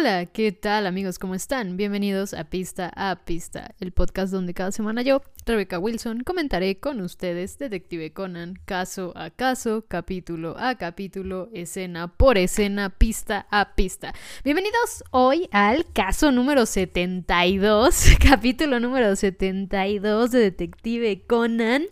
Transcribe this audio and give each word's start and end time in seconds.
Hola, 0.00 0.24
¿qué 0.24 0.50
tal 0.50 0.86
amigos? 0.86 1.18
¿Cómo 1.18 1.34
están? 1.34 1.76
Bienvenidos 1.76 2.32
a 2.32 2.44
Pista 2.44 2.90
a 2.96 3.16
Pista, 3.16 3.74
el 3.80 3.92
podcast 3.92 4.32
donde 4.32 4.54
cada 4.54 4.72
semana 4.72 5.02
yo, 5.02 5.20
Rebecca 5.44 5.78
Wilson, 5.78 6.20
comentaré 6.20 6.80
con 6.80 7.02
ustedes 7.02 7.58
Detective 7.58 8.10
Conan, 8.14 8.58
caso 8.64 9.12
a 9.14 9.28
caso, 9.28 9.84
capítulo 9.86 10.56
a 10.58 10.76
capítulo, 10.76 11.50
escena 11.52 12.08
por 12.08 12.38
escena, 12.38 12.88
pista 12.88 13.46
a 13.50 13.74
pista. 13.74 14.14
Bienvenidos 14.42 15.04
hoy 15.10 15.50
al 15.52 15.84
caso 15.92 16.32
número 16.32 16.64
72, 16.64 18.06
capítulo 18.26 18.80
número 18.80 19.14
72 19.14 20.30
de 20.30 20.38
Detective 20.38 21.26
Conan 21.26 21.84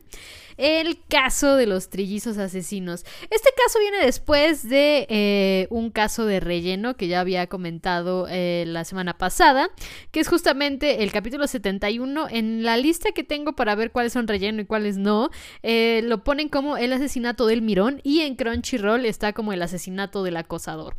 el 0.59 0.98
caso 1.09 1.56
de 1.56 1.66
los 1.66 1.88
trillizos 1.88 2.36
asesinos. 2.36 3.04
Este 3.30 3.50
caso 3.56 3.79
viene 3.79 4.04
después 4.04 4.68
de 4.68 5.06
eh, 5.09 5.69
un 5.70 5.91
caso 5.91 6.27
de 6.27 6.41
relleno 6.41 6.96
que 6.96 7.09
ya 7.09 7.20
había 7.20 7.46
comentado 7.46 8.27
eh, 8.28 8.64
la 8.66 8.84
semana 8.84 9.16
pasada, 9.16 9.70
que 10.10 10.20
es 10.20 10.28
justamente 10.28 11.02
el 11.02 11.12
capítulo 11.12 11.47
71. 11.47 12.28
En 12.30 12.64
la 12.64 12.77
lista 12.77 13.12
que 13.12 13.24
tengo 13.24 13.55
para 13.55 13.74
ver 13.74 13.92
cuáles 13.92 14.12
son 14.12 14.28
relleno 14.28 14.60
y 14.60 14.66
cuáles 14.66 14.98
no, 14.98 15.30
eh, 15.62 16.02
lo 16.05 16.24
ponen 16.24 16.48
como 16.48 16.77
el 16.77 16.92
asesinato 16.92 17.47
del 17.47 17.62
mirón 17.62 18.00
y 18.02 18.20
en 18.20 18.34
Crunchyroll 18.34 19.06
está 19.06 19.33
como 19.33 19.52
el 19.52 19.62
asesinato 19.62 20.22
del 20.22 20.36
acosador. 20.36 20.97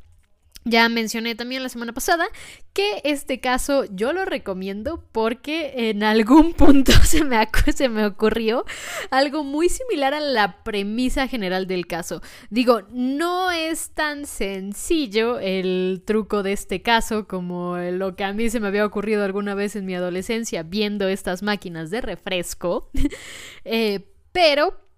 Ya 0.65 0.89
mencioné 0.89 1.35
también 1.35 1.63
la 1.63 1.69
semana 1.69 1.93
pasada 1.93 2.27
que 2.73 3.01
este 3.05 3.39
caso 3.39 3.85
yo 3.91 4.11
lo 4.13 4.25
recomiendo 4.25 5.03
porque 5.11 5.89
en 5.89 6.03
algún 6.03 6.53
punto 6.55 6.91
se 6.91 7.23
me, 7.23 7.37
se 7.73 7.87
me 7.87 8.05
ocurrió 8.05 8.65
algo 9.09 9.43
muy 9.43 9.69
similar 9.69 10.13
a 10.13 10.19
la 10.19 10.63
premisa 10.63 11.27
general 11.27 11.65
del 11.65 11.87
caso. 11.87 12.21
Digo, 12.49 12.81
no 12.91 13.51
es 13.51 13.91
tan 13.91 14.25
sencillo 14.25 15.39
el 15.39 16.03
truco 16.05 16.43
de 16.43 16.53
este 16.53 16.81
caso 16.81 17.27
como 17.27 17.77
lo 17.77 18.15
que 18.15 18.25
a 18.25 18.33
mí 18.33 18.49
se 18.49 18.59
me 18.59 18.67
había 18.67 18.85
ocurrido 18.85 19.23
alguna 19.23 19.55
vez 19.55 19.75
en 19.75 19.85
mi 19.85 19.95
adolescencia 19.95 20.63
viendo 20.63 21.07
estas 21.07 21.41
máquinas 21.41 21.89
de 21.89 22.01
refresco, 22.01 22.91
eh, 23.65 24.11
pero 24.33 24.88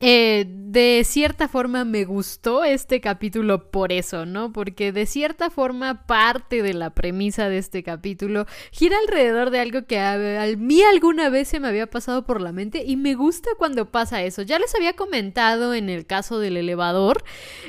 eh, 0.00 0.44
de 0.46 1.02
cierta 1.04 1.48
forma 1.48 1.84
me 1.84 2.04
gustó 2.04 2.64
este 2.64 3.00
capítulo 3.00 3.70
por 3.70 3.92
eso, 3.92 4.26
¿no? 4.26 4.52
Porque 4.52 4.92
de 4.92 5.06
cierta 5.06 5.48
forma 5.48 6.06
parte 6.06 6.62
de 6.62 6.74
la 6.74 6.90
premisa 6.90 7.48
de 7.48 7.56
este 7.58 7.82
capítulo 7.82 8.46
gira 8.72 8.96
alrededor 8.98 9.50
de 9.50 9.60
algo 9.60 9.86
que 9.86 9.98
a, 9.98 10.18
mí 10.58 10.82
alguna 10.82 11.30
vez 11.30 11.48
se 11.48 11.60
me 11.60 11.68
había 11.68 11.86
pasado 11.86 12.26
por 12.26 12.42
la 12.42 12.52
mente 12.52 12.84
y 12.86 12.96
me 12.96 13.14
gusta 13.14 13.50
cuando 13.56 13.90
pasa 13.90 14.22
eso. 14.22 14.42
Ya 14.42 14.58
les 14.58 14.74
había 14.74 14.92
comentado 14.92 15.72
en 15.72 15.88
el 15.88 16.04
caso 16.04 16.40
del 16.40 16.58
elevador, 16.58 17.24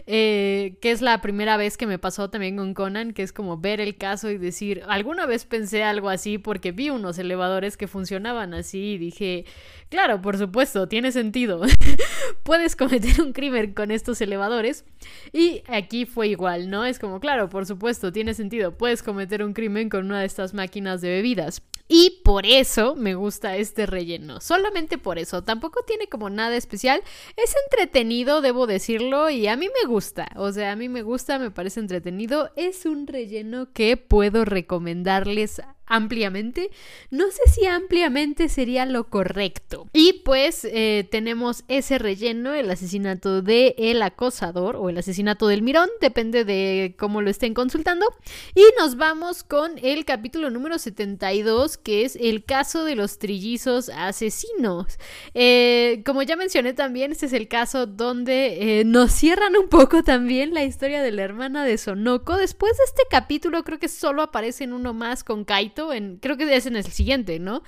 eh, 0.05 0.75
que 0.81 0.91
es 0.91 1.01
la 1.01 1.21
primera 1.21 1.55
vez 1.55 1.77
que 1.77 1.87
me 1.87 1.99
pasó 1.99 2.29
también 2.29 2.57
con 2.57 2.73
Conan, 2.73 3.13
que 3.13 3.23
es 3.23 3.31
como 3.31 3.57
ver 3.57 3.79
el 3.79 3.95
caso 3.97 4.29
y 4.29 4.37
decir, 4.37 4.83
alguna 4.89 5.25
vez 5.25 5.45
pensé 5.45 5.83
algo 5.83 6.09
así 6.09 6.37
porque 6.37 6.73
vi 6.73 6.89
unos 6.89 7.17
elevadores 7.19 7.77
que 7.77 7.87
funcionaban 7.87 8.53
así 8.53 8.93
y 8.93 8.97
dije, 8.97 9.45
claro, 9.89 10.21
por 10.21 10.37
supuesto, 10.37 10.87
tiene 10.87 11.11
sentido. 11.11 11.61
puedes 12.43 12.75
cometer 12.75 13.21
un 13.21 13.33
crimen 13.33 13.73
con 13.73 13.91
estos 13.91 14.21
elevadores. 14.21 14.85
Y 15.31 15.63
aquí 15.67 16.05
fue 16.05 16.27
igual, 16.27 16.69
¿no? 16.69 16.85
Es 16.85 16.99
como, 16.99 17.19
claro, 17.19 17.49
por 17.49 17.65
supuesto, 17.65 18.11
tiene 18.11 18.33
sentido, 18.33 18.77
puedes 18.77 19.03
cometer 19.03 19.43
un 19.43 19.53
crimen 19.53 19.89
con 19.89 20.05
una 20.05 20.21
de 20.21 20.25
estas 20.25 20.53
máquinas 20.53 21.01
de 21.01 21.09
bebidas. 21.09 21.61
Y 21.89 22.21
por 22.23 22.45
eso 22.45 22.95
me 22.95 23.15
gusta 23.15 23.55
este 23.55 23.85
relleno. 23.85 24.41
Solamente 24.41 24.97
por 24.97 25.17
eso. 25.17 25.43
Tampoco 25.43 25.83
tiene 25.83 26.07
como 26.07 26.29
nada 26.29 26.55
especial. 26.57 27.01
Es 27.37 27.55
entretenido, 27.65 28.41
debo 28.41 28.67
decirlo. 28.67 29.29
Y 29.29 29.47
a 29.47 29.55
mí 29.55 29.67
me 29.67 29.87
gusta. 29.87 30.27
O 30.35 30.51
sea, 30.51 30.73
a 30.73 30.75
mí 30.75 30.89
me 30.89 31.01
gusta, 31.01 31.39
me 31.39 31.49
parece 31.49 31.79
entretenido. 31.79 32.51
Es 32.57 32.85
un 32.85 33.07
relleno 33.07 33.71
que 33.71 33.95
puedo 33.95 34.43
recomendarles 34.43 35.61
ampliamente. 35.87 36.69
No 37.09 37.25
sé 37.31 37.41
si 37.51 37.65
ampliamente 37.65 38.49
sería 38.49 38.85
lo 38.85 39.05
correcto. 39.05 39.87
Y 39.93 40.21
pues 40.25 40.65
eh, 40.65 41.07
tenemos 41.09 41.63
ese 41.67 41.97
relleno, 41.97 42.53
el 42.53 42.69
asesinato 42.69 43.41
de 43.41 43.73
el 43.77 44.01
acosador 44.01 44.75
o 44.75 44.89
el 44.89 44.97
asesinato 44.97 45.47
del 45.47 45.61
mirón, 45.61 45.89
depende 46.01 46.43
de 46.43 46.95
cómo 46.99 47.21
lo 47.21 47.29
estén 47.29 47.53
consultando. 47.53 48.05
Y 48.53 48.63
nos 48.79 48.97
vamos 48.97 49.43
con 49.43 49.71
el 49.81 50.05
capítulo 50.05 50.49
número 50.49 50.77
72, 50.77 51.77
que 51.77 52.03
es 52.03 52.17
el 52.17 52.43
caso 52.43 52.83
de 52.83 52.95
los 52.95 53.17
trillizos 53.17 53.89
asesinos. 53.89 54.99
Eh, 55.33 56.03
como 56.05 56.21
ya 56.21 56.35
mencioné 56.35 56.73
también, 56.73 57.11
este 57.11 57.27
es 57.27 57.33
el 57.33 57.47
caso 57.47 57.87
donde 57.87 58.79
eh, 58.79 58.83
nos 58.83 59.13
cierran 59.13 59.55
un 59.55 59.69
poco 59.69 60.03
también 60.03 60.53
la 60.53 60.63
historia 60.63 61.01
de 61.01 61.11
la 61.11 61.23
hermana 61.23 61.63
de 61.63 61.77
Sonoko. 61.77 62.35
Después 62.35 62.77
de 62.77 62.83
este 62.83 63.03
capítulo 63.09 63.63
creo 63.63 63.79
que 63.79 63.87
solo 63.87 64.21
aparece 64.21 64.65
en 64.65 64.73
uno 64.73 64.93
más 64.93 65.23
con 65.23 65.45
Kaito 65.45 65.76
en, 65.93 66.17
creo 66.17 66.37
que 66.37 66.55
es 66.55 66.65
en 66.65 66.75
el 66.75 66.83
siguiente, 66.85 67.39
¿no? 67.39 67.63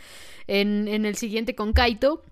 En, 0.47 0.87
en 0.87 1.05
el 1.05 1.15
siguiente 1.15 1.55
con 1.55 1.73
Kaito. 1.73 2.23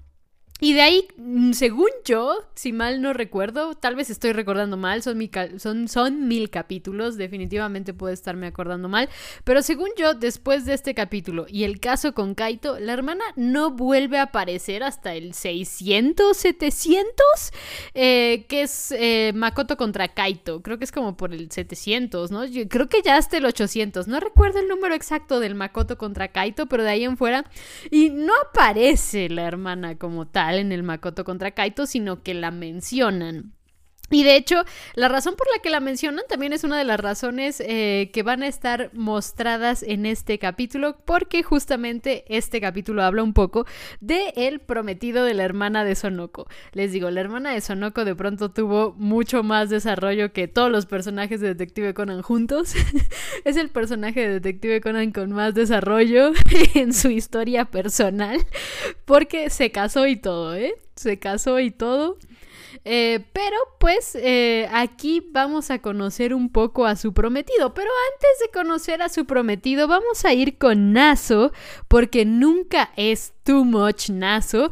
Y 0.59 0.73
de 0.73 0.81
ahí, 0.81 1.07
mm, 1.17 1.51
según 1.51 1.89
yo, 2.03 2.35
si 2.55 2.73
mal 2.73 2.99
no 3.01 3.13
recuerdo, 3.13 3.75
tal 3.75 3.95
vez 3.95 4.09
estoy 4.09 4.33
recordando 4.33 4.75
mal, 4.75 5.03
son, 5.03 6.27
mil 6.27 6.49
capítulos, 6.49 7.15
definitivamente 7.15 7.93
puedo 7.93 8.11
estarme 8.11 8.47
acordando 8.47 8.89
mal, 8.89 9.07
pero 9.43 9.61
según 9.61 9.89
yo, 9.97 10.15
después 10.15 10.65
de 10.65 10.73
este 10.73 10.95
capítulo 10.95 11.45
y 11.47 11.63
el 11.63 11.79
caso 11.79 12.13
con 12.15 12.33
Kaito, 12.33 12.79
la 12.79 12.93
hermana 12.93 13.23
no 13.35 13.69
vuelve 13.71 14.17
a 14.17 14.23
aparecer 14.23 14.81
hasta 14.81 15.13
el 15.13 15.35
600, 15.35 16.35
700, 16.35 17.05
eh, 17.93 18.45
que 18.49 18.63
es 18.63 18.91
eh, 18.97 19.33
Makoto 19.35 19.77
contra 19.77 20.07
Kaito, 20.07 20.63
creo 20.63 20.79
que 20.79 20.85
es 20.85 20.91
como 20.91 21.15
por 21.17 21.33
el 21.33 21.51
700, 21.51 22.31
¿no? 22.31 22.45
Yo 22.45 22.67
creo 22.67 22.89
que 22.89 23.03
ya 23.03 23.17
hasta 23.17 23.37
el 23.37 23.45
800, 23.45 24.07
no 24.07 24.19
recuerdo 24.19 24.59
el 24.59 24.67
número 24.67 24.95
exacto 24.95 25.39
del 25.39 25.53
Makoto 25.53 25.99
contra 25.99 26.29
Kaito, 26.29 26.65
pero 26.65 26.83
de 26.83 26.89
ahí 26.89 27.03
en 27.03 27.15
fuera, 27.15 27.45
y 27.91 28.09
no 28.09 28.33
aparece 28.49 29.29
la 29.29 29.43
hermana 29.43 29.99
como 29.99 30.25
tal 30.25 30.46
en 30.55 30.71
el 30.71 30.83
Makoto 30.83 31.23
contra 31.23 31.51
Kaito, 31.51 31.85
sino 31.85 32.23
que 32.23 32.33
la 32.33 32.51
mencionan. 32.51 33.56
Y 34.09 34.23
de 34.23 34.37
hecho, 34.37 34.63
la 34.95 35.09
razón 35.09 35.35
por 35.35 35.47
la 35.53 35.61
que 35.61 35.69
la 35.69 35.81
mencionan 35.81 36.23
también 36.29 36.53
es 36.53 36.63
una 36.63 36.77
de 36.77 36.85
las 36.85 36.99
razones 36.99 37.61
eh, 37.65 38.09
que 38.13 38.23
van 38.23 38.41
a 38.41 38.47
estar 38.47 38.89
mostradas 38.93 39.83
en 39.83 40.05
este 40.05 40.39
capítulo, 40.39 40.97
porque 41.03 41.43
justamente 41.43 42.23
este 42.29 42.61
capítulo 42.61 43.03
habla 43.03 43.23
un 43.23 43.33
poco 43.33 43.65
de 43.99 44.33
el 44.37 44.59
prometido 44.59 45.25
de 45.25 45.33
la 45.33 45.43
hermana 45.43 45.83
de 45.83 45.95
Sonoko. 45.95 46.47
Les 46.71 46.93
digo, 46.93 47.11
la 47.11 47.19
hermana 47.19 47.51
de 47.51 47.59
Sonoko 47.59 48.05
de 48.05 48.15
pronto 48.15 48.49
tuvo 48.51 48.93
mucho 48.97 49.43
más 49.43 49.69
desarrollo 49.69 50.31
que 50.31 50.47
todos 50.47 50.71
los 50.71 50.85
personajes 50.85 51.41
de 51.41 51.49
Detective 51.49 51.93
Conan 51.93 52.21
juntos. 52.21 52.73
es 53.43 53.57
el 53.57 53.69
personaje 53.69 54.21
de 54.21 54.39
Detective 54.39 54.79
Conan 54.79 55.11
con 55.11 55.33
más 55.33 55.53
desarrollo 55.53 56.31
en 56.75 56.93
su 56.93 57.09
historia 57.09 57.65
personal, 57.65 58.39
porque 59.03 59.49
se 59.49 59.71
casó 59.71 60.07
y 60.07 60.15
todo, 60.15 60.55
¿eh? 60.55 60.75
Se 60.95 61.19
casó 61.19 61.59
y 61.59 61.71
todo. 61.71 62.17
Eh, 62.85 63.25
pero 63.33 63.57
pues 63.79 64.15
eh, 64.15 64.67
aquí 64.71 65.27
vamos 65.31 65.71
a 65.71 65.79
conocer 65.79 66.33
un 66.33 66.51
poco 66.51 66.85
a 66.85 66.95
su 66.95 67.13
prometido. 67.13 67.73
Pero 67.73 67.89
antes 68.13 68.29
de 68.41 68.51
conocer 68.51 69.01
a 69.01 69.09
su 69.09 69.25
prometido, 69.25 69.87
vamos 69.87 70.25
a 70.25 70.33
ir 70.33 70.57
con 70.57 70.93
Naso, 70.93 71.51
porque 71.87 72.25
nunca 72.25 72.91
es 72.95 73.33
too 73.47 73.63
much 73.63 74.09
Naso. 74.09 74.69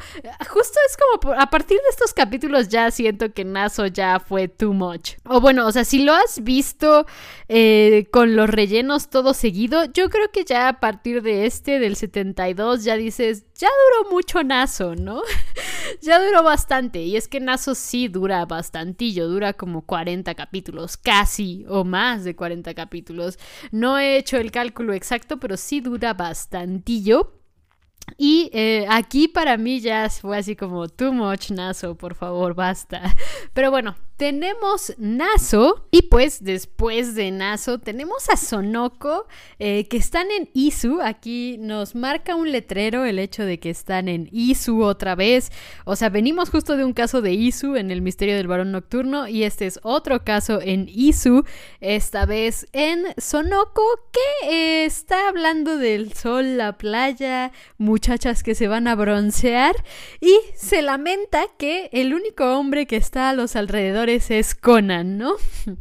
Justo 0.50 0.80
es 0.86 0.97
como 0.97 1.34
a 1.34 1.50
partir 1.50 1.78
de 1.78 1.90
estos 1.90 2.13
capítulos 2.13 2.68
ya 2.68 2.91
siento 2.91 3.31
que 3.31 3.46
Naso 3.46 3.86
ya 3.86 4.19
fue 4.19 4.50
too 4.50 4.74
much. 4.74 5.13
O 5.24 5.40
bueno, 5.40 5.66
o 5.66 5.72
sea, 5.72 5.86
si 5.86 6.03
lo 6.03 6.13
has 6.13 6.44
visto 6.44 7.06
eh, 7.47 8.08
con 8.12 8.35
los 8.35 8.50
rellenos 8.50 9.09
todo 9.09 9.34
seguido, 9.34 9.85
yo 9.94 10.09
creo 10.09 10.30
que 10.30 10.44
ya 10.44 10.68
a 10.68 10.81
partir 10.81 11.22
de 11.22 11.46
este, 11.46 11.80
del 11.80 11.96
72, 11.96 12.84
ya 12.84 12.97
dices, 12.97 13.46
ya 13.56 13.69
duró 13.69 14.12
mucho 14.12 14.44
Naso, 14.44 14.94
¿no? 14.94 15.22
ya 16.02 16.22
duró 16.22 16.44
bastante. 16.44 17.02
Y 17.02 17.16
es 17.16 17.30
que 17.30 17.40
Naso 17.40 17.75
sí 17.75 18.09
dura 18.09 18.46
bastantillo, 18.46 19.30
dura 19.30 19.53
como 19.53 19.85
40 19.85 20.35
capítulos, 20.35 20.97
casi, 20.97 21.66
o 21.70 21.85
más 21.85 22.26
de 22.26 22.35
40 22.35 22.73
capítulos. 22.73 23.40
No 23.72 23.97
he 23.97 24.17
hecho 24.17 24.35
el 24.35 24.52
cálculo 24.52 24.91
exacto, 24.91 25.40
pero 25.40 25.55
sí 25.55 25.79
dura 25.79 26.14
bastantillo. 26.14 27.32
Y 28.17 28.49
eh, 28.53 28.85
aquí 28.90 29.28
para 29.28 29.57
mí 29.57 29.79
ya 29.79 30.09
fue 30.09 30.37
así 30.37 30.55
como 30.55 30.87
too 30.87 31.11
much 31.11 31.52
Naso, 31.52 31.96
por 31.96 32.16
favor, 32.16 32.53
basta. 32.55 33.13
Pero 33.53 33.72
bueno, 33.72 33.96
tenemos 34.17 34.94
Naso 34.97 35.88
y 35.91 36.03
pues 36.03 36.44
después 36.44 37.16
de 37.16 37.32
Naso 37.32 37.79
tenemos 37.79 38.29
a 38.29 38.38
Sonoko 38.38 39.28
eh, 39.59 39.88
que 39.90 39.97
están 39.97 40.32
en 40.32 40.50
Isu. 40.53 41.02
Aquí 41.02 41.58
nos 41.59 41.96
marca 41.96 42.35
un 42.35 42.52
letrero 42.52 43.06
el 43.06 43.20
hecho 43.20 43.44
de 43.44 43.59
que 43.59 43.70
están 43.70 44.08
en 44.08 44.29
Isu 44.32 44.84
otra 44.84 45.16
vez. 45.16 45.52
O 45.84 45.96
sea, 45.96 46.09
venimos 46.09 46.50
justo 46.50 46.78
de 46.78 46.85
un 46.85 46.94
caso 46.94 47.22
de 47.22 47.34
Isu 47.34 47.76
en 47.76 47.91
el 47.91 48.02
misterio 48.02 48.35
del 48.35 48.47
varón 48.47 48.72
nocturno 48.72 49.28
y 49.28 49.44
este 49.44 49.66
es 49.66 49.79
otro 49.84 50.23
caso 50.23 50.61
en 50.61 50.88
Isu, 50.88 51.44
esta 51.82 52.26
vez 52.26 52.68
en 52.72 53.06
Sonoko 53.18 53.84
que 54.11 54.50
eh, 54.50 54.85
está 54.85 55.28
hablando 55.28 55.78
del 55.78 56.14
sol, 56.14 56.58
la 56.58 56.78
playa, 56.78 57.52
muchachas 57.78 58.44
que 58.44 58.56
se 58.56 58.68
van 58.68 58.88
a 58.88 58.96
broncear 58.96 59.76
y 60.22 60.38
se 60.56 60.82
lamenta 60.82 61.47
que 61.58 61.90
el 61.91 62.14
único 62.14 62.58
hombre 62.58 62.85
que 62.85 62.96
está 62.96 63.29
a 63.29 63.34
los 63.34 63.56
alrededores 63.56 64.04
es 64.09 64.55
Conan, 64.55 65.17
¿no? 65.17 65.35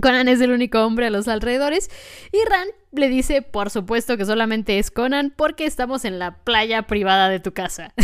Conan 0.00 0.28
es 0.28 0.40
el 0.40 0.50
único 0.50 0.84
hombre 0.84 1.06
a 1.06 1.10
los 1.10 1.28
alrededores 1.28 1.90
y 2.32 2.38
Ran 2.48 2.68
le 2.92 3.08
dice, 3.08 3.42
por 3.42 3.70
supuesto 3.70 4.16
que 4.16 4.24
solamente 4.24 4.78
es 4.78 4.90
Conan 4.90 5.32
porque 5.34 5.66
estamos 5.66 6.04
en 6.04 6.18
la 6.18 6.36
playa 6.38 6.82
privada 6.82 7.28
de 7.28 7.40
tu 7.40 7.52
casa. 7.52 7.92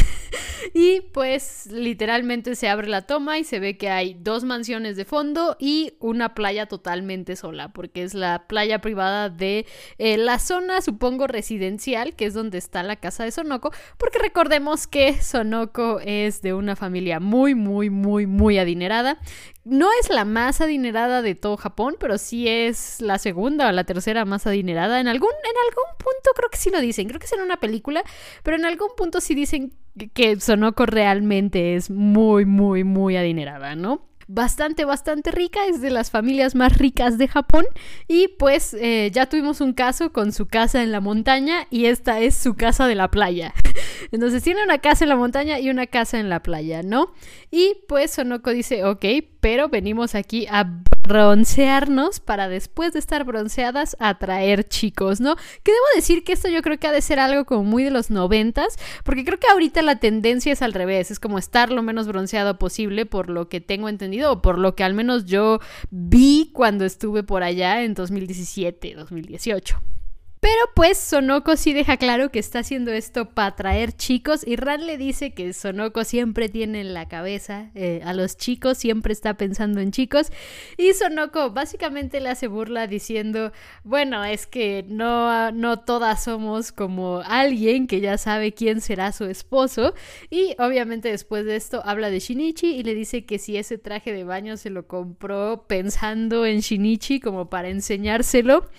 y 0.74 1.00
pues 1.12 1.66
literalmente 1.66 2.54
se 2.56 2.68
abre 2.68 2.88
la 2.88 3.02
toma 3.02 3.38
y 3.38 3.44
se 3.44 3.60
ve 3.60 3.76
que 3.76 3.90
hay 3.90 4.14
dos 4.14 4.44
mansiones 4.44 4.96
de 4.96 5.04
fondo 5.04 5.56
y 5.58 5.94
una 6.00 6.34
playa 6.34 6.66
totalmente 6.66 7.36
sola 7.36 7.72
porque 7.72 8.02
es 8.02 8.14
la 8.14 8.46
playa 8.46 8.80
privada 8.80 9.28
de 9.28 9.66
eh, 9.98 10.16
la 10.16 10.38
zona, 10.38 10.80
supongo, 10.80 11.26
residencial, 11.26 12.14
que 12.14 12.26
es 12.26 12.34
donde 12.34 12.58
está 12.58 12.82
la 12.82 12.96
casa 12.96 13.24
de 13.24 13.30
Sonoko, 13.30 13.70
porque 13.98 14.18
recordemos 14.18 14.86
que 14.86 15.20
Sonoko 15.20 16.00
es 16.00 16.42
de 16.42 16.54
una 16.54 16.76
familia 16.76 17.20
muy, 17.20 17.54
muy, 17.54 17.90
muy, 17.90 18.26
muy 18.26 18.58
adinerada 18.58 19.18
no 19.64 19.88
es 20.00 20.08
la 20.08 20.24
más 20.24 20.60
adinerada 20.60 21.22
de 21.22 21.34
todo 21.34 21.56
Japón, 21.56 21.96
pero 22.00 22.18
sí 22.18 22.48
es 22.48 23.00
la 23.00 23.18
segunda 23.18 23.68
o 23.68 23.72
la 23.72 23.84
tercera 23.84 24.24
más 24.24 24.46
adinerada. 24.46 25.00
En 25.00 25.08
algún, 25.08 25.30
en 25.30 25.56
algún 25.68 25.96
punto 25.98 26.30
creo 26.34 26.48
que 26.48 26.56
sí 26.56 26.70
lo 26.70 26.80
dicen, 26.80 27.08
creo 27.08 27.20
que 27.20 27.26
es 27.26 27.32
en 27.32 27.42
una 27.42 27.58
película, 27.58 28.02
pero 28.42 28.56
en 28.56 28.64
algún 28.64 28.88
punto 28.96 29.20
sí 29.20 29.34
dicen 29.34 29.74
que 30.14 30.38
Sonoko 30.40 30.86
realmente 30.86 31.74
es 31.74 31.90
muy, 31.90 32.46
muy, 32.46 32.84
muy 32.84 33.16
adinerada, 33.16 33.74
¿no? 33.74 34.10
bastante, 34.32 34.84
bastante 34.84 35.32
rica, 35.32 35.66
es 35.66 35.80
de 35.80 35.90
las 35.90 36.12
familias 36.12 36.54
más 36.54 36.78
ricas 36.78 37.18
de 37.18 37.26
Japón 37.26 37.66
y 38.06 38.28
pues 38.28 38.74
eh, 38.74 39.10
ya 39.12 39.26
tuvimos 39.26 39.60
un 39.60 39.72
caso 39.72 40.12
con 40.12 40.32
su 40.32 40.46
casa 40.46 40.84
en 40.84 40.92
la 40.92 41.00
montaña 41.00 41.66
y 41.68 41.86
esta 41.86 42.20
es 42.20 42.36
su 42.36 42.54
casa 42.54 42.86
de 42.86 42.94
la 42.94 43.10
playa. 43.10 43.52
Entonces 44.12 44.44
tiene 44.44 44.62
una 44.62 44.78
casa 44.78 45.04
en 45.04 45.08
la 45.08 45.16
montaña 45.16 45.58
y 45.58 45.68
una 45.68 45.88
casa 45.88 46.20
en 46.20 46.28
la 46.28 46.44
playa, 46.44 46.84
¿no? 46.84 47.12
Y 47.50 47.78
pues 47.88 48.12
Sonoko 48.12 48.50
dice, 48.50 48.84
ok, 48.84 49.04
pero 49.40 49.68
venimos 49.68 50.14
aquí 50.14 50.46
a 50.48 50.80
broncearnos 51.02 52.20
para 52.20 52.48
después 52.48 52.92
de 52.92 52.98
estar 52.98 53.24
bronceadas 53.24 53.96
atraer 53.98 54.68
chicos, 54.68 55.20
¿no? 55.20 55.36
Que 55.36 55.72
debo 55.72 55.84
decir 55.94 56.24
que 56.24 56.32
esto 56.32 56.48
yo 56.48 56.62
creo 56.62 56.78
que 56.78 56.86
ha 56.86 56.92
de 56.92 57.02
ser 57.02 57.18
algo 57.18 57.44
como 57.44 57.64
muy 57.64 57.84
de 57.84 57.90
los 57.90 58.10
noventas, 58.10 58.76
porque 59.04 59.24
creo 59.24 59.38
que 59.38 59.48
ahorita 59.48 59.82
la 59.82 59.96
tendencia 59.96 60.52
es 60.52 60.62
al 60.62 60.72
revés, 60.72 61.10
es 61.10 61.20
como 61.20 61.38
estar 61.38 61.70
lo 61.70 61.82
menos 61.82 62.06
bronceado 62.06 62.58
posible 62.58 63.06
por 63.06 63.28
lo 63.30 63.48
que 63.48 63.60
tengo 63.60 63.88
entendido 63.88 64.32
o 64.32 64.42
por 64.42 64.58
lo 64.58 64.74
que 64.74 64.84
al 64.84 64.94
menos 64.94 65.24
yo 65.24 65.60
vi 65.90 66.50
cuando 66.52 66.84
estuve 66.84 67.22
por 67.22 67.42
allá 67.42 67.82
en 67.82 67.94
2017, 67.94 68.94
2018. 68.94 69.80
Pero 70.40 70.62
pues 70.74 70.96
Sonoko 70.96 71.54
sí 71.56 71.74
deja 71.74 71.98
claro 71.98 72.30
que 72.30 72.38
está 72.38 72.60
haciendo 72.60 72.92
esto 72.92 73.28
para 73.28 73.48
atraer 73.48 73.92
chicos 73.92 74.42
y 74.46 74.56
Ran 74.56 74.86
le 74.86 74.96
dice 74.96 75.34
que 75.34 75.52
Sonoko 75.52 76.02
siempre 76.04 76.48
tiene 76.48 76.80
en 76.80 76.94
la 76.94 77.08
cabeza 77.08 77.70
eh, 77.74 78.00
a 78.06 78.14
los 78.14 78.38
chicos, 78.38 78.78
siempre 78.78 79.12
está 79.12 79.34
pensando 79.34 79.80
en 79.80 79.90
chicos 79.90 80.32
y 80.78 80.94
Sonoko 80.94 81.50
básicamente 81.50 82.20
le 82.20 82.30
hace 82.30 82.46
burla 82.46 82.86
diciendo, 82.86 83.52
bueno, 83.84 84.24
es 84.24 84.46
que 84.46 84.82
no, 84.88 85.52
no 85.52 85.80
todas 85.80 86.24
somos 86.24 86.72
como 86.72 87.20
alguien 87.26 87.86
que 87.86 88.00
ya 88.00 88.16
sabe 88.16 88.52
quién 88.52 88.80
será 88.80 89.12
su 89.12 89.26
esposo 89.26 89.92
y 90.30 90.54
obviamente 90.58 91.10
después 91.10 91.44
de 91.44 91.56
esto 91.56 91.82
habla 91.84 92.08
de 92.08 92.18
Shinichi 92.18 92.76
y 92.76 92.82
le 92.82 92.94
dice 92.94 93.26
que 93.26 93.38
si 93.38 93.58
ese 93.58 93.76
traje 93.76 94.14
de 94.14 94.24
baño 94.24 94.56
se 94.56 94.70
lo 94.70 94.86
compró 94.86 95.66
pensando 95.68 96.46
en 96.46 96.60
Shinichi 96.60 97.20
como 97.20 97.50
para 97.50 97.68
enseñárselo. 97.68 98.70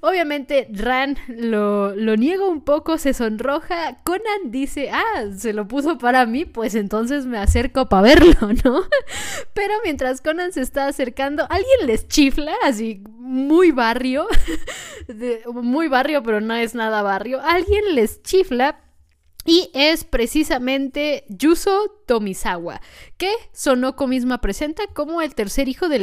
Obviamente 0.00 0.66
Ran 0.72 1.09
lo, 1.28 1.94
lo 1.94 2.16
niega 2.16 2.46
un 2.46 2.62
poco, 2.62 2.98
se 2.98 3.14
sonroja. 3.14 3.98
Conan 4.04 4.50
dice, 4.50 4.90
ah, 4.90 5.24
se 5.36 5.52
lo 5.52 5.68
puso 5.68 5.98
para 5.98 6.26
mí, 6.26 6.44
pues 6.44 6.74
entonces 6.74 7.26
me 7.26 7.38
acerco 7.38 7.88
para 7.88 8.02
verlo, 8.02 8.34
¿no? 8.64 8.82
Pero 9.54 9.74
mientras 9.84 10.20
Conan 10.20 10.52
se 10.52 10.62
está 10.62 10.86
acercando, 10.86 11.46
alguien 11.50 11.86
les 11.86 12.08
chifla, 12.08 12.52
así 12.62 13.02
muy 13.08 13.70
barrio, 13.70 14.26
muy 15.52 15.88
barrio, 15.88 16.22
pero 16.22 16.40
no 16.40 16.54
es 16.54 16.74
nada 16.74 17.02
barrio. 17.02 17.40
Alguien 17.42 17.94
les 17.94 18.22
chifla 18.22 18.80
y 19.44 19.70
es 19.74 20.04
precisamente 20.04 21.24
Yuso 21.28 21.99
Tomisawa, 22.10 22.80
que 23.18 23.32
Sonoko 23.52 24.08
misma 24.08 24.40
presenta 24.40 24.82
como 24.88 25.22
el 25.22 25.36
tercer 25.36 25.68
hijo 25.68 25.88
de, 25.88 26.00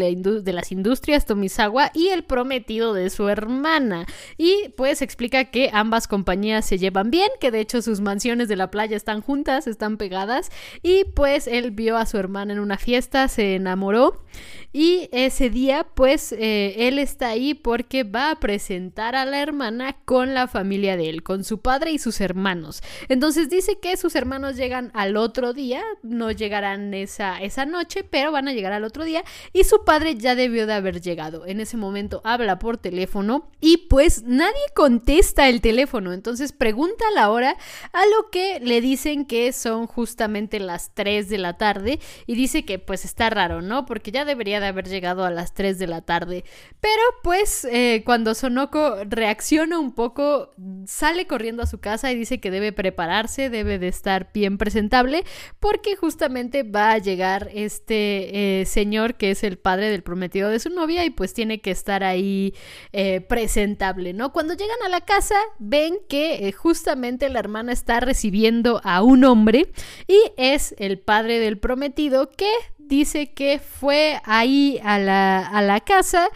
las 0.53 0.71
industrias 0.71 1.25
Tomisawa 1.25 1.91
y 1.93 2.07
el 2.07 2.23
prometido 2.23 2.93
de 2.93 3.09
su 3.09 3.27
hermana. 3.27 4.05
Y 4.37 4.69
pues 4.77 5.01
explica 5.01 5.51
que 5.51 5.69
ambas 5.73 6.07
compañías 6.07 6.65
se 6.65 6.77
llevan 6.77 7.11
bien, 7.11 7.27
que 7.41 7.51
de 7.51 7.59
hecho 7.59 7.81
sus 7.81 7.99
mansiones 7.99 8.47
de 8.47 8.55
la 8.55 8.71
playa 8.71 8.95
están 8.95 9.19
juntas, 9.19 9.67
están 9.67 9.97
pegadas. 9.97 10.49
Y 10.81 11.03
pues 11.13 11.45
él 11.45 11.71
vio 11.71 11.97
a 11.97 12.05
su 12.05 12.17
hermana 12.17 12.53
en 12.53 12.59
una 12.59 12.77
fiesta, 12.77 13.27
se 13.27 13.55
enamoró. 13.55 14.23
Y 14.71 15.09
ese 15.11 15.49
día 15.49 15.87
pues 15.93 16.31
eh, 16.31 16.87
él 16.87 16.99
está 16.99 17.29
ahí 17.29 17.53
porque 17.53 18.05
va 18.05 18.31
a 18.31 18.39
presentar 18.39 19.15
a 19.15 19.25
la 19.25 19.41
hermana 19.41 19.97
con 20.05 20.33
la 20.33 20.47
familia 20.47 20.95
de 20.95 21.09
él, 21.09 21.23
con 21.23 21.43
su 21.43 21.59
padre 21.59 21.91
y 21.91 21.97
sus 21.97 22.21
hermanos. 22.21 22.81
Entonces 23.09 23.49
dice 23.49 23.79
que 23.81 23.97
sus 23.97 24.15
hermanos 24.15 24.55
llegan 24.55 24.91
al 24.93 25.17
otro 25.17 25.51
día, 25.51 25.83
no 26.03 26.31
llegarán 26.31 26.93
esa, 26.93 27.41
esa 27.41 27.65
noche, 27.65 28.03
pero 28.03 28.31
van 28.31 28.47
a 28.47 28.53
llegar 28.53 28.73
al 28.73 28.83
otro 28.83 29.03
día 29.03 29.23
y 29.53 29.63
su 29.63 29.83
padre 29.83 30.15
ya 30.15 30.35
debió 30.35 30.67
de 30.67 30.73
haber 30.73 31.01
llegado. 31.01 31.45
En 31.45 31.59
ese 31.59 31.77
momento 31.77 32.21
habla 32.23 32.59
por 32.59 32.77
teléfono 32.77 33.49
y 33.59 33.87
pues 33.89 34.23
nadie 34.23 34.53
contesta 34.75 35.49
el 35.49 35.61
teléfono, 35.61 36.13
entonces 36.13 36.51
pregunta 36.51 37.05
la 37.15 37.29
hora 37.31 37.55
a 37.93 38.05
lo 38.05 38.29
que 38.29 38.59
le 38.59 38.81
dicen 38.81 39.25
que 39.25 39.53
son 39.53 39.87
justamente 39.87 40.59
las 40.59 40.93
3 40.93 41.29
de 41.29 41.37
la 41.37 41.57
tarde 41.57 41.99
y 42.25 42.35
dice 42.35 42.65
que 42.65 42.79
pues 42.79 43.05
está 43.05 43.29
raro, 43.29 43.61
¿no? 43.61 43.85
Porque 43.85 44.11
ya 44.11 44.25
debería 44.25 44.59
de 44.59 44.67
haber 44.67 44.87
llegado 44.87 45.25
a 45.25 45.31
las 45.31 45.53
3 45.53 45.79
de 45.79 45.87
la 45.87 46.01
tarde. 46.01 46.43
Pero 46.79 47.01
pues 47.23 47.65
eh, 47.65 48.03
cuando 48.05 48.33
Sonoko 48.35 49.03
reacciona 49.05 49.79
un 49.79 49.93
poco, 49.93 50.53
sale 50.85 51.27
corriendo 51.27 51.63
a 51.63 51.67
su 51.67 51.79
casa 51.79 52.11
y 52.11 52.15
dice 52.15 52.39
que 52.39 52.51
debe 52.51 52.71
prepararse, 52.71 53.49
debe 53.49 53.79
de 53.79 53.87
estar 53.87 54.31
bien 54.33 54.57
presentable 54.57 55.23
porque 55.59 55.86
justamente 55.95 56.63
va 56.63 56.91
a 56.91 56.97
llegar 56.97 57.49
este 57.53 58.61
eh, 58.61 58.65
señor 58.65 59.15
que 59.15 59.31
es 59.31 59.43
el 59.43 59.57
padre 59.57 59.89
del 59.89 60.03
prometido 60.03 60.49
de 60.49 60.59
su 60.59 60.69
novia 60.69 61.05
y 61.05 61.09
pues 61.09 61.33
tiene 61.33 61.61
que 61.61 61.71
estar 61.71 62.03
ahí 62.03 62.53
eh, 62.93 63.21
presentable, 63.21 64.13
¿no? 64.13 64.33
Cuando 64.33 64.53
llegan 64.53 64.77
a 64.85 64.89
la 64.89 65.01
casa 65.01 65.35
ven 65.59 65.99
que 66.09 66.47
eh, 66.47 66.51
justamente 66.51 67.29
la 67.29 67.39
hermana 67.39 67.71
está 67.71 67.99
recibiendo 67.99 68.81
a 68.83 69.01
un 69.03 69.23
hombre 69.23 69.71
y 70.07 70.19
es 70.37 70.75
el 70.77 70.99
padre 70.99 71.39
del 71.39 71.57
prometido 71.57 72.29
que 72.29 72.51
dice 72.77 73.33
que 73.33 73.59
fue 73.59 74.19
ahí 74.23 74.79
a 74.83 74.97
la, 74.97 75.45
a 75.45 75.61
la 75.61 75.81
casa 75.81 76.29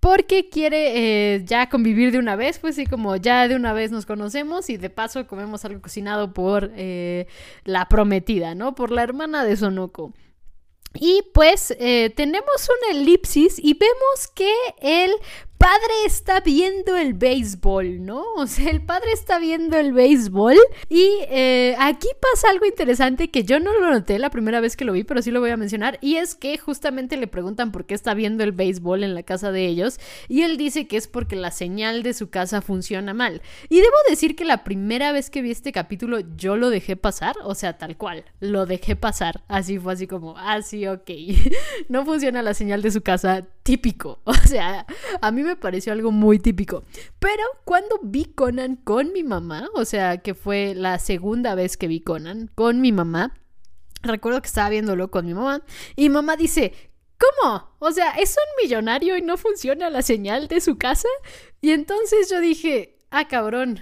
porque 0.00 0.48
quiere 0.48 1.34
eh, 1.34 1.44
ya 1.44 1.68
convivir 1.68 2.12
de 2.12 2.18
una 2.18 2.36
vez, 2.36 2.58
pues 2.58 2.76
sí, 2.76 2.86
como 2.86 3.16
ya 3.16 3.48
de 3.48 3.56
una 3.56 3.72
vez 3.72 3.90
nos 3.90 4.06
conocemos 4.06 4.70
y 4.70 4.76
de 4.76 4.90
paso 4.90 5.26
comemos 5.26 5.64
algo 5.64 5.80
cocinado 5.80 6.32
por 6.32 6.70
eh, 6.76 7.26
la 7.64 7.88
prometida, 7.88 8.54
¿no? 8.54 8.74
Por 8.74 8.90
la 8.90 9.02
hermana 9.02 9.44
de 9.44 9.56
Sonoko. 9.56 10.12
Y 10.94 11.22
pues 11.34 11.74
eh, 11.78 12.12
tenemos 12.16 12.68
una 12.68 12.98
elipsis 12.98 13.58
y 13.58 13.74
vemos 13.74 14.28
que 14.34 14.52
él 14.80 15.12
padre 15.58 16.04
está 16.04 16.40
viendo 16.40 16.96
el 16.96 17.14
béisbol, 17.14 18.04
¿no? 18.04 18.24
O 18.36 18.46
sea, 18.46 18.70
el 18.70 18.82
padre 18.82 19.12
está 19.12 19.38
viendo 19.38 19.76
el 19.76 19.92
béisbol 19.92 20.56
y 20.88 21.08
eh, 21.28 21.74
aquí 21.78 22.08
pasa 22.20 22.50
algo 22.50 22.66
interesante 22.66 23.30
que 23.30 23.44
yo 23.44 23.60
no 23.60 23.72
lo 23.78 23.90
noté 23.90 24.18
la 24.18 24.30
primera 24.30 24.60
vez 24.60 24.76
que 24.76 24.84
lo 24.84 24.92
vi, 24.92 25.04
pero 25.04 25.22
sí 25.22 25.30
lo 25.30 25.40
voy 25.40 25.50
a 25.50 25.56
mencionar, 25.56 25.98
y 26.00 26.16
es 26.16 26.34
que 26.34 26.58
justamente 26.58 27.16
le 27.16 27.26
preguntan 27.26 27.72
por 27.72 27.86
qué 27.86 27.94
está 27.94 28.14
viendo 28.14 28.44
el 28.44 28.52
béisbol 28.52 29.04
en 29.04 29.14
la 29.14 29.22
casa 29.22 29.52
de 29.52 29.66
ellos 29.66 29.98
y 30.28 30.42
él 30.42 30.56
dice 30.56 30.86
que 30.86 30.96
es 30.96 31.08
porque 31.08 31.36
la 31.36 31.50
señal 31.50 32.02
de 32.02 32.14
su 32.14 32.30
casa 32.30 32.60
funciona 32.60 33.14
mal. 33.14 33.42
Y 33.68 33.76
debo 33.76 33.96
decir 34.08 34.36
que 34.36 34.44
la 34.44 34.64
primera 34.64 35.12
vez 35.12 35.30
que 35.30 35.42
vi 35.42 35.50
este 35.50 35.72
capítulo 35.72 36.18
yo 36.36 36.56
lo 36.56 36.70
dejé 36.70 36.96
pasar, 36.96 37.36
o 37.44 37.54
sea, 37.54 37.78
tal 37.78 37.96
cual, 37.96 38.24
lo 38.40 38.66
dejé 38.66 38.96
pasar, 38.96 39.42
así 39.48 39.78
fue 39.78 39.94
así 39.94 40.06
como, 40.06 40.36
así, 40.36 40.84
ah, 40.84 40.92
ok, 40.92 41.10
no 41.88 42.04
funciona 42.04 42.42
la 42.42 42.54
señal 42.54 42.82
de 42.82 42.90
su 42.90 43.02
casa, 43.02 43.46
típico, 43.66 44.20
o 44.24 44.32
sea, 44.32 44.86
a 45.20 45.32
mí 45.32 45.42
me 45.42 45.56
pareció 45.56 45.92
algo 45.92 46.12
muy 46.12 46.38
típico. 46.38 46.84
Pero 47.18 47.42
cuando 47.64 47.98
vi 48.00 48.26
Conan 48.26 48.76
con 48.76 49.12
mi 49.12 49.24
mamá, 49.24 49.68
o 49.74 49.84
sea, 49.84 50.18
que 50.18 50.34
fue 50.34 50.74
la 50.76 51.00
segunda 51.00 51.56
vez 51.56 51.76
que 51.76 51.88
vi 51.88 52.00
Conan 52.00 52.48
con 52.54 52.80
mi 52.80 52.92
mamá, 52.92 53.34
recuerdo 54.02 54.40
que 54.40 54.46
estaba 54.46 54.70
viéndolo 54.70 55.10
con 55.10 55.26
mi 55.26 55.34
mamá 55.34 55.62
y 55.96 56.08
mamá 56.08 56.36
dice, 56.36 56.72
¿Cómo? 57.18 57.74
O 57.78 57.90
sea, 57.92 58.10
es 58.10 58.36
un 58.36 58.62
millonario 58.62 59.16
y 59.16 59.22
no 59.22 59.38
funciona 59.38 59.88
la 59.88 60.02
señal 60.02 60.48
de 60.48 60.60
su 60.60 60.76
casa. 60.76 61.08
Y 61.62 61.70
entonces 61.70 62.28
yo 62.30 62.40
dije, 62.40 62.98
ah, 63.10 63.26
cabrón, 63.26 63.80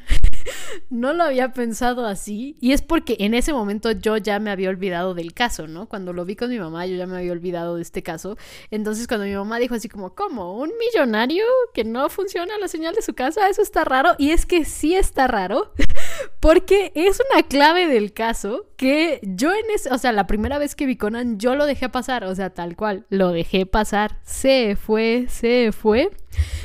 no 0.90 1.12
lo 1.12 1.24
había 1.24 1.52
pensado 1.52 2.06
así. 2.06 2.56
Y 2.60 2.72
es 2.72 2.82
porque 2.82 3.16
en 3.20 3.34
ese 3.34 3.52
momento 3.52 3.92
yo 3.92 4.16
ya 4.16 4.38
me 4.38 4.50
había 4.50 4.70
olvidado 4.70 5.14
del 5.14 5.34
caso, 5.34 5.66
¿no? 5.66 5.88
Cuando 5.88 6.12
lo 6.12 6.24
vi 6.24 6.36
con 6.36 6.50
mi 6.50 6.58
mamá, 6.58 6.86
yo 6.86 6.96
ya 6.96 7.06
me 7.06 7.16
había 7.16 7.32
olvidado 7.32 7.76
de 7.76 7.82
este 7.82 8.02
caso. 8.02 8.36
Entonces, 8.70 9.06
cuando 9.06 9.26
mi 9.26 9.34
mamá 9.34 9.58
dijo 9.58 9.74
así 9.74 9.88
como, 9.88 10.14
¿cómo? 10.14 10.58
¿Un 10.58 10.70
millonario 10.78 11.44
que 11.72 11.84
no 11.84 12.08
funciona 12.08 12.58
la 12.58 12.68
señal 12.68 12.94
de 12.94 13.02
su 13.02 13.14
casa? 13.14 13.48
Eso 13.48 13.62
está 13.62 13.84
raro. 13.84 14.14
Y 14.18 14.30
es 14.30 14.46
que 14.46 14.64
sí 14.64 14.94
está 14.94 15.26
raro. 15.26 15.72
Porque 16.40 16.92
es 16.94 17.20
una 17.30 17.42
clave 17.42 17.86
del 17.86 18.12
caso 18.12 18.66
que 18.76 19.20
yo 19.22 19.52
en 19.52 19.70
ese, 19.74 19.92
o 19.92 19.98
sea, 19.98 20.12
la 20.12 20.26
primera 20.26 20.58
vez 20.58 20.74
que 20.74 20.86
vi 20.86 20.96
Conan, 20.96 21.38
yo 21.38 21.54
lo 21.54 21.66
dejé 21.66 21.88
pasar, 21.88 22.24
o 22.24 22.34
sea, 22.34 22.50
tal 22.50 22.76
cual, 22.76 23.06
lo 23.08 23.30
dejé 23.30 23.66
pasar, 23.66 24.18
se 24.24 24.76
fue, 24.76 25.26
se 25.28 25.70
fue. 25.72 26.10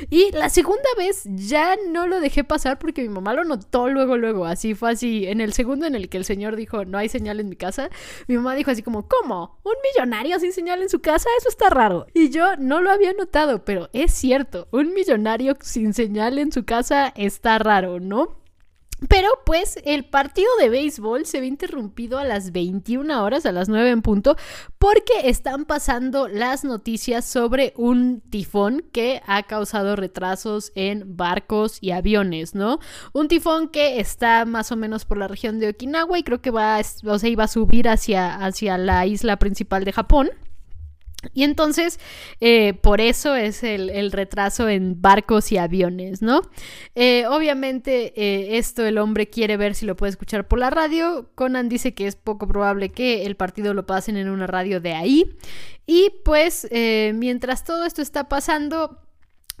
Y 0.08 0.30
la 0.32 0.48
segunda 0.50 0.88
vez 0.96 1.22
ya 1.24 1.76
no 1.88 2.06
lo 2.06 2.20
dejé 2.20 2.44
pasar 2.44 2.78
porque 2.78 3.02
mi 3.02 3.08
mamá 3.08 3.34
lo 3.34 3.44
notó 3.44 3.88
luego, 3.88 4.16
luego, 4.16 4.46
así 4.46 4.74
fue 4.74 4.92
así, 4.92 5.26
en 5.26 5.40
el 5.40 5.52
segundo 5.52 5.86
en 5.86 5.94
el 5.94 6.08
que 6.08 6.18
el 6.18 6.24
señor 6.24 6.56
dijo, 6.56 6.84
no 6.84 6.98
hay 6.98 7.08
señal 7.08 7.40
en 7.40 7.48
mi 7.48 7.56
casa, 7.56 7.90
mi 8.26 8.36
mamá 8.36 8.54
dijo 8.54 8.70
así 8.70 8.82
como, 8.82 9.06
¿cómo? 9.08 9.58
¿Un 9.62 9.74
millonario 9.92 10.38
sin 10.38 10.52
señal 10.52 10.82
en 10.82 10.88
su 10.88 11.00
casa? 11.00 11.28
Eso 11.38 11.48
está 11.48 11.70
raro. 11.70 12.06
Y 12.14 12.30
yo 12.30 12.56
no 12.56 12.80
lo 12.80 12.90
había 12.90 13.12
notado, 13.12 13.64
pero 13.64 13.88
es 13.92 14.12
cierto, 14.12 14.68
un 14.72 14.94
millonario 14.94 15.56
sin 15.60 15.94
señal 15.94 16.38
en 16.38 16.52
su 16.52 16.64
casa 16.64 17.12
está 17.16 17.58
raro, 17.58 18.00
¿no? 18.00 18.39
Pero 19.08 19.28
pues 19.46 19.78
el 19.84 20.04
partido 20.04 20.48
de 20.60 20.68
béisbol 20.68 21.24
se 21.26 21.40
ve 21.40 21.46
interrumpido 21.46 22.18
a 22.18 22.24
las 22.24 22.52
21 22.52 23.22
horas, 23.22 23.46
a 23.46 23.52
las 23.52 23.68
9 23.68 23.90
en 23.90 24.02
punto, 24.02 24.36
porque 24.78 25.12
están 25.24 25.64
pasando 25.64 26.28
las 26.28 26.64
noticias 26.64 27.24
sobre 27.24 27.72
un 27.76 28.20
tifón 28.20 28.84
que 28.92 29.22
ha 29.26 29.42
causado 29.44 29.96
retrasos 29.96 30.72
en 30.74 31.16
barcos 31.16 31.78
y 31.80 31.92
aviones, 31.92 32.54
¿no? 32.54 32.78
Un 33.12 33.28
tifón 33.28 33.68
que 33.68 34.00
está 34.00 34.44
más 34.44 34.70
o 34.72 34.76
menos 34.76 35.04
por 35.04 35.18
la 35.18 35.28
región 35.28 35.58
de 35.58 35.70
Okinawa 35.70 36.18
y 36.18 36.22
creo 36.22 36.42
que 36.42 36.50
va, 36.50 36.80
o 37.04 37.18
sea, 37.18 37.28
iba 37.28 37.44
a 37.44 37.48
subir 37.48 37.88
hacia, 37.88 38.34
hacia 38.36 38.76
la 38.78 39.06
isla 39.06 39.38
principal 39.38 39.84
de 39.84 39.92
Japón. 39.92 40.30
Y 41.34 41.44
entonces, 41.44 42.00
eh, 42.40 42.74
por 42.74 43.00
eso 43.00 43.34
es 43.34 43.62
el, 43.62 44.10
retraso 44.10 44.68
en 44.68 45.00
barcos 45.02 45.52
y 45.52 45.58
aviones, 45.58 46.22
¿no? 46.22 46.40
Eh, 46.94 47.26
obviamente, 47.26 48.14
eh, 48.16 48.56
esto 48.56 48.86
el 48.86 48.96
hombre 48.98 49.28
quiere 49.28 49.56
ver 49.56 49.74
si 49.74 49.84
lo 49.84 49.96
puede 49.96 50.10
escuchar 50.10 50.48
por 50.48 50.58
la 50.58 50.70
radio. 50.70 51.30
Conan 51.34 51.68
dice 51.68 51.94
que 51.94 52.06
es 52.06 52.16
poco 52.16 52.48
probable 52.48 52.90
que 52.90 53.26
el 53.26 53.36
partido 53.36 53.74
lo 53.74 53.86
pasen 53.86 54.16
en 54.16 54.30
una 54.30 54.46
radio 54.46 54.80
de 54.80 54.94
ahí. 54.94 55.36
Y 55.86 56.10
pues, 56.24 56.68
mientras 56.70 57.64
todo 57.64 57.84
esto 57.84 58.00
está 58.00 58.28
pasando, 58.28 58.98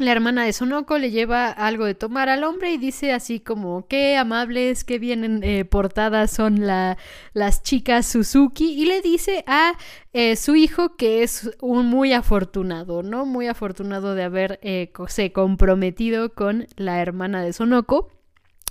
la 0.00 0.12
hermana 0.12 0.44
de 0.44 0.52
Sonoko 0.52 0.98
le 0.98 1.10
lleva 1.10 1.48
algo 1.48 1.84
de 1.84 1.94
tomar 1.94 2.28
al 2.28 2.44
hombre 2.44 2.72
y 2.72 2.78
dice 2.78 3.12
así 3.12 3.40
como 3.40 3.86
qué 3.86 4.16
amables, 4.16 4.84
qué 4.84 4.98
bien 4.98 5.42
eh, 5.42 5.64
portadas 5.64 6.30
son 6.30 6.66
las 6.66 7.62
chicas 7.62 8.06
Suzuki 8.06 8.72
y 8.72 8.86
le 8.86 9.00
dice 9.02 9.44
a 9.46 9.74
eh, 10.12 10.36
su 10.36 10.56
hijo 10.56 10.96
que 10.96 11.22
es 11.22 11.50
un 11.60 11.86
muy 11.86 12.12
afortunado, 12.12 13.02
¿no? 13.02 13.26
Muy 13.26 13.46
afortunado 13.46 14.14
de 14.14 14.22
haber 14.22 14.58
eh, 14.62 14.92
comprometido 15.32 16.34
con 16.34 16.66
la 16.76 17.00
hermana 17.00 17.42
de 17.42 17.52
Sonoko. 17.52 18.19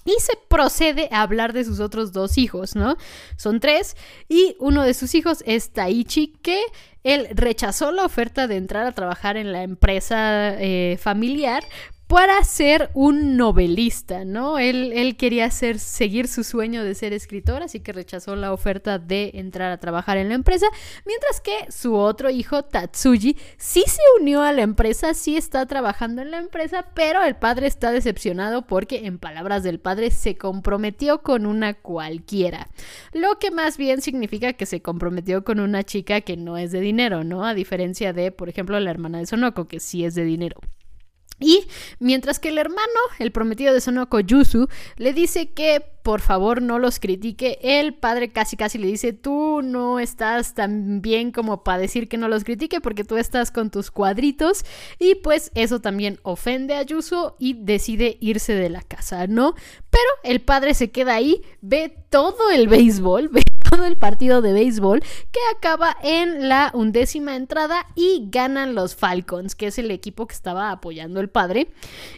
Y 0.05 0.15
se 0.19 0.33
procede 0.47 1.09
a 1.11 1.21
hablar 1.21 1.53
de 1.53 1.63
sus 1.63 1.79
otros 1.79 2.11
dos 2.11 2.37
hijos, 2.37 2.75
¿no? 2.75 2.95
Son 3.37 3.59
tres 3.59 3.95
y 4.27 4.55
uno 4.59 4.83
de 4.83 4.93
sus 4.93 5.13
hijos 5.15 5.43
es 5.45 5.71
Taichi, 5.71 6.33
que 6.41 6.61
él 7.03 7.27
rechazó 7.31 7.91
la 7.91 8.05
oferta 8.05 8.47
de 8.47 8.57
entrar 8.57 8.85
a 8.85 8.91
trabajar 8.91 9.37
en 9.37 9.51
la 9.51 9.63
empresa 9.63 10.55
eh, 10.59 10.97
familiar 10.99 11.63
para 12.09 12.43
ser 12.43 12.89
un 12.95 13.37
novelista, 13.37 14.25
¿no? 14.25 14.57
Él, 14.57 15.15
quería 15.15 15.51
seguir 15.51 16.27
su 16.27 16.43
sueño 16.43 16.83
de 16.83 16.95
ser 16.95 17.13
escritor, 17.13 17.61
así 17.61 17.81
que 17.81 17.93
rechazó 17.93 18.35
la 18.35 18.51
oferta 18.51 18.97
de 18.97 19.29
entrar 19.35 19.71
a 19.71 19.79
trabajar 19.79 20.17
en 20.17 20.29
la 20.29 20.33
empresa, 20.33 20.65
mientras 21.05 21.39
que 21.39 21.71
su 21.71 21.95
otro 21.95 22.31
hijo, 22.31 22.63
Tatsuji, 22.63 23.37
sí 23.57 23.83
se 23.85 24.01
unió 24.19 24.41
a 24.41 24.53
la 24.53 24.63
empresa, 24.63 25.13
sí 25.13 25.37
está 25.37 25.67
trabajando 25.67 26.23
en 26.23 26.31
la 26.31 26.39
empresa, 26.39 26.87
pero 26.95 27.21
el 27.23 27.35
padre 27.35 27.67
está 27.67 27.91
decepcionado 27.91 28.65
porque, 28.65 29.05
en 29.05 29.19
palabras 29.19 29.61
del 29.61 29.79
padre, 29.79 30.09
se 30.09 30.35
comprometió 30.35 31.21
con 31.21 31.45
una 31.45 31.75
cualquiera, 31.75 32.69
lo 33.13 33.37
que 33.37 33.51
más 33.51 33.77
bien 33.77 34.01
significa 34.01 34.53
que 34.53 34.65
se 34.65 34.81
comprometió 34.81 35.43
con 35.43 35.59
una 35.59 35.83
chica 35.83 36.21
que 36.21 36.37
no 36.37 36.57
es 36.57 36.71
de 36.71 36.79
dinero, 36.79 37.23
¿no? 37.23 37.45
A 37.45 37.53
diferencia 37.53 38.13
de, 38.13 38.31
por 38.31 38.49
ejemplo, 38.49 38.79
la 38.79 38.89
hermana 38.89 39.19
de 39.19 39.27
Sonoko, 39.27 39.67
que 39.67 39.79
sí 39.79 40.05
es 40.05 40.15
de 40.15 40.23
dinero. 40.23 40.59
Y 41.39 41.67
mientras 41.99 42.39
que 42.39 42.49
el 42.49 42.57
hermano, 42.57 42.99
el 43.19 43.31
prometido 43.31 43.73
de 43.73 43.81
Sonoko 43.81 44.19
Yusu, 44.19 44.67
le 44.97 45.13
dice 45.13 45.49
que 45.49 45.83
por 46.03 46.21
favor 46.21 46.61
no 46.61 46.79
los 46.79 46.99
critique, 46.99 47.59
el 47.61 47.93
padre 47.93 48.31
casi 48.31 48.57
casi 48.57 48.77
le 48.77 48.87
dice, 48.87 49.13
tú 49.13 49.61
no 49.61 49.99
estás 49.99 50.53
tan 50.53 51.01
bien 51.01 51.31
como 51.31 51.63
para 51.63 51.77
decir 51.77 52.07
que 52.07 52.17
no 52.17 52.27
los 52.27 52.43
critique 52.43 52.81
porque 52.81 53.03
tú 53.03 53.17
estás 53.17 53.51
con 53.51 53.69
tus 53.69 53.91
cuadritos 53.91 54.65
y 54.97 55.15
pues 55.15 55.51
eso 55.55 55.81
también 55.81 56.19
ofende 56.23 56.75
a 56.75 56.83
Yusu 56.83 57.33
y 57.37 57.53
decide 57.53 58.17
irse 58.21 58.53
de 58.53 58.69
la 58.69 58.81
casa, 58.81 59.27
¿no? 59.27 59.53
Pero 59.89 60.09
el 60.23 60.41
padre 60.41 60.73
se 60.73 60.91
queda 60.91 61.15
ahí, 61.15 61.41
ve 61.61 61.95
todo 62.09 62.49
el 62.51 62.67
béisbol, 62.67 63.29
ve 63.29 63.43
todo 63.79 63.87
el 63.87 63.95
partido 63.95 64.41
de 64.41 64.51
béisbol 64.51 65.01
que 65.31 65.39
acaba 65.55 65.95
en 66.03 66.49
la 66.49 66.69
undécima 66.73 67.37
entrada 67.37 67.85
y 67.95 68.27
ganan 68.29 68.75
los 68.75 68.93
Falcons, 68.93 69.55
que 69.55 69.67
es 69.67 69.79
el 69.79 69.89
equipo 69.89 70.27
que 70.27 70.35
estaba 70.35 70.71
apoyando 70.71 71.21
el 71.21 71.29
padre. 71.29 71.71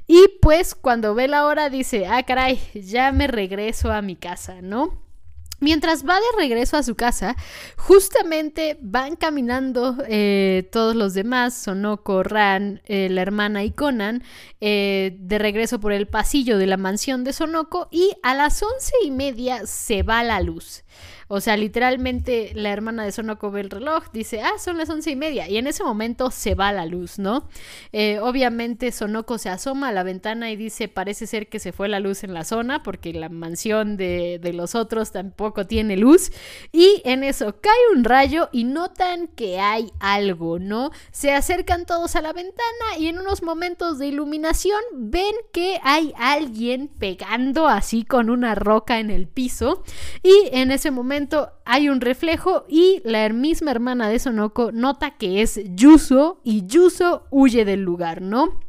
Y 0.08 0.40
pues 0.42 0.74
cuando 0.74 1.14
ve 1.14 1.28
la 1.28 1.46
hora 1.46 1.70
dice, 1.70 2.08
ah, 2.08 2.24
caray, 2.24 2.60
ya 2.74 3.12
me 3.12 3.28
regreso 3.28 3.92
a 3.92 4.02
mi 4.02 4.16
casa, 4.16 4.64
¿no? 4.64 5.12
Mientras 5.60 6.04
va 6.04 6.16
de 6.16 6.40
regreso 6.40 6.76
a 6.78 6.82
su 6.82 6.96
casa, 6.96 7.36
justamente 7.78 8.80
van 8.82 9.16
caminando 9.16 9.96
eh, 10.08 10.68
todos 10.72 10.96
los 10.96 11.14
demás, 11.14 11.54
Sonoko, 11.54 12.24
Ran, 12.24 12.82
eh, 12.86 13.08
la 13.12 13.22
hermana 13.22 13.64
y 13.64 13.70
Conan, 13.70 14.24
eh, 14.60 15.16
de 15.20 15.38
regreso 15.38 15.80
por 15.80 15.92
el 15.92 16.08
pasillo 16.08 16.58
de 16.58 16.66
la 16.66 16.78
mansión 16.78 17.24
de 17.24 17.34
Sonoko 17.34 17.90
y 17.92 18.14
a 18.24 18.34
las 18.34 18.64
once 18.64 18.92
y 19.06 19.12
media 19.12 19.68
se 19.68 20.02
va 20.02 20.24
la 20.24 20.42
luz. 20.42 20.84
O 21.28 21.40
sea, 21.40 21.56
literalmente 21.56 22.52
la 22.56 22.72
hermana 22.72 23.06
de 23.06 23.12
Sonoko 23.12 23.52
ve 23.52 23.62
el 23.62 23.70
reloj, 23.70 24.04
dice, 24.12 24.42
ah, 24.42 24.60
son 24.60 24.78
las 24.78 24.90
once 24.90 25.12
y 25.12 25.16
media. 25.16 25.48
Y 25.48 25.58
en 25.58 25.68
ese 25.68 25.84
momento 25.84 26.30
se 26.32 26.56
va 26.56 26.74
la 26.74 26.86
luz, 26.86 27.20
¿no? 27.20 27.48
Eh, 27.94 28.20
obviamente 28.20 28.92
Sonoko 28.92 29.38
se 29.38 29.50
asoma 29.50 29.90
a 29.90 29.92
la 29.92 30.04
ventana 30.04 30.52
y 30.52 30.56
dice, 30.56 30.88
parece 30.88 31.28
ser 31.28 31.48
que 31.48 31.60
se 31.60 31.72
fue 31.72 31.88
la 31.88 32.00
luz 32.00 32.24
en 32.24 32.34
la 32.34 32.44
zona 32.44 32.84
porque 32.84 33.14
la 33.14 33.30
mansión 33.30 33.96
de, 33.96 34.40
de 34.42 34.54
los 34.54 34.76
otros 34.76 35.12
tampoco 35.12 35.68
tiene 35.68 35.96
luz. 35.96 36.32
Y 36.72 37.02
en 37.06 37.24
eso 37.24 37.62
cae 37.62 37.96
un 37.96 38.04
rayo 38.04 38.50
y 38.52 38.66
notan 38.66 39.28
que 39.28 39.60
hay 39.60 39.92
algo, 40.00 40.60
¿no? 40.60 40.92
Se 41.12 41.34
acercan 41.34 41.86
todos 41.86 42.16
a 42.16 42.22
la 42.22 42.34
ventana 42.34 42.98
y 42.98 43.08
en 43.08 43.20
unos 43.20 43.44
momentos 43.44 44.00
de 44.00 44.08
iluminación 44.08 44.82
ven 44.94 45.36
que 45.54 45.80
hay 45.84 46.14
alguien 46.18 46.90
pegando 46.90 47.68
así 47.68 48.04
con 48.04 48.30
una 48.30 48.56
roca 48.56 49.00
en 49.00 49.10
el 49.10 49.28
piso. 49.28 49.84
Y 50.24 50.50
en 50.52 50.72
ese 50.72 50.81
momento 50.90 51.52
hay 51.66 51.90
un 51.90 52.02
reflejo 52.02 52.66
y 52.68 53.02
la 53.04 53.30
misma 53.30 53.70
hermana 53.70 54.10
de 54.10 54.18
Sonoko 54.18 54.72
nota 54.72 55.12
que 55.12 55.44
es 55.44 55.60
Yuso 55.76 56.40
y 56.44 56.66
Yuso 56.66 57.28
huye 57.30 57.66
del 57.66 57.82
lugar, 57.82 58.22
¿no? 58.22 58.60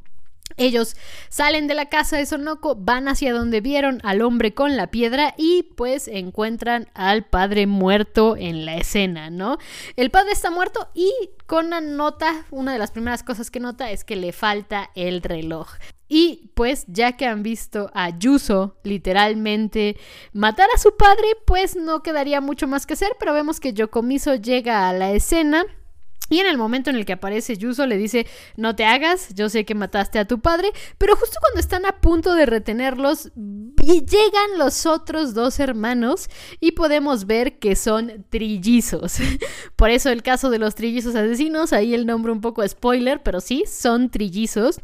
Ellos 0.56 0.96
salen 1.28 1.66
de 1.66 1.74
la 1.74 1.86
casa 1.86 2.16
de 2.16 2.26
Sonoko, 2.26 2.74
van 2.76 3.08
hacia 3.08 3.32
donde 3.32 3.60
vieron 3.60 4.00
al 4.04 4.22
hombre 4.22 4.54
con 4.54 4.76
la 4.76 4.88
piedra 4.88 5.34
y 5.36 5.64
pues 5.76 6.08
encuentran 6.08 6.88
al 6.94 7.24
padre 7.24 7.66
muerto 7.66 8.36
en 8.36 8.64
la 8.64 8.76
escena, 8.76 9.30
¿no? 9.30 9.58
El 9.96 10.10
padre 10.10 10.32
está 10.32 10.50
muerto 10.50 10.88
y 10.94 11.12
Conan 11.46 11.96
nota, 11.96 12.46
una 12.50 12.72
de 12.72 12.78
las 12.78 12.92
primeras 12.92 13.22
cosas 13.22 13.50
que 13.50 13.60
nota 13.60 13.90
es 13.90 14.04
que 14.04 14.16
le 14.16 14.32
falta 14.32 14.90
el 14.94 15.22
reloj. 15.22 15.68
Y 16.08 16.50
pues 16.54 16.84
ya 16.88 17.12
que 17.16 17.26
han 17.26 17.42
visto 17.42 17.90
a 17.94 18.10
Yuso 18.18 18.76
literalmente 18.82 19.96
matar 20.32 20.68
a 20.74 20.78
su 20.78 20.96
padre, 20.96 21.26
pues 21.46 21.74
no 21.74 22.02
quedaría 22.02 22.40
mucho 22.42 22.66
más 22.66 22.86
que 22.86 22.94
hacer, 22.94 23.12
pero 23.18 23.32
vemos 23.32 23.60
que 23.60 23.72
Yokomiso 23.72 24.34
llega 24.34 24.88
a 24.88 24.92
la 24.92 25.12
escena 25.12 25.64
y 26.28 26.38
en 26.38 26.46
el 26.46 26.56
momento 26.56 26.90
en 26.90 26.96
el 26.96 27.04
que 27.04 27.12
aparece 27.12 27.56
Yuso 27.56 27.86
le 27.86 27.96
dice, 27.96 28.26
no 28.56 28.74
te 28.74 28.84
hagas, 28.84 29.34
yo 29.34 29.48
sé 29.48 29.64
que 29.64 29.74
mataste 29.74 30.18
a 30.18 30.26
tu 30.26 30.40
padre, 30.40 30.70
pero 30.98 31.16
justo 31.16 31.38
cuando 31.40 31.60
están 31.60 31.84
a 31.84 32.00
punto 32.00 32.34
de 32.34 32.46
retenerlos, 32.46 33.30
llegan 33.34 34.58
los 34.58 34.86
otros 34.86 35.34
dos 35.34 35.60
hermanos 35.60 36.28
y 36.60 36.72
podemos 36.72 37.26
ver 37.26 37.58
que 37.58 37.76
son 37.76 38.24
trillizos. 38.30 39.18
Por 39.76 39.90
eso 39.90 40.10
el 40.10 40.22
caso 40.22 40.50
de 40.50 40.58
los 40.58 40.74
trillizos 40.74 41.14
asesinos, 41.14 41.72
ahí 41.72 41.94
el 41.94 42.06
nombre 42.06 42.32
un 42.32 42.40
poco 42.40 42.66
spoiler, 42.66 43.22
pero 43.22 43.40
sí, 43.40 43.64
son 43.66 44.10
trillizos. 44.10 44.80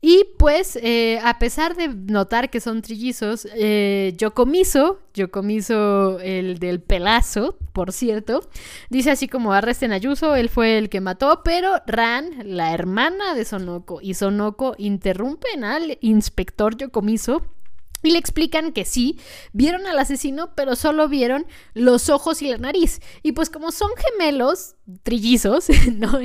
Y 0.00 0.24
pues, 0.36 0.76
eh, 0.82 1.20
a 1.22 1.38
pesar 1.38 1.76
de 1.76 1.88
notar 1.88 2.50
que 2.50 2.60
son 2.60 2.82
trillizos, 2.82 3.46
eh, 3.54 4.14
Yokomiso, 4.18 4.98
Yokomiso 5.14 6.18
el 6.18 6.58
del 6.58 6.80
pelazo, 6.80 7.56
por 7.72 7.92
cierto, 7.92 8.48
dice 8.90 9.12
así 9.12 9.28
como 9.28 9.52
arresten 9.52 9.92
a 9.92 9.98
Yuso, 9.98 10.34
él 10.34 10.48
fue 10.48 10.76
el 10.76 10.88
que 10.88 11.00
mató, 11.00 11.42
pero 11.44 11.74
Ran, 11.86 12.30
la 12.44 12.74
hermana 12.74 13.34
de 13.34 13.44
Sonoko, 13.44 14.00
y 14.02 14.14
Sonoko 14.14 14.74
interrumpen 14.76 15.62
al 15.62 15.98
inspector 16.00 16.76
Yokomiso 16.76 17.42
Y 18.02 18.10
le 18.10 18.18
explican 18.18 18.72
que 18.72 18.84
sí, 18.84 19.18
vieron 19.52 19.86
al 19.86 19.98
asesino, 19.98 20.54
pero 20.54 20.76
solo 20.76 21.08
vieron 21.08 21.46
los 21.74 22.08
ojos 22.08 22.42
y 22.42 22.48
la 22.48 22.58
nariz. 22.58 23.00
Y 23.22 23.32
pues 23.32 23.50
como 23.50 23.70
son 23.72 23.90
gemelos, 23.96 24.74
trillizos, 25.02 25.68
no, 25.94 26.18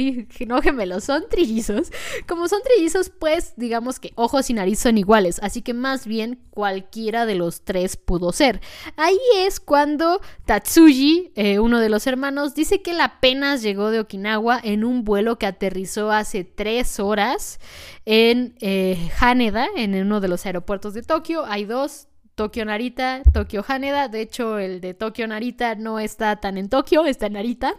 no 0.47 0.61
gemelos, 0.61 1.03
son 1.03 1.29
trillizos. 1.29 1.91
Como 2.27 2.47
son 2.47 2.61
trillizos, 2.63 3.09
pues 3.09 3.53
digamos 3.57 3.99
que 3.99 4.11
ojos 4.15 4.49
y 4.49 4.53
nariz 4.53 4.79
son 4.79 4.97
iguales. 4.97 5.39
Así 5.43 5.61
que 5.61 5.73
más 5.73 6.07
bien 6.07 6.39
cualquiera 6.49 7.25
de 7.25 7.35
los 7.35 7.61
tres 7.61 7.97
pudo 7.97 8.31
ser. 8.31 8.61
Ahí 8.95 9.19
es 9.37 9.59
cuando 9.59 10.21
Tatsuji, 10.45 11.31
eh, 11.35 11.59
uno 11.59 11.79
de 11.79 11.89
los 11.89 12.07
hermanos, 12.07 12.55
dice 12.55 12.81
que 12.81 12.91
él 12.91 13.01
apenas 13.01 13.61
llegó 13.61 13.91
de 13.91 13.99
Okinawa 13.99 14.59
en 14.63 14.83
un 14.83 15.03
vuelo 15.03 15.37
que 15.37 15.45
aterrizó 15.45 16.11
hace 16.11 16.43
tres 16.43 16.99
horas 16.99 17.59
en 18.09 18.55
eh, 18.61 19.11
Haneda, 19.19 19.67
en 19.75 19.93
uno 19.93 20.21
de 20.21 20.29
los 20.29 20.45
aeropuertos 20.45 20.93
de 20.93 21.03
Tokio. 21.03 21.45
Hay 21.45 21.65
dos, 21.65 22.07
Tokio 22.35 22.63
Narita, 22.63 23.21
Tokio 23.33 23.65
Haneda. 23.67 24.07
De 24.07 24.21
hecho, 24.21 24.59
el 24.59 24.79
de 24.79 24.93
Tokio 24.93 25.27
Narita 25.27 25.75
no 25.75 25.99
está 25.99 26.37
tan 26.37 26.57
en 26.57 26.69
Tokio, 26.69 27.05
está 27.05 27.25
en 27.25 27.33
Narita. 27.33 27.75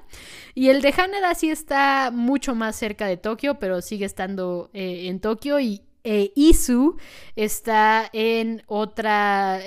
Y 0.55 0.69
el 0.69 0.83
de 0.83 0.93
Haneda 0.95 1.35
sí 1.35 1.49
está 1.49 2.11
mucho 2.13 2.55
más 2.55 2.77
cerca 2.77 3.07
de 3.07 3.17
Tokio, 3.17 3.59
pero 3.59 3.81
sigue 3.81 4.05
estando 4.05 4.69
eh, 4.75 5.07
en 5.09 5.19
Tokio. 5.21 5.61
Y 5.61 5.81
eh, 6.05 6.31
Isu 6.37 6.99
está 7.35 8.11
en 8.13 8.65
otra, 8.67 9.61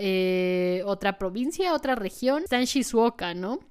otra 0.86 1.18
provincia, 1.18 1.74
otra 1.74 1.96
región. 1.96 2.44
Está 2.44 2.60
en 2.60 2.66
Shizuoka, 2.66 3.34
¿no? 3.34 3.71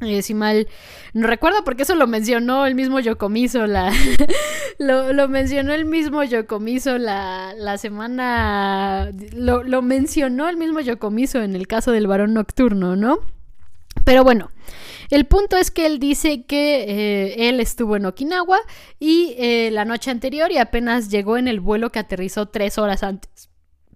Eh, 0.00 0.22
si 0.22 0.32
mal 0.32 0.66
no 1.12 1.26
recuerdo, 1.26 1.62
porque 1.62 1.82
eso 1.82 1.94
lo 1.94 2.06
mencionó 2.06 2.64
el 2.64 2.74
mismo 2.74 3.00
Yokomiso, 3.00 3.66
la, 3.66 3.92
lo, 4.78 5.28
mencionó 5.28 5.74
el 5.74 5.84
mismo 5.84 6.22
Yokomiso 6.22 6.96
la, 6.96 7.52
la 7.54 7.76
semana, 7.76 9.10
lo, 9.34 9.62
lo, 9.62 9.82
mencionó 9.82 10.48
el 10.48 10.56
mismo 10.56 10.80
Yokomiso 10.80 11.42
en 11.42 11.54
el 11.54 11.66
caso 11.66 11.92
del 11.92 12.06
varón 12.06 12.32
nocturno, 12.32 12.96
¿no? 12.96 13.20
Pero 14.04 14.24
bueno, 14.24 14.50
el 15.10 15.26
punto 15.26 15.56
es 15.56 15.70
que 15.70 15.84
él 15.84 15.98
dice 15.98 16.44
que 16.44 16.84
eh, 16.84 17.48
él 17.48 17.60
estuvo 17.60 17.96
en 17.96 18.06
Okinawa 18.06 18.58
y 18.98 19.34
eh, 19.38 19.70
la 19.72 19.84
noche 19.84 20.10
anterior 20.10 20.50
y 20.50 20.58
apenas 20.58 21.10
llegó 21.10 21.36
en 21.36 21.48
el 21.48 21.60
vuelo 21.60 21.90
que 21.90 21.98
aterrizó 21.98 22.46
tres 22.46 22.78
horas 22.78 23.02
antes. 23.02 23.49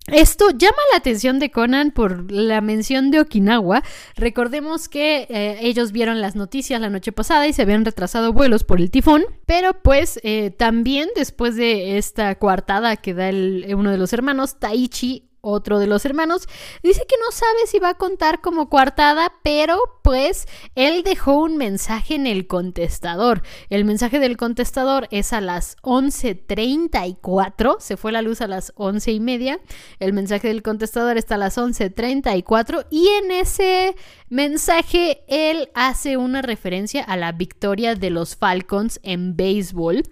Esto 0.07 0.51
llama 0.51 0.77
la 0.93 0.99
atención 0.99 1.39
de 1.39 1.51
Conan 1.51 1.91
por 1.91 2.31
la 2.31 2.61
mención 2.61 3.11
de 3.11 3.21
Okinawa. 3.21 3.83
Recordemos 4.17 4.91
que 4.91 5.27
eh, 5.31 5.59
ellos 5.63 5.93
vieron 5.93 6.21
las 6.21 6.37
noticias 6.37 6.79
la 6.79 6.91
noche 6.91 7.11
pasada 7.11 7.47
y 7.47 7.55
se 7.55 7.63
habían 7.63 7.87
retrasado 7.87 8.35
vuelos 8.35 8.65
por 8.65 8.83
el 8.83 8.91
tifón, 8.91 9.25
pero 9.47 9.83
pues 9.83 10.21
eh, 10.23 10.51
también 10.51 11.09
después 11.17 11.57
de 11.57 11.97
esta 11.97 12.35
coartada 12.35 12.97
que 12.97 13.15
da 13.15 13.31
uno 13.75 13.91
de 13.91 13.97
los 13.97 14.13
hermanos, 14.13 14.59
Taichi 14.59 15.31
otro 15.45 15.79
de 15.79 15.87
los 15.87 16.05
hermanos, 16.05 16.49
dice 16.83 17.05
que 17.09 17.17
no 17.25 17.31
sabe 17.31 17.67
si 17.67 17.79
va 17.79 17.91
a 17.91 17.95
contar 17.95 18.41
como 18.41 18.69
coartada, 18.69 19.33
pero 19.43 20.01
pues 20.03 20.47
él 20.75 21.03
dejó 21.03 21.37
un 21.37 21.57
mensaje 21.57 22.15
en 22.15 22.27
el 22.27 22.47
contestador. 22.47 23.43
El 23.71 23.85
mensaje 23.85 24.19
del 24.19 24.37
contestador 24.37 25.09
es 25.11 25.33
a 25.33 25.41
las 25.41 25.77
11.34, 25.83 27.77
se 27.79 27.97
fue 27.97 28.13
la 28.13 28.23
luz 28.23 28.41
a 28.41 28.49
las 28.49 28.73
once 28.77 29.13
y 29.13 29.21
media, 29.21 29.61
el 30.01 30.13
mensaje 30.13 30.49
del 30.49 30.63
contestador 30.63 31.17
está 31.17 31.37
a 31.37 31.39
las 31.39 31.59
11.34 31.59 32.87
y 32.91 33.09
en 33.09 33.31
ese 33.31 33.95
mensaje 34.29 35.25
él 35.29 35.71
hace 35.75 36.17
una 36.17 36.43
referencia 36.43 37.03
a 37.05 37.17
la 37.17 37.33
victoria 37.33 37.95
de 37.95 38.11
los 38.11 38.37
Falcons 38.37 39.01
en 39.03 39.37
béisbol 39.37 40.03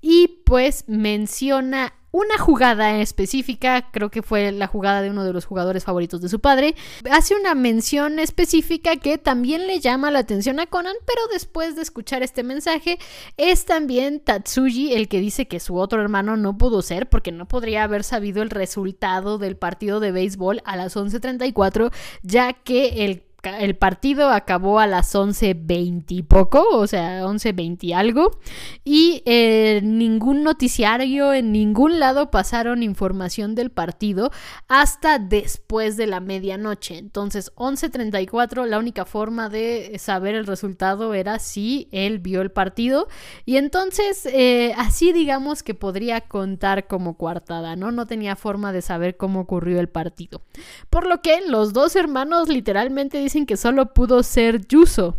y 0.00 0.42
pues 0.44 0.84
menciona 0.88 1.94
una 2.18 2.36
jugada 2.36 2.98
específica, 2.98 3.90
creo 3.92 4.10
que 4.10 4.22
fue 4.22 4.50
la 4.50 4.66
jugada 4.66 5.02
de 5.02 5.10
uno 5.10 5.24
de 5.24 5.32
los 5.32 5.44
jugadores 5.44 5.84
favoritos 5.84 6.20
de 6.20 6.28
su 6.28 6.40
padre, 6.40 6.74
hace 7.10 7.36
una 7.36 7.54
mención 7.54 8.18
específica 8.18 8.96
que 8.96 9.18
también 9.18 9.68
le 9.68 9.78
llama 9.78 10.10
la 10.10 10.18
atención 10.18 10.58
a 10.58 10.66
Conan, 10.66 10.96
pero 11.06 11.20
después 11.32 11.76
de 11.76 11.82
escuchar 11.82 12.24
este 12.24 12.42
mensaje 12.42 12.98
es 13.36 13.66
también 13.66 14.18
Tatsuji 14.18 14.94
el 14.94 15.08
que 15.08 15.20
dice 15.20 15.46
que 15.46 15.60
su 15.60 15.76
otro 15.76 16.02
hermano 16.02 16.36
no 16.36 16.58
pudo 16.58 16.82
ser 16.82 17.08
porque 17.08 17.30
no 17.30 17.46
podría 17.46 17.84
haber 17.84 18.02
sabido 18.02 18.42
el 18.42 18.50
resultado 18.50 19.38
del 19.38 19.56
partido 19.56 20.00
de 20.00 20.10
béisbol 20.10 20.60
a 20.64 20.76
las 20.76 20.96
11.34, 20.96 21.92
ya 22.22 22.52
que 22.52 23.04
el 23.04 23.27
el 23.42 23.76
partido 23.76 24.30
acabó 24.30 24.80
a 24.80 24.86
las 24.86 25.14
11.20 25.14 26.04
y 26.08 26.22
poco, 26.22 26.66
o 26.72 26.86
sea, 26.86 27.24
11.20 27.24 27.94
algo, 27.94 28.38
y 28.84 29.22
eh, 29.26 29.80
ningún 29.84 30.42
noticiario 30.42 31.32
en 31.32 31.52
ningún 31.52 32.00
lado 32.00 32.30
pasaron 32.30 32.82
información 32.82 33.54
del 33.54 33.70
partido 33.70 34.32
hasta 34.66 35.18
después 35.18 35.96
de 35.96 36.08
la 36.08 36.20
medianoche. 36.20 36.98
Entonces, 36.98 37.52
11.34, 37.54 38.66
la 38.66 38.78
única 38.78 39.04
forma 39.04 39.48
de 39.48 39.96
saber 39.98 40.34
el 40.34 40.46
resultado 40.46 41.14
era 41.14 41.38
si 41.38 41.88
él 41.92 42.18
vio 42.18 42.42
el 42.42 42.50
partido, 42.50 43.06
y 43.44 43.56
entonces 43.56 44.26
eh, 44.26 44.74
así 44.76 45.12
digamos 45.12 45.62
que 45.62 45.74
podría 45.74 46.22
contar 46.22 46.86
como 46.88 47.16
coartada, 47.16 47.76
¿no? 47.76 47.92
No 47.92 48.06
tenía 48.06 48.34
forma 48.34 48.72
de 48.72 48.82
saber 48.82 49.16
cómo 49.16 49.40
ocurrió 49.40 49.78
el 49.78 49.88
partido. 49.88 50.42
Por 50.90 51.06
lo 51.06 51.22
que 51.22 51.40
los 51.46 51.72
dos 51.72 51.94
hermanos 51.94 52.48
literalmente 52.48 53.27
dicen 53.28 53.44
que 53.44 53.58
solo 53.58 53.92
pudo 53.92 54.22
ser 54.22 54.66
Yuso. 54.66 55.16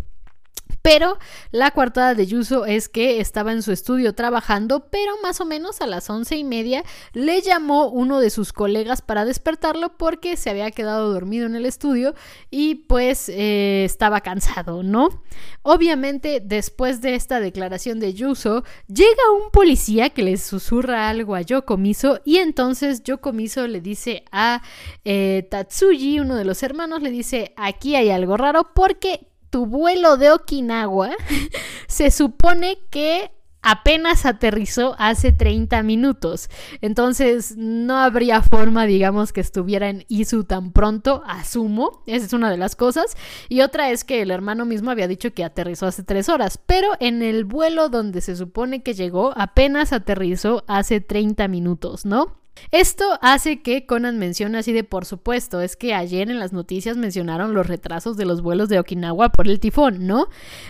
Pero 0.82 1.18
la 1.52 1.72
coartada 1.72 2.16
de 2.16 2.26
Yuso 2.26 2.66
es 2.66 2.90
que 2.90 3.20
estaba 3.20 3.52
en 3.52 3.62
su 3.62 3.72
estudio 3.72 4.14
trabajando, 4.14 4.88
pero 4.90 5.14
más 5.22 5.42
o 5.42 5.46
menos 5.46 5.82
a 5.82 5.88
las 5.88 6.10
once 6.10 6.38
y 6.38 6.44
media 6.44 6.84
le 7.14 7.42
llamó 7.42 7.90
uno 7.90 8.20
de 8.20 8.30
sus 8.30 8.54
colegas 8.54 9.02
para 9.02 9.26
despertarlo 9.26 9.98
porque 9.98 10.38
se 10.38 10.50
había 10.50 10.72
quedado 10.72 11.12
dormido 11.12 11.46
en 11.46 11.56
el 11.56 11.66
estudio 11.66 12.16
y 12.50 12.76
pues 12.76 13.30
eh, 13.30 13.84
estaba 13.84 14.22
cansado, 14.22 14.84
¿no? 14.84 15.24
Obviamente, 15.62 16.42
después 16.44 17.02
de 17.02 17.16
esta 17.16 17.40
declaración 17.40 18.00
de 18.00 18.14
Yuso, 18.14 18.64
llega 18.88 19.32
un 19.44 19.52
policía 19.52 20.10
que 20.10 20.24
le 20.24 20.38
susurra 20.38 21.10
algo 21.10 21.36
a 21.36 21.42
Yokomiso 21.42 22.22
y 22.26 22.38
entonces 22.38 23.04
Yokomiso 23.04 23.68
le 23.68 23.82
dice 23.82 24.24
a 24.32 24.62
eh, 25.04 25.48
Tatsuji, 25.50 26.20
uno 26.20 26.36
de 26.36 26.46
los 26.46 26.64
hermanos, 26.64 27.02
le 27.02 27.12
dice, 27.12 27.54
aquí 27.58 27.96
hay 27.96 28.10
algo 28.10 28.38
raro 28.38 28.72
porque 28.74 29.28
tu 29.50 29.66
vuelo 29.66 30.18
de 30.18 30.32
Okinawa 30.32 31.12
se 31.88 32.12
supone 32.12 32.78
que 32.90 33.32
apenas 33.62 34.26
aterrizó 34.26 34.96
hace 35.00 35.32
30 35.32 35.84
minutos. 35.84 36.50
Entonces 36.82 37.56
no 37.58 37.98
habría 37.98 38.42
forma, 38.42 38.86
digamos, 38.86 39.34
que 39.34 39.42
estuviera 39.42 39.90
en 39.90 40.06
Isu 40.08 40.46
tan 40.46 40.72
pronto, 40.72 41.24
asumo. 41.26 42.04
Esa 42.08 42.26
es 42.26 42.34
una 42.34 42.50
de 42.50 42.58
las 42.58 42.76
cosas. 42.76 43.18
Y 43.50 43.62
otra 43.62 43.92
es 43.92 44.04
que 44.04 44.22
el 44.22 44.32
hermano 44.32 44.66
mismo 44.66 44.92
había 44.92 45.08
dicho 45.08 45.34
que 45.34 45.44
aterrizó 45.44 45.88
hace 45.88 46.04
3 46.04 46.30
horas, 46.30 46.60
pero 46.66 46.90
en 47.00 47.22
el 47.22 47.46
vuelo 47.46 47.90
donde 47.90 48.22
se 48.22 48.36
supone 48.36 48.84
que 48.84 48.94
llegó 48.94 49.34
apenas 49.36 49.94
aterrizó 49.94 50.64
hace 50.68 51.02
30 51.02 51.48
minutos, 51.48 52.06
¿no? 52.06 52.40
Esto 52.72 53.18
hace 53.22 53.62
que 53.62 53.86
Conan 53.86 54.18
mencione 54.18 54.58
así 54.58 54.74
de 54.74 54.84
por 54.84 55.06
supuesto, 55.06 55.62
es 55.62 55.76
que 55.76 55.94
ayer 55.94 56.30
en 56.30 56.40
las 56.40 56.54
noticias 56.54 56.98
mencionaron 56.98 57.54
los 57.54 57.68
retrasos 57.68 58.18
de 58.18 58.26
los 58.26 58.42
vuelos 58.42 58.70
de 58.70 58.80
Okinawa 58.80 59.30
por 59.30 59.48
el 59.48 59.60
tifón, 59.60 60.08
¿no? 60.08 60.28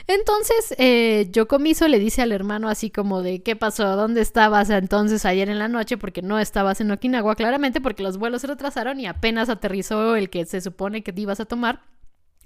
Entonces, 0.08 0.76
eh, 0.78 1.28
Yokomiso 1.32 1.88
le 1.88 2.00
dice 2.00 2.22
al 2.22 2.32
hermano 2.32 2.70
así 2.70 2.90
como 2.90 3.22
de 3.22 3.42
¿qué 3.42 3.56
pasó? 3.56 3.96
¿Dónde 3.96 4.22
estabas 4.22 4.70
entonces 4.70 5.26
ayer 5.26 5.50
en 5.50 5.60
la 5.60 5.68
noche? 5.68 5.98
Porque 5.98 6.22
no 6.22 6.40
estabas 6.40 6.82
en 6.82 6.92
Okinawa, 6.92 7.36
claramente 7.36 7.82
porque 7.82 8.04
los 8.04 8.18
vuelos 8.18 8.42
se 8.42 8.48
retrasaron 8.48 9.00
y 9.00 9.08
apenas 9.08 9.50
aterrizó 9.50 10.16
el 10.16 10.30
que 10.30 10.46
se 10.46 10.62
supone 10.62 11.04
que 11.04 11.14
te 11.14 11.22
ibas 11.22 11.40
a 11.40 11.46
tomar 11.46 11.82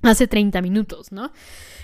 hace 0.04 0.28
30 0.28 0.62
minutos, 0.62 1.12
¿no? 1.12 1.32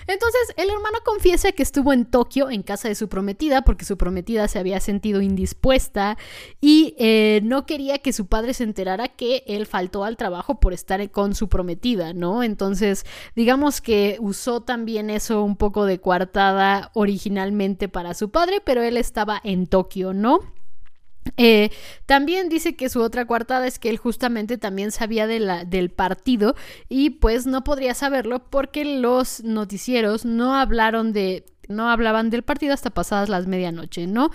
Entonces 0.06 0.54
el 0.56 0.70
hermano 0.70 0.98
confiesa 1.04 1.52
que 1.52 1.62
estuvo 1.62 1.92
en 1.92 2.04
Tokio 2.04 2.50
en 2.50 2.62
casa 2.62 2.88
de 2.88 2.94
su 2.94 3.08
prometida 3.08 3.62
porque 3.62 3.84
su 3.84 3.96
prometida 3.96 4.48
se 4.48 4.58
había 4.58 4.80
sentido 4.80 5.20
indispuesta 5.20 6.16
y 6.60 6.94
eh, 6.98 7.40
no 7.44 7.66
quería 7.66 7.98
que 7.98 8.12
su 8.12 8.26
padre 8.26 8.54
se 8.54 8.64
enterara 8.64 9.08
que 9.08 9.44
él 9.46 9.66
faltó 9.66 10.04
al 10.04 10.16
trabajo 10.16 10.58
por 10.58 10.72
estar 10.72 11.10
con 11.10 11.34
su 11.34 11.48
prometida, 11.48 12.12
¿no? 12.12 12.42
Entonces 12.42 13.04
digamos 13.36 13.80
que 13.80 14.16
usó 14.20 14.60
también 14.60 15.10
eso 15.10 15.42
un 15.44 15.56
poco 15.56 15.84
de 15.84 16.00
coartada 16.00 16.90
originalmente 16.94 17.88
para 17.88 18.14
su 18.14 18.30
padre, 18.30 18.60
pero 18.64 18.82
él 18.82 18.96
estaba 18.96 19.40
en 19.44 19.66
Tokio, 19.66 20.12
¿no? 20.12 20.40
Eh, 21.36 21.70
también 22.06 22.48
dice 22.48 22.76
que 22.76 22.88
su 22.88 23.02
otra 23.02 23.26
coartada 23.26 23.66
es 23.66 23.78
que 23.78 23.90
él 23.90 23.98
justamente 23.98 24.58
también 24.58 24.90
sabía 24.90 25.26
del 25.26 25.90
partido 25.90 26.54
y 26.88 27.10
pues 27.10 27.46
no 27.46 27.62
podría 27.62 27.94
saberlo 27.94 28.50
porque 28.50 28.84
los 28.84 29.42
noticieros 29.42 30.24
no 30.24 30.54
hablaron 30.54 31.12
de 31.12 31.44
no 31.68 31.88
hablaban 31.88 32.30
del 32.30 32.42
partido 32.42 32.74
hasta 32.74 32.90
pasadas 32.90 33.28
las 33.28 33.46
medianoche, 33.46 34.08
¿no? 34.08 34.30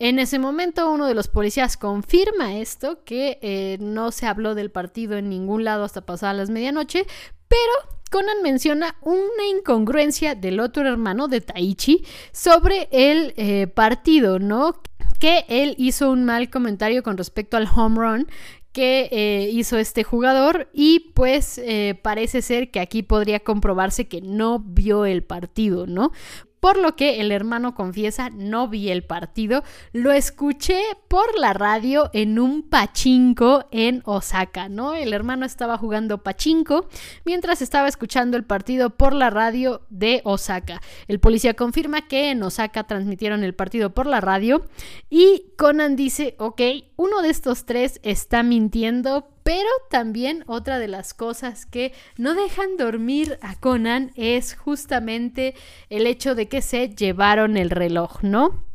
En 0.00 0.18
ese 0.18 0.40
momento 0.40 0.90
uno 0.90 1.06
de 1.06 1.14
los 1.14 1.28
policías 1.28 1.76
confirma 1.76 2.56
esto, 2.56 3.04
que 3.04 3.38
eh, 3.42 3.78
no 3.80 4.10
se 4.10 4.26
habló 4.26 4.56
del 4.56 4.72
partido 4.72 5.16
en 5.16 5.28
ningún 5.28 5.62
lado 5.62 5.84
hasta 5.84 6.04
pasadas 6.04 6.36
las 6.36 6.50
medianoche, 6.50 7.06
pero 7.46 8.00
Conan 8.10 8.42
menciona 8.42 8.96
una 9.02 9.46
incongruencia 9.56 10.34
del 10.34 10.58
otro 10.58 10.88
hermano 10.88 11.28
de 11.28 11.40
Taichi 11.40 12.04
sobre 12.32 12.88
el 12.90 13.34
eh, 13.36 13.68
partido, 13.68 14.40
¿no? 14.40 14.82
Que 15.20 15.44
él 15.48 15.76
hizo 15.78 16.10
un 16.10 16.24
mal 16.24 16.50
comentario 16.50 17.04
con 17.04 17.16
respecto 17.16 17.56
al 17.56 17.68
home 17.72 17.96
run 17.96 18.26
que 18.72 19.08
eh, 19.10 19.50
hizo 19.52 19.78
este 19.78 20.04
jugador 20.04 20.70
y 20.72 21.12
pues 21.14 21.58
eh, 21.58 21.98
parece 22.00 22.40
ser 22.40 22.70
que 22.70 22.80
aquí 22.80 23.02
podría 23.02 23.40
comprobarse 23.40 24.06
que 24.06 24.20
no 24.20 24.60
vio 24.60 25.04
el 25.04 25.24
partido, 25.24 25.86
¿no? 25.86 26.12
Por 26.60 26.78
lo 26.78 26.94
que 26.94 27.20
el 27.20 27.32
hermano 27.32 27.74
confiesa 27.74 28.30
no 28.30 28.68
vi 28.68 28.90
el 28.90 29.02
partido, 29.02 29.64
lo 29.92 30.12
escuché 30.12 30.80
por 31.08 31.38
la 31.38 31.52
radio 31.52 32.10
en 32.12 32.38
un 32.38 32.62
pachinko 32.68 33.64
en 33.70 34.02
Osaka, 34.04 34.68
¿no? 34.68 34.94
El 34.94 35.12
hermano 35.12 35.46
estaba 35.46 35.78
jugando 35.78 36.22
pachinko 36.22 36.86
mientras 37.24 37.62
estaba 37.62 37.88
escuchando 37.88 38.36
el 38.36 38.44
partido 38.44 38.90
por 38.90 39.14
la 39.14 39.30
radio 39.30 39.82
de 39.88 40.20
Osaka. 40.24 40.80
El 41.08 41.18
policía 41.20 41.54
confirma 41.54 42.06
que 42.06 42.30
en 42.30 42.42
Osaka 42.42 42.84
transmitieron 42.84 43.42
el 43.42 43.54
partido 43.54 43.94
por 43.94 44.06
la 44.06 44.20
radio 44.20 44.64
y 45.08 45.46
Conan 45.56 45.96
dice, 45.96 46.34
ok, 46.38 46.60
uno 46.96 47.22
de 47.22 47.30
estos 47.30 47.64
tres 47.64 48.00
está 48.02 48.42
mintiendo, 48.42 49.29
pero 49.42 49.68
también 49.90 50.44
otra 50.46 50.78
de 50.78 50.88
las 50.88 51.14
cosas 51.14 51.66
que 51.66 51.92
no 52.16 52.34
dejan 52.34 52.76
dormir 52.76 53.38
a 53.42 53.58
Conan 53.58 54.12
es 54.14 54.54
justamente 54.54 55.54
el 55.88 56.06
hecho 56.06 56.34
de 56.34 56.48
que 56.48 56.62
se 56.62 56.88
llevaron 56.88 57.56
el 57.56 57.70
reloj, 57.70 58.22
¿no? 58.22 58.69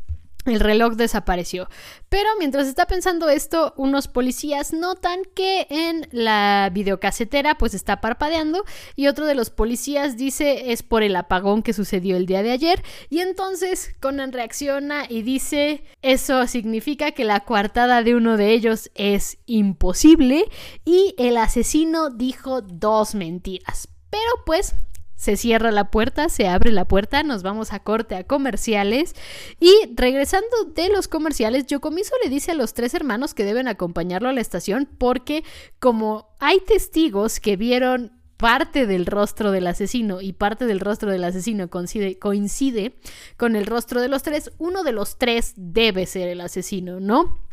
El 0.45 0.60
reloj 0.60 0.93
desapareció. 0.93 1.67
Pero 2.08 2.29
mientras 2.38 2.67
está 2.67 2.86
pensando 2.86 3.29
esto, 3.29 3.73
unos 3.77 4.08
policías 4.08 4.73
notan 4.73 5.21
que 5.36 5.65
en 5.69 6.08
la 6.12 6.69
videocasetera 6.71 7.58
pues 7.58 7.73
está 7.73 7.99
parpadeando 7.99 8.63
y 8.95 9.08
otro 9.08 9.25
de 9.25 9.34
los 9.34 9.49
policías 9.49 10.17
dice 10.17 10.71
es 10.71 10.84
por 10.84 11.01
el 11.01 11.15
apagón 11.15 11.63
que 11.63 11.73
sucedió 11.73 12.15
el 12.15 12.27
día 12.27 12.43
de 12.43 12.51
ayer 12.51 12.84
y 13.10 13.19
entonces 13.19 13.95
Conan 13.99 14.31
reacciona 14.31 15.05
y 15.10 15.23
dice 15.23 15.84
eso 16.01 16.45
significa 16.47 17.12
que 17.12 17.25
la 17.25 17.39
coartada 17.39 18.03
de 18.03 18.15
uno 18.15 18.38
de 18.38 18.51
ellos 18.51 18.91
es 18.93 19.39
imposible 19.47 20.45
y 20.86 21.15
el 21.17 21.38
asesino 21.38 22.10
dijo 22.12 22.62
dos 22.62 23.15
mentiras. 23.15 23.88
Pero 24.10 24.29
pues 24.45 24.75
se 25.15 25.38
cierra 25.38 25.71
la 25.71 25.91
puerta, 25.91 26.30
se 26.30 26.47
abre 26.47 26.71
la 26.71 26.86
puerta, 26.86 27.23
nos 27.23 27.43
vamos 27.43 27.73
a 27.73 27.80
corte 27.80 28.15
a 28.15 28.23
comerciales 28.23 29.15
y 29.60 29.73
regresando 29.95 30.47
de 30.75 30.89
los 30.89 31.08
comerciales, 31.08 31.67
Yokomiso 31.67 32.13
le 32.23 32.30
dice 32.30 32.51
a 32.51 32.56
los 32.56 32.73
tres 32.73 32.93
hermanos 32.93 33.34
que 33.34 33.45
deben 33.45 33.67
acompañarlo 33.67 34.30
a 34.30 34.34
la 34.34 34.41
estación 34.41 34.89
porque 34.97 35.43
como 35.80 36.36
hay 36.39 36.60
testigos 36.60 37.39
que 37.39 37.56
vieron 37.56 38.12
parte 38.38 38.86
del 38.86 39.06
rostro 39.06 39.51
del 39.51 39.67
asesino 39.67 40.21
y 40.21 40.34
parte 40.34 40.65
del 40.65 40.80
rostro 40.80 41.10
del 41.10 41.23
asesino 41.23 41.69
coincide, 41.69 42.19
coincide 42.19 42.95
con 43.38 43.56
el 43.56 43.65
rostro 43.65 44.01
de 44.01 44.10
los 44.10 44.23
tres, 44.23 44.51
uno 44.58 44.84
de 44.84 44.91
los 44.91 45.17
tres 45.17 45.54
debe 45.56 46.06
ser 46.06 46.28
el 46.28 46.41
asesino, 46.41 46.99
¿no? 46.99 47.44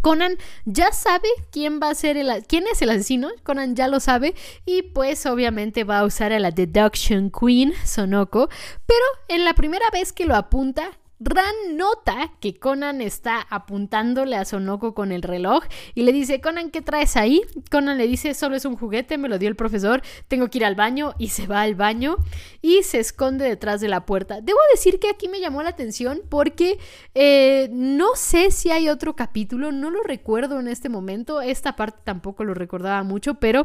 Conan 0.00 0.36
ya 0.64 0.92
sabe 0.92 1.28
quién 1.50 1.80
va 1.82 1.90
a 1.90 1.94
ser 1.94 2.16
el 2.16 2.44
quién 2.46 2.66
es 2.66 2.80
el 2.82 2.90
asesino, 2.90 3.30
Conan 3.42 3.74
ya 3.76 3.88
lo 3.88 4.00
sabe. 4.00 4.34
Y 4.64 4.82
pues 4.82 5.26
obviamente 5.26 5.84
va 5.84 6.00
a 6.00 6.04
usar 6.04 6.32
a 6.32 6.38
la 6.38 6.50
deduction 6.50 7.30
queen 7.30 7.72
Sonoko, 7.84 8.48
pero 8.86 9.04
en 9.28 9.44
la 9.44 9.54
primera 9.54 9.86
vez 9.92 10.12
que 10.12 10.26
lo 10.26 10.36
apunta 10.36 10.90
Ran 11.22 11.76
nota 11.76 12.32
que 12.40 12.58
Conan 12.58 13.02
está 13.02 13.42
apuntándole 13.50 14.36
a 14.36 14.46
Sonoko 14.46 14.94
con 14.94 15.12
el 15.12 15.20
reloj 15.20 15.64
y 15.94 16.04
le 16.04 16.12
dice, 16.12 16.40
Conan, 16.40 16.70
¿qué 16.70 16.80
traes 16.80 17.14
ahí? 17.18 17.42
Conan 17.70 17.98
le 17.98 18.06
dice, 18.06 18.32
solo 18.32 18.56
es 18.56 18.64
un 18.64 18.74
juguete, 18.74 19.18
me 19.18 19.28
lo 19.28 19.38
dio 19.38 19.50
el 19.50 19.54
profesor, 19.54 20.00
tengo 20.28 20.48
que 20.48 20.56
ir 20.56 20.64
al 20.64 20.76
baño 20.76 21.12
y 21.18 21.28
se 21.28 21.46
va 21.46 21.60
al 21.60 21.74
baño 21.74 22.16
y 22.62 22.84
se 22.84 23.00
esconde 23.00 23.44
detrás 23.44 23.82
de 23.82 23.88
la 23.88 24.06
puerta. 24.06 24.40
Debo 24.40 24.58
decir 24.72 24.98
que 24.98 25.10
aquí 25.10 25.28
me 25.28 25.40
llamó 25.40 25.62
la 25.62 25.68
atención 25.68 26.22
porque 26.30 26.78
eh, 27.14 27.68
no 27.70 28.14
sé 28.14 28.50
si 28.50 28.70
hay 28.70 28.88
otro 28.88 29.14
capítulo, 29.14 29.72
no 29.72 29.90
lo 29.90 30.02
recuerdo 30.02 30.58
en 30.58 30.68
este 30.68 30.88
momento, 30.88 31.42
esta 31.42 31.76
parte 31.76 31.98
tampoco 32.02 32.44
lo 32.44 32.54
recordaba 32.54 33.02
mucho, 33.02 33.34
pero 33.34 33.64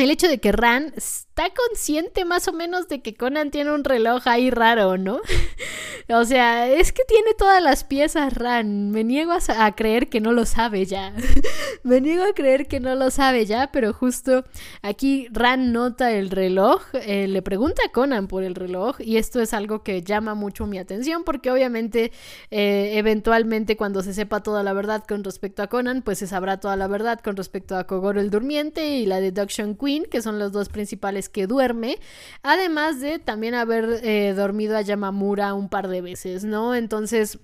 el 0.00 0.10
hecho 0.10 0.28
de 0.28 0.38
que 0.38 0.52
Ran 0.52 0.92
está 0.96 1.50
consciente 1.50 2.24
más 2.24 2.48
o 2.48 2.52
menos 2.52 2.88
de 2.88 3.02
que 3.02 3.14
Conan 3.14 3.50
tiene 3.50 3.72
un 3.72 3.84
reloj 3.84 4.26
ahí 4.26 4.50
raro, 4.50 4.96
¿no? 4.98 5.20
o 6.08 6.24
sea, 6.24 6.68
es 6.68 6.92
que 6.92 7.02
tiene 7.04 7.34
todas 7.34 7.62
las 7.62 7.84
piezas 7.84 8.34
Ran. 8.34 8.90
Me 8.90 9.04
niego 9.04 9.32
a, 9.32 9.72
creer 9.76 10.08
que 10.08 10.20
no 10.20 10.32
lo 10.32 10.46
sabe 10.46 10.86
ya. 10.86 11.14
Me 11.82 12.00
niego 12.00 12.24
a 12.24 12.34
creer 12.34 12.66
que 12.66 12.80
no 12.80 12.94
lo 12.94 13.10
sabe 13.10 13.46
ya, 13.46 13.70
pero 13.72 13.92
justo 13.92 14.44
aquí 14.82 15.28
Ran 15.30 15.72
nota 15.72 16.12
el 16.12 16.30
reloj, 16.30 16.82
eh, 16.94 17.28
le 17.28 17.42
pregunta 17.42 17.82
a 17.86 17.92
Conan 17.92 18.26
por 18.26 18.42
el 18.42 18.54
reloj 18.54 19.00
y 19.00 19.16
esto 19.16 19.40
es 19.40 19.54
algo 19.54 19.82
que 19.82 20.02
llama 20.02 20.34
mucho 20.34 20.66
mi 20.66 20.78
atención 20.78 21.24
porque 21.24 21.50
obviamente 21.50 22.12
eh, 22.50 22.92
eventualmente 22.94 23.76
cuando 23.76 24.02
se 24.02 24.14
sepa 24.14 24.42
toda 24.42 24.62
la 24.62 24.72
verdad 24.72 25.04
con 25.06 25.24
respecto 25.24 25.62
a 25.62 25.68
Conan, 25.68 26.02
pues 26.02 26.18
se 26.18 26.26
sabrá 26.26 26.58
toda 26.58 26.76
la 26.76 26.86
verdad 26.86 27.20
con 27.20 27.36
respecto 27.36 27.76
a 27.76 27.84
Kogoro 27.84 28.20
el 28.20 28.30
Durmiente 28.30 28.96
y 28.96 29.06
la 29.06 29.20
Deduction 29.20 29.74
Queen 29.76 29.89
que 30.10 30.22
son 30.22 30.38
los 30.38 30.52
dos 30.52 30.68
principales 30.68 31.28
que 31.28 31.46
duerme, 31.46 31.98
además 32.42 33.00
de 33.00 33.18
también 33.18 33.54
haber 33.54 34.00
eh, 34.02 34.32
dormido 34.34 34.76
a 34.76 34.82
Yamamura 34.82 35.54
un 35.54 35.68
par 35.68 35.88
de 35.88 36.00
veces, 36.00 36.44
¿no? 36.44 36.74
Entonces... 36.74 37.38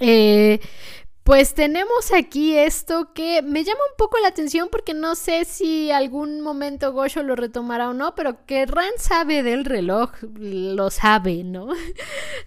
Eh, 0.00 0.60
pues 1.26 1.54
tenemos 1.54 2.12
aquí 2.16 2.56
esto 2.56 3.12
que 3.12 3.42
me 3.42 3.64
llama 3.64 3.80
un 3.90 3.96
poco 3.98 4.16
la 4.22 4.28
atención 4.28 4.68
porque 4.70 4.94
no 4.94 5.16
sé 5.16 5.44
si 5.44 5.90
algún 5.90 6.40
momento 6.40 6.92
Gosho 6.92 7.24
lo 7.24 7.34
retomará 7.34 7.90
o 7.90 7.94
no, 7.94 8.14
pero 8.14 8.46
que 8.46 8.64
Ran 8.64 8.92
sabe 8.96 9.42
del 9.42 9.64
reloj, 9.64 10.12
lo 10.38 10.88
sabe, 10.90 11.42
¿no? 11.42 11.66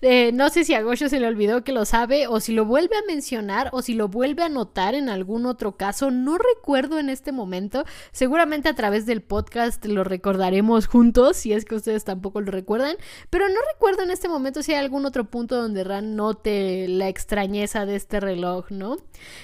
Eh, 0.02 0.32
no 0.32 0.48
sé 0.50 0.64
si 0.64 0.74
a 0.74 0.82
Gosho 0.82 1.10
se 1.10 1.20
le 1.20 1.28
olvidó 1.28 1.66
que 1.66 1.74
lo 1.74 1.84
sabe 1.84 2.28
o 2.28 2.40
si 2.40 2.54
lo 2.54 2.64
vuelve 2.64 2.96
a 2.96 3.02
mencionar 3.06 3.68
o 3.74 3.82
si 3.82 3.96
lo 3.96 4.08
vuelve 4.08 4.44
a 4.44 4.50
notar 4.50 4.96
en 4.96 5.10
algún 5.10 5.46
otro 5.46 5.76
caso. 5.76 6.10
No 6.10 6.38
recuerdo 6.38 7.00
en 7.00 7.10
este 7.10 7.34
momento. 7.34 7.84
Seguramente 8.14 8.70
a 8.70 8.76
través 8.76 9.06
del 9.06 9.22
podcast 9.22 9.84
lo 9.84 10.06
recordaremos 10.06 10.88
juntos, 10.88 11.36
si 11.36 11.52
es 11.52 11.66
que 11.66 11.76
ustedes 11.76 12.06
tampoco 12.06 12.40
lo 12.40 12.50
recuerdan. 12.50 12.96
Pero 13.30 13.50
no 13.50 13.60
recuerdo 13.74 14.04
en 14.04 14.12
este 14.12 14.30
momento 14.30 14.64
si 14.64 14.72
hay 14.72 14.80
algún 14.80 15.06
otro 15.06 15.26
punto 15.26 15.62
donde 15.62 15.84
Ran 15.84 16.16
note 16.16 16.88
la 16.88 17.10
extrañeza 17.10 17.86
de 17.86 17.98
este 17.98 18.22
reloj. 18.22 18.69
¿No? 18.72 18.98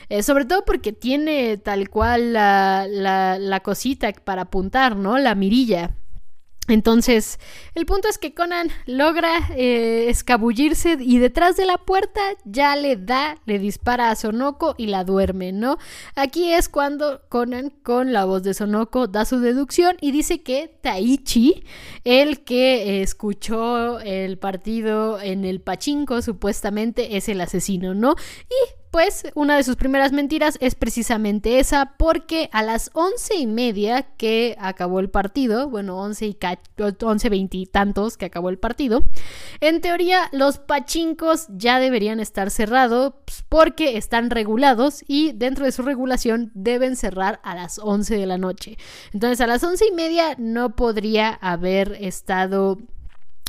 Eh, 0.09 0.23
sobre 0.23 0.45
todo 0.45 0.65
porque 0.65 0.93
tiene 0.93 1.57
tal 1.57 1.89
cual 1.89 2.33
la, 2.33 3.61
cosita 3.63 4.11
para 4.23 4.43
apuntar, 4.43 4.95
¿no? 4.95 5.17
La 5.17 5.35
mirilla. 5.35 5.95
Entonces, 6.67 7.39
el 7.75 7.85
punto 7.85 8.07
es 8.07 8.17
que 8.17 8.33
Conan 8.33 8.69
logra 8.87 9.49
eh, 9.55 10.09
escabullirse 10.09 10.97
y 10.99 11.19
detrás 11.19 11.57
de 11.57 11.65
la 11.65 11.77
puerta 11.77 12.21
ya 12.43 12.75
le 12.75 12.95
da, 12.95 13.37
le 13.45 13.59
dispara 13.59 14.09
a 14.09 14.15
Sonoko 14.15 14.73
y 14.75 14.87
la 14.87 15.03
duerme, 15.03 15.51
¿no? 15.51 15.77
Aquí 16.15 16.51
es 16.51 16.67
cuando 16.67 17.21
Conan, 17.29 17.69
con 17.69 18.13
la 18.13 18.25
voz 18.25 18.41
de 18.41 18.55
Sonoko, 18.55 19.05
da 19.05 19.25
su 19.25 19.39
deducción 19.41 19.97
y 20.01 20.11
dice 20.11 20.41
que 20.41 20.75
Taichi, 20.81 21.63
el 22.03 22.43
que 22.43 23.03
escuchó 23.03 23.99
el 23.99 24.39
partido 24.39 25.21
en 25.21 25.45
el 25.45 25.61
pachinko, 25.61 26.23
supuestamente 26.23 27.15
es 27.15 27.29
el 27.29 27.41
asesino, 27.41 27.93
¿no? 27.93 28.15
Y 28.49 28.84
pues 28.95 29.25
una 29.33 29.57
de 29.57 29.63
sus 29.63 29.75
primeras 29.75 30.13
mentiras 30.13 30.57
es 30.61 30.73
precisamente 30.73 31.59
esa, 31.59 31.95
porque 31.97 32.49
a 32.53 32.63
las 32.63 32.91
once 32.93 33.35
y 33.35 33.45
media 33.45 34.03
que 34.03 34.55
acabó 34.57 35.01
el 35.01 35.09
partido, 35.09 35.69
bueno, 35.69 35.97
once 35.97 36.25
y 36.25 37.29
veintitantos 37.29 38.15
que 38.15 38.23
acabó 38.23 38.47
el 38.47 38.57
partido, 38.57 39.03
en 39.59 39.81
teoría 39.81 40.29
los 40.31 40.59
pachincos 40.59 41.47
ya 41.49 41.79
deberían 41.79 42.21
estar 42.21 42.49
cerrados 42.49 43.15
porque 43.49 43.97
están 43.97 44.29
regulados 44.29 45.03
y 45.05 45.33
dentro 45.33 45.65
de 45.65 45.73
su 45.73 45.81
regulación 45.81 46.51
deben 46.53 46.95
cerrar 46.95 47.41
a 47.43 47.53
las 47.53 47.79
once 47.79 48.15
de 48.15 48.25
la 48.25 48.37
noche. 48.37 48.77
Entonces 49.11 49.41
a 49.41 49.47
las 49.47 49.61
once 49.61 49.85
y 49.91 49.93
media 49.93 50.35
no 50.37 50.77
podría 50.77 51.31
haber 51.31 51.97
estado 51.99 52.77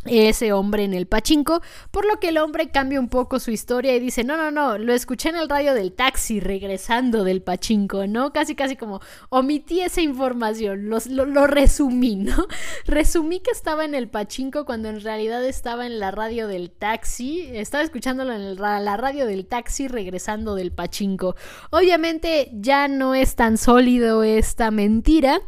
ese 0.09 0.53
hombre 0.53 0.85
en 0.85 0.95
el 0.95 1.07
pachinko, 1.07 1.61
por 1.90 2.07
lo 2.07 2.19
que 2.21 2.29
el 2.29 2.38
hombre 2.38 2.71
cambia 2.71 3.01
un 3.01 3.09
poco 3.09 3.40
su 3.40 3.51
historia 3.51 3.95
y 3.95 4.01
dice, 4.01 4.25
no, 4.25 4.37
no, 4.37 4.51
no, 4.51 4.79
lo 4.79 4.92
escuché 4.92 5.29
en 5.29 5.37
el 5.37 5.49
radio 5.49 5.75
del 5.75 5.92
taxi 5.92 6.40
regresando 6.40 7.25
del 7.25 7.42
pachinko, 7.42 8.07
¿no? 8.07 8.33
Casi, 8.33 8.55
casi 8.55 8.77
como 8.77 9.01
omití 9.29 9.81
esa 9.81 10.01
información, 10.01 10.88
lo, 10.88 11.47
resumí, 11.47 12.16
¿no? 12.16 12.47
Resumí 12.87 13.40
que 13.40 13.51
estaba 13.51 13.85
en 13.85 13.95
el 13.95 14.09
pachinko 14.09 14.64
cuando 14.64 14.88
en 14.88 15.01
realidad 15.01 15.45
estaba 15.45 15.87
en 15.87 15.99
la 15.99 16.11
radio 16.11 16.49
del 16.49 16.71
taxi, 16.71 17.49
estaba 17.53 17.85
escuchándolo 17.85 18.33
en 18.33 18.57
la 18.57 18.97
radio 18.97 19.27
del 19.27 19.47
taxi 19.47 19.88
regresando 19.88 20.55
del 20.55 20.73
pachinko. 20.73 21.37
Obviamente 21.71 22.51
ya 22.53 22.88
no 22.88 23.14
es 23.14 23.37
tan 23.37 23.59
sólido 23.59 24.23
esta 24.23 24.71
mentira, 24.71 25.40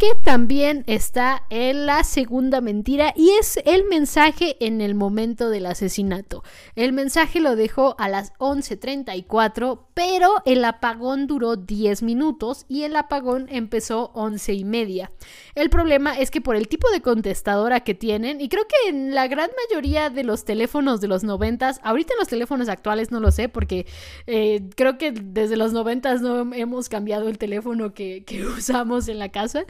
Porque 0.00 0.18
también 0.24 0.82
está 0.86 1.44
en 1.50 1.84
la 1.84 2.04
segunda 2.04 2.62
mentira 2.62 3.12
y 3.14 3.32
es 3.32 3.58
el 3.66 3.84
mensaje 3.84 4.56
en 4.64 4.80
el 4.80 4.94
momento 4.94 5.50
del 5.50 5.66
asesinato. 5.66 6.42
El 6.74 6.94
mensaje 6.94 7.38
lo 7.38 7.54
dejó 7.54 7.96
a 7.98 8.08
las 8.08 8.32
11.34, 8.38 9.80
pero 9.92 10.36
el 10.46 10.64
apagón 10.64 11.26
duró 11.26 11.56
10 11.56 12.02
minutos 12.02 12.64
y 12.66 12.84
el 12.84 12.96
apagón 12.96 13.46
empezó 13.50 14.10
11 14.14 14.54
y 14.54 14.64
media. 14.64 15.10
El 15.54 15.68
problema 15.68 16.18
es 16.18 16.30
que 16.30 16.40
por 16.40 16.56
el 16.56 16.68
tipo 16.68 16.90
de 16.90 17.02
contestadora 17.02 17.80
que 17.80 17.92
tienen, 17.92 18.40
y 18.40 18.48
creo 18.48 18.64
que 18.66 18.88
en 18.88 19.14
la 19.14 19.28
gran 19.28 19.50
mayoría 19.68 20.08
de 20.08 20.24
los 20.24 20.46
teléfonos 20.46 21.02
de 21.02 21.08
los 21.08 21.24
90, 21.24 21.74
ahorita 21.82 22.14
en 22.14 22.20
los 22.20 22.28
teléfonos 22.28 22.70
actuales 22.70 23.10
no 23.10 23.20
lo 23.20 23.30
sé, 23.32 23.50
porque 23.50 23.86
eh, 24.26 24.62
creo 24.76 24.96
que 24.96 25.12
desde 25.12 25.58
los 25.58 25.74
90 25.74 26.14
no 26.14 26.54
hemos 26.54 26.88
cambiado 26.88 27.28
el 27.28 27.36
teléfono 27.36 27.92
que, 27.92 28.24
que 28.24 28.46
usamos 28.46 29.06
en 29.08 29.18
la 29.18 29.28
casa 29.28 29.66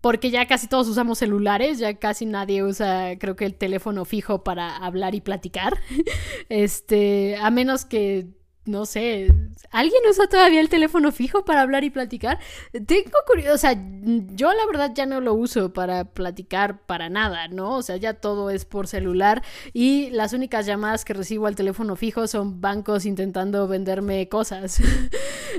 porque 0.00 0.30
ya 0.30 0.46
casi 0.46 0.68
todos 0.68 0.88
usamos 0.88 1.18
celulares, 1.18 1.78
ya 1.78 1.98
casi 1.98 2.26
nadie 2.26 2.62
usa, 2.62 3.18
creo 3.18 3.34
que 3.34 3.44
el 3.44 3.54
teléfono 3.54 4.04
fijo 4.04 4.44
para 4.44 4.76
hablar 4.76 5.14
y 5.14 5.20
platicar. 5.20 5.78
Este, 6.48 7.36
a 7.38 7.50
menos 7.50 7.84
que 7.84 8.28
no 8.66 8.86
sé, 8.86 9.32
¿alguien 9.70 10.02
usa 10.08 10.28
todavía 10.28 10.60
el 10.60 10.68
teléfono 10.68 11.12
fijo 11.12 11.44
para 11.44 11.62
hablar 11.62 11.84
y 11.84 11.90
platicar? 11.90 12.38
Tengo 12.72 13.18
curiosidad, 13.26 13.54
o 13.54 13.58
sea, 13.58 13.74
yo 14.34 14.52
la 14.52 14.66
verdad 14.66 14.92
ya 14.94 15.06
no 15.06 15.20
lo 15.20 15.34
uso 15.34 15.72
para 15.72 16.04
platicar 16.04 16.84
para 16.86 17.08
nada, 17.08 17.48
¿no? 17.48 17.76
O 17.76 17.82
sea, 17.82 17.96
ya 17.96 18.14
todo 18.14 18.50
es 18.50 18.64
por 18.64 18.88
celular 18.88 19.42
y 19.72 20.10
las 20.10 20.32
únicas 20.32 20.66
llamadas 20.66 21.04
que 21.04 21.14
recibo 21.14 21.46
al 21.46 21.56
teléfono 21.56 21.96
fijo 21.96 22.26
son 22.26 22.60
bancos 22.60 23.06
intentando 23.06 23.66
venderme 23.68 24.28
cosas. 24.28 24.80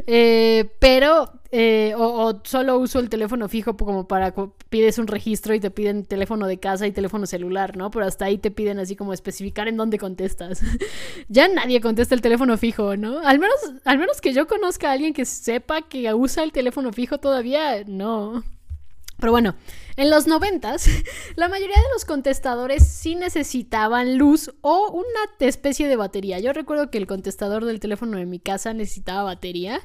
Eh, 0.06 0.70
pero 0.80 1.38
eh, 1.52 1.94
o, 1.96 2.42
solo 2.44 2.78
uso 2.78 3.00
el 3.00 3.10
teléfono 3.10 3.48
fijo 3.48 3.78
como 3.78 4.08
para 4.08 4.34
pides 4.70 4.98
un 4.98 5.08
registro 5.08 5.54
y 5.54 5.62
te 5.62 5.72
piden 5.72 6.06
teléfono 6.06 6.46
de 6.46 6.60
casa 6.60 6.88
y 6.88 6.92
teléfono 6.92 7.26
celular, 7.26 7.78
¿no? 7.78 7.90
Pero 7.90 8.06
hasta 8.06 8.26
ahí 8.26 8.38
te 8.38 8.52
piden 8.52 8.80
así 8.80 8.96
como 8.96 9.14
especificar 9.14 9.68
en 9.68 9.78
dónde 9.78 9.98
contestas. 9.98 10.62
ya 11.30 11.48
nadie 11.48 11.80
contesta 11.80 12.16
el 12.16 12.22
teléfono 12.22 12.58
fijo, 12.58 12.97
¿no? 12.98 13.20
Al 13.20 13.40
menos, 13.40 13.58
al 13.86 13.98
menos 13.98 14.22
que 14.22 14.34
yo 14.34 14.48
conozca 14.48 14.90
a 14.90 14.94
alguien 14.94 15.14
que 15.14 15.26
sepa 15.26 15.82
que 15.82 16.14
usa 16.14 16.44
el 16.44 16.52
teléfono 16.52 16.92
fijo 16.92 17.18
todavía, 17.20 17.84
no. 17.86 18.44
Pero 19.20 19.32
bueno, 19.32 19.56
en 19.96 20.12
los 20.12 20.28
noventas, 20.28 20.88
la 21.36 21.50
mayoría 21.50 21.76
de 21.76 21.90
los 21.94 22.06
contestadores 22.06 22.88
sí 22.88 23.16
necesitaban 23.16 24.18
luz 24.18 24.54
o 24.62 24.92
una 24.92 25.48
especie 25.48 25.88
de 25.88 25.96
batería. 25.96 26.40
Yo 26.40 26.54
recuerdo 26.54 26.92
que 26.92 27.00
el 27.00 27.08
contestador 27.08 27.66
del 27.66 27.80
teléfono 27.80 28.18
de 28.18 28.28
mi 28.28 28.40
casa 28.40 28.74
necesitaba 28.74 29.24
batería, 29.24 29.82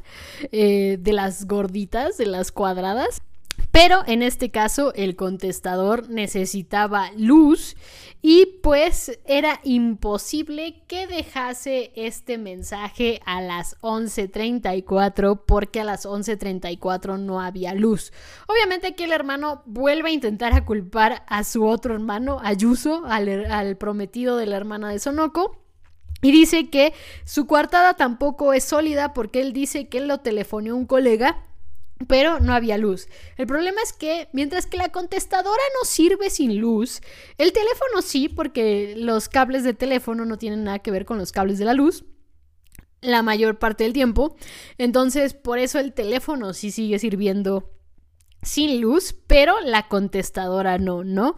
eh, 0.52 0.98
de 1.00 1.12
las 1.12 1.46
gorditas, 1.46 2.18
de 2.18 2.26
las 2.26 2.52
cuadradas. 2.52 3.22
Pero 3.70 4.02
en 4.06 4.22
este 4.22 4.50
caso 4.50 4.92
el 4.94 5.16
contestador 5.16 6.10
necesitaba 6.10 7.10
luz 7.16 7.76
y 8.24 8.60
pues 8.62 9.18
era 9.24 9.58
imposible 9.64 10.84
que 10.86 11.08
dejase 11.08 11.90
este 11.96 12.38
mensaje 12.38 13.20
a 13.26 13.40
las 13.40 13.76
11.34 13.80 15.42
porque 15.44 15.80
a 15.80 15.84
las 15.84 16.06
11.34 16.06 17.18
no 17.18 17.40
había 17.40 17.74
luz. 17.74 18.12
Obviamente 18.46 18.86
aquí 18.86 19.02
el 19.02 19.12
hermano 19.12 19.64
vuelve 19.66 20.10
a 20.10 20.12
intentar 20.12 20.54
a 20.54 20.64
culpar 20.64 21.24
a 21.26 21.42
su 21.42 21.66
otro 21.66 21.94
hermano, 21.94 22.38
Ayuso, 22.40 23.02
al, 23.06 23.76
prometido 23.76 24.36
de 24.36 24.46
la 24.46 24.56
hermana 24.56 24.90
de 24.90 25.00
Sonoko. 25.00 25.58
Y 26.24 26.30
dice 26.30 26.70
que 26.70 26.94
su 27.24 27.48
coartada 27.48 27.94
tampoco 27.94 28.52
es 28.52 28.62
sólida 28.62 29.12
porque 29.14 29.40
él 29.40 29.52
dice 29.52 29.88
que 29.88 30.00
lo 30.00 30.18
telefoneó 30.18 30.76
un 30.76 30.86
colega 30.86 31.44
pero 32.06 32.40
no 32.40 32.54
había 32.54 32.78
luz. 32.78 33.08
El 33.36 33.46
problema 33.46 33.80
es 33.82 33.92
que 33.92 34.28
mientras 34.32 34.66
que 34.66 34.76
la 34.76 34.90
contestadora 34.90 35.62
no 35.80 35.86
sirve 35.86 36.30
sin 36.30 36.58
luz, 36.58 37.00
el 37.38 37.52
teléfono 37.52 38.02
sí, 38.02 38.28
porque 38.28 38.94
los 38.96 39.28
cables 39.28 39.64
de 39.64 39.74
teléfono 39.74 40.24
no 40.24 40.38
tienen 40.38 40.64
nada 40.64 40.78
que 40.80 40.90
ver 40.90 41.04
con 41.04 41.18
los 41.18 41.32
cables 41.32 41.58
de 41.58 41.64
la 41.64 41.74
luz 41.74 42.04
la 43.02 43.22
mayor 43.22 43.58
parte 43.58 43.84
del 43.84 43.92
tiempo. 43.92 44.36
Entonces, 44.78 45.34
por 45.34 45.58
eso 45.58 45.78
el 45.78 45.92
teléfono 45.92 46.54
sí 46.54 46.70
sigue 46.70 46.98
sirviendo 46.98 47.70
sin 48.42 48.80
luz, 48.80 49.14
pero 49.26 49.60
la 49.60 49.88
contestadora 49.88 50.78
no, 50.78 51.04
¿no? 51.04 51.36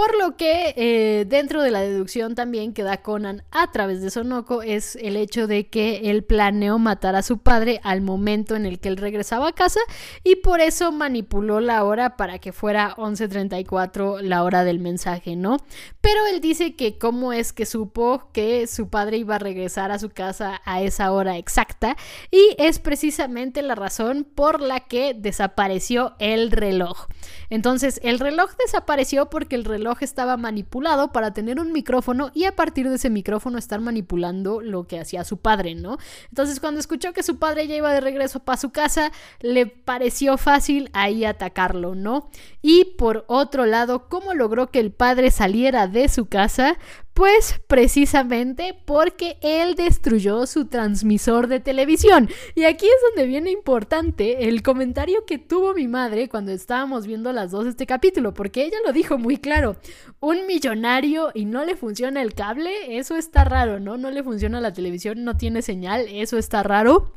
Por 0.00 0.16
lo 0.16 0.34
que 0.34 0.72
eh, 0.78 1.26
dentro 1.26 1.62
de 1.62 1.70
la 1.70 1.82
deducción 1.82 2.34
también 2.34 2.72
que 2.72 2.82
da 2.82 3.02
Conan 3.02 3.42
a 3.50 3.70
través 3.70 4.00
de 4.00 4.08
Sonoko 4.08 4.62
es 4.62 4.96
el 4.96 5.14
hecho 5.14 5.46
de 5.46 5.68
que 5.68 6.10
él 6.10 6.24
planeó 6.24 6.78
matar 6.78 7.16
a 7.16 7.22
su 7.22 7.36
padre 7.36 7.80
al 7.82 8.00
momento 8.00 8.56
en 8.56 8.64
el 8.64 8.80
que 8.80 8.88
él 8.88 8.96
regresaba 8.96 9.48
a 9.48 9.52
casa 9.52 9.80
y 10.24 10.36
por 10.36 10.62
eso 10.62 10.90
manipuló 10.90 11.60
la 11.60 11.84
hora 11.84 12.16
para 12.16 12.38
que 12.38 12.54
fuera 12.54 12.96
11.34 12.96 14.22
la 14.22 14.42
hora 14.42 14.64
del 14.64 14.78
mensaje, 14.78 15.36
¿no? 15.36 15.58
Pero 16.00 16.24
él 16.32 16.40
dice 16.40 16.76
que 16.76 16.96
cómo 16.96 17.34
es 17.34 17.52
que 17.52 17.66
supo 17.66 18.30
que 18.32 18.66
su 18.68 18.88
padre 18.88 19.18
iba 19.18 19.34
a 19.34 19.38
regresar 19.38 19.92
a 19.92 19.98
su 19.98 20.08
casa 20.08 20.62
a 20.64 20.80
esa 20.80 21.12
hora 21.12 21.36
exacta 21.36 21.94
y 22.30 22.54
es 22.56 22.78
precisamente 22.78 23.60
la 23.60 23.74
razón 23.74 24.26
por 24.34 24.62
la 24.62 24.80
que 24.80 25.12
desapareció 25.12 26.14
el 26.18 26.52
reloj. 26.52 27.08
Entonces 27.50 28.00
el 28.02 28.18
reloj 28.18 28.52
desapareció 28.56 29.28
porque 29.28 29.56
el 29.56 29.66
reloj 29.66 29.89
estaba 30.00 30.36
manipulado 30.36 31.12
para 31.12 31.32
tener 31.32 31.60
un 31.60 31.72
micrófono 31.72 32.30
y 32.34 32.44
a 32.44 32.56
partir 32.56 32.88
de 32.88 32.96
ese 32.96 33.10
micrófono 33.10 33.58
estar 33.58 33.80
manipulando 33.80 34.60
lo 34.60 34.86
que 34.86 34.98
hacía 34.98 35.24
su 35.24 35.38
padre, 35.38 35.74
¿no? 35.74 35.98
Entonces 36.28 36.60
cuando 36.60 36.80
escuchó 36.80 37.12
que 37.12 37.22
su 37.22 37.38
padre 37.38 37.66
ya 37.66 37.76
iba 37.76 37.92
de 37.92 38.00
regreso 38.00 38.40
para 38.40 38.56
su 38.58 38.70
casa, 38.70 39.12
le 39.40 39.66
pareció 39.66 40.36
fácil 40.38 40.90
ahí 40.92 41.24
atacarlo, 41.24 41.94
¿no? 41.94 42.30
Y 42.62 42.96
por 42.96 43.24
otro 43.28 43.66
lado, 43.66 44.08
¿cómo 44.08 44.34
logró 44.34 44.70
que 44.70 44.80
el 44.80 44.92
padre 44.92 45.30
saliera 45.30 45.86
de 45.86 46.08
su 46.08 46.26
casa? 46.26 46.78
Pues 47.14 47.60
precisamente 47.66 48.74
porque 48.86 49.36
él 49.42 49.74
destruyó 49.74 50.46
su 50.46 50.66
transmisor 50.66 51.48
de 51.48 51.60
televisión. 51.60 52.28
Y 52.54 52.64
aquí 52.64 52.86
es 52.86 53.02
donde 53.08 53.28
viene 53.28 53.50
importante 53.50 54.48
el 54.48 54.62
comentario 54.62 55.26
que 55.26 55.38
tuvo 55.38 55.74
mi 55.74 55.88
madre 55.88 56.28
cuando 56.28 56.52
estábamos 56.52 57.06
viendo 57.06 57.32
las 57.32 57.50
dos 57.50 57.66
este 57.66 57.86
capítulo, 57.86 58.32
porque 58.32 58.64
ella 58.64 58.78
lo 58.86 58.92
dijo 58.92 59.18
muy 59.18 59.36
claro. 59.36 59.76
Un 60.20 60.46
millonario 60.46 61.30
y 61.34 61.44
no 61.44 61.64
le 61.64 61.76
funciona 61.76 62.22
el 62.22 62.34
cable, 62.34 62.98
eso 62.98 63.16
está 63.16 63.44
raro, 63.44 63.80
¿no? 63.80 63.96
No 63.96 64.10
le 64.10 64.22
funciona 64.22 64.60
la 64.60 64.72
televisión, 64.72 65.24
no 65.24 65.36
tiene 65.36 65.62
señal, 65.62 66.06
eso 66.08 66.38
está 66.38 66.62
raro. 66.62 67.12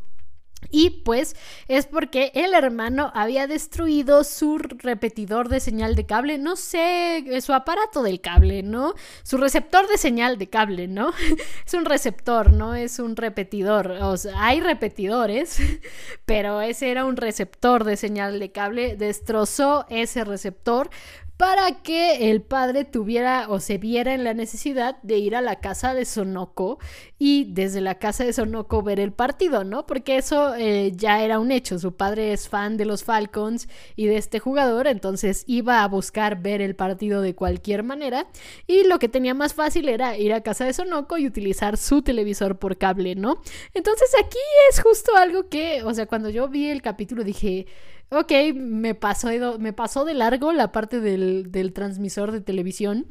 Y 0.69 1.01
pues 1.03 1.35
es 1.67 1.85
porque 1.85 2.31
el 2.35 2.53
hermano 2.53 3.11
había 3.13 3.47
destruido 3.47 4.23
su 4.23 4.57
repetidor 4.57 5.49
de 5.49 5.59
señal 5.59 5.95
de 5.95 6.05
cable, 6.05 6.37
no 6.37 6.55
sé, 6.55 7.23
su 7.41 7.53
aparato 7.53 8.03
del 8.03 8.21
cable, 8.21 8.63
¿no? 8.63 8.93
Su 9.23 9.37
receptor 9.37 9.87
de 9.87 9.97
señal 9.97 10.37
de 10.37 10.49
cable, 10.49 10.87
¿no? 10.87 11.11
es 11.65 11.73
un 11.73 11.85
receptor, 11.85 12.53
no 12.53 12.75
es 12.75 12.99
un 12.99 13.15
repetidor. 13.15 13.91
O 14.01 14.17
sea, 14.17 14.33
hay 14.37 14.59
repetidores, 14.59 15.57
pero 16.25 16.61
ese 16.61 16.91
era 16.91 17.05
un 17.05 17.17
receptor 17.17 17.83
de 17.83 17.97
señal 17.97 18.39
de 18.39 18.51
cable. 18.51 18.95
Destrozó 18.95 19.85
ese 19.89 20.23
receptor 20.23 20.89
para 21.43 21.81
que 21.81 22.31
el 22.31 22.41
padre 22.41 22.85
tuviera 22.85 23.47
o 23.49 23.59
se 23.59 23.77
viera 23.77 24.13
en 24.13 24.23
la 24.23 24.33
necesidad 24.33 24.95
de 25.03 25.17
ir 25.17 25.35
a 25.35 25.41
la 25.41 25.59
casa 25.59 25.93
de 25.93 26.05
Sonoko 26.05 26.79
y 27.19 27.51
desde 27.51 27.81
la 27.81 27.95
casa 27.99 28.23
de 28.23 28.31
Sonoko 28.31 28.81
ver 28.81 29.01
el 29.01 29.11
partido, 29.11 29.65
¿no? 29.65 29.85
Porque 29.85 30.15
eso 30.15 30.55
eh, 30.55 30.93
ya 30.95 31.21
era 31.21 31.39
un 31.39 31.51
hecho. 31.51 31.79
Su 31.79 31.97
padre 31.97 32.31
es 32.31 32.47
fan 32.47 32.77
de 32.77 32.85
los 32.85 33.03
Falcons 33.03 33.67
y 33.97 34.05
de 34.05 34.15
este 34.15 34.39
jugador, 34.39 34.87
entonces 34.87 35.43
iba 35.45 35.83
a 35.83 35.87
buscar 35.89 36.41
ver 36.41 36.61
el 36.61 36.77
partido 36.77 37.21
de 37.21 37.35
cualquier 37.35 37.83
manera 37.83 38.25
y 38.65 38.87
lo 38.87 38.97
que 38.97 39.09
tenía 39.09 39.33
más 39.33 39.53
fácil 39.53 39.89
era 39.89 40.17
ir 40.17 40.31
a 40.31 40.43
casa 40.43 40.63
de 40.63 40.71
Sonoko 40.71 41.17
y 41.17 41.27
utilizar 41.27 41.75
su 41.75 42.03
televisor 42.03 42.57
por 42.57 42.77
cable, 42.77 43.15
¿no? 43.15 43.41
Entonces 43.73 44.09
aquí 44.17 44.39
es 44.69 44.81
justo 44.81 45.13
algo 45.17 45.49
que, 45.49 45.83
o 45.83 45.93
sea, 45.93 46.05
cuando 46.05 46.29
yo 46.29 46.47
vi 46.47 46.69
el 46.69 46.81
capítulo 46.81 47.25
dije 47.25 47.67
ok, 48.09 48.31
me 48.55 48.95
pasó, 48.95 49.29
me 49.59 49.73
pasó 49.73 50.05
de 50.05 50.13
largo 50.13 50.51
la 50.53 50.71
parte 50.71 50.99
del, 50.99 51.51
del 51.51 51.73
transmisor 51.73 52.31
de 52.31 52.41
televisión. 52.41 53.07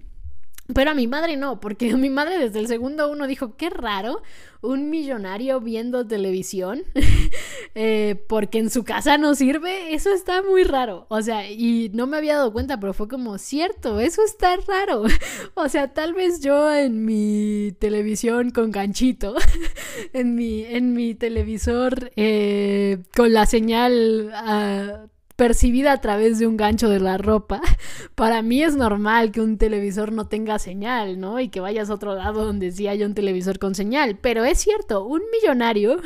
Pero 0.74 0.92
a 0.92 0.94
mi 0.94 1.06
madre 1.06 1.36
no, 1.36 1.60
porque 1.60 1.94
mi 1.96 2.10
madre 2.10 2.38
desde 2.38 2.60
el 2.60 2.68
segundo 2.68 3.10
uno 3.10 3.26
dijo, 3.26 3.56
qué 3.56 3.70
raro, 3.70 4.22
un 4.60 4.90
millonario 4.90 5.60
viendo 5.60 6.06
televisión, 6.06 6.82
eh, 7.74 8.24
porque 8.28 8.58
en 8.58 8.70
su 8.70 8.84
casa 8.84 9.18
no 9.18 9.34
sirve, 9.34 9.94
eso 9.94 10.12
está 10.12 10.42
muy 10.42 10.64
raro. 10.64 11.06
O 11.08 11.22
sea, 11.22 11.50
y 11.50 11.90
no 11.94 12.06
me 12.06 12.16
había 12.16 12.36
dado 12.36 12.52
cuenta, 12.52 12.78
pero 12.80 12.92
fue 12.92 13.08
como, 13.08 13.38
cierto, 13.38 14.00
eso 14.00 14.22
está 14.24 14.56
raro. 14.66 15.04
o 15.54 15.68
sea, 15.68 15.92
tal 15.92 16.14
vez 16.14 16.40
yo 16.40 16.72
en 16.74 17.04
mi 17.04 17.72
televisión 17.78 18.50
con 18.50 18.70
ganchito, 18.70 19.34
en, 20.12 20.34
mi, 20.34 20.64
en 20.64 20.92
mi 20.94 21.14
televisor 21.14 22.10
eh, 22.16 22.98
con 23.14 23.32
la 23.32 23.46
señal... 23.46 24.32
Uh, 24.32 25.12
percibida 25.42 25.92
a 25.92 26.00
través 26.00 26.38
de 26.38 26.46
un 26.46 26.56
gancho 26.56 26.88
de 26.88 27.00
la 27.00 27.18
ropa. 27.18 27.60
Para 28.14 28.42
mí 28.42 28.62
es 28.62 28.76
normal 28.76 29.32
que 29.32 29.40
un 29.40 29.58
televisor 29.58 30.12
no 30.12 30.28
tenga 30.28 30.60
señal, 30.60 31.18
¿no? 31.18 31.40
Y 31.40 31.48
que 31.48 31.58
vayas 31.58 31.90
a 31.90 31.94
otro 31.94 32.14
lado 32.14 32.44
donde 32.44 32.70
sí 32.70 32.86
haya 32.86 33.06
un 33.06 33.14
televisor 33.14 33.58
con 33.58 33.74
señal. 33.74 34.18
Pero 34.20 34.44
es 34.44 34.58
cierto, 34.58 35.04
un 35.04 35.22
millonario 35.32 36.00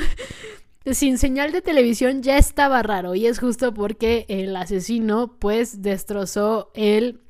sin 0.92 1.18
señal 1.18 1.52
de 1.52 1.62
televisión 1.62 2.22
ya 2.22 2.38
estaba 2.38 2.82
raro 2.82 3.14
y 3.14 3.26
es 3.26 3.38
justo 3.38 3.74
porque 3.74 4.24
el 4.28 4.54
asesino 4.54 5.36
pues 5.38 5.82
destrozó 5.82 6.70
el 6.74 7.20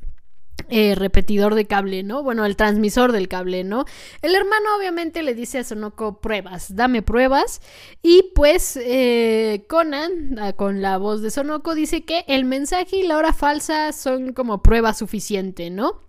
eh, 0.68 0.94
repetidor 0.96 1.54
de 1.54 1.66
cable, 1.66 2.02
¿no? 2.02 2.22
Bueno, 2.22 2.44
el 2.44 2.56
transmisor 2.56 3.12
del 3.12 3.28
cable, 3.28 3.62
¿no? 3.62 3.84
El 4.20 4.34
hermano 4.34 4.64
obviamente 4.76 5.22
le 5.22 5.34
dice 5.34 5.58
a 5.58 5.64
Sonoko 5.64 6.20
pruebas, 6.20 6.74
dame 6.74 7.02
pruebas. 7.02 7.60
Y 8.02 8.32
pues 8.34 8.76
eh, 8.82 9.64
Conan, 9.68 10.38
ah, 10.40 10.54
con 10.54 10.82
la 10.82 10.98
voz 10.98 11.22
de 11.22 11.30
Sonoko, 11.30 11.74
dice 11.74 12.04
que 12.04 12.24
el 12.26 12.44
mensaje 12.44 12.96
y 12.96 13.02
la 13.04 13.16
hora 13.16 13.32
falsa 13.32 13.92
son 13.92 14.32
como 14.32 14.62
prueba 14.62 14.92
suficiente, 14.92 15.70
¿no? 15.70 16.05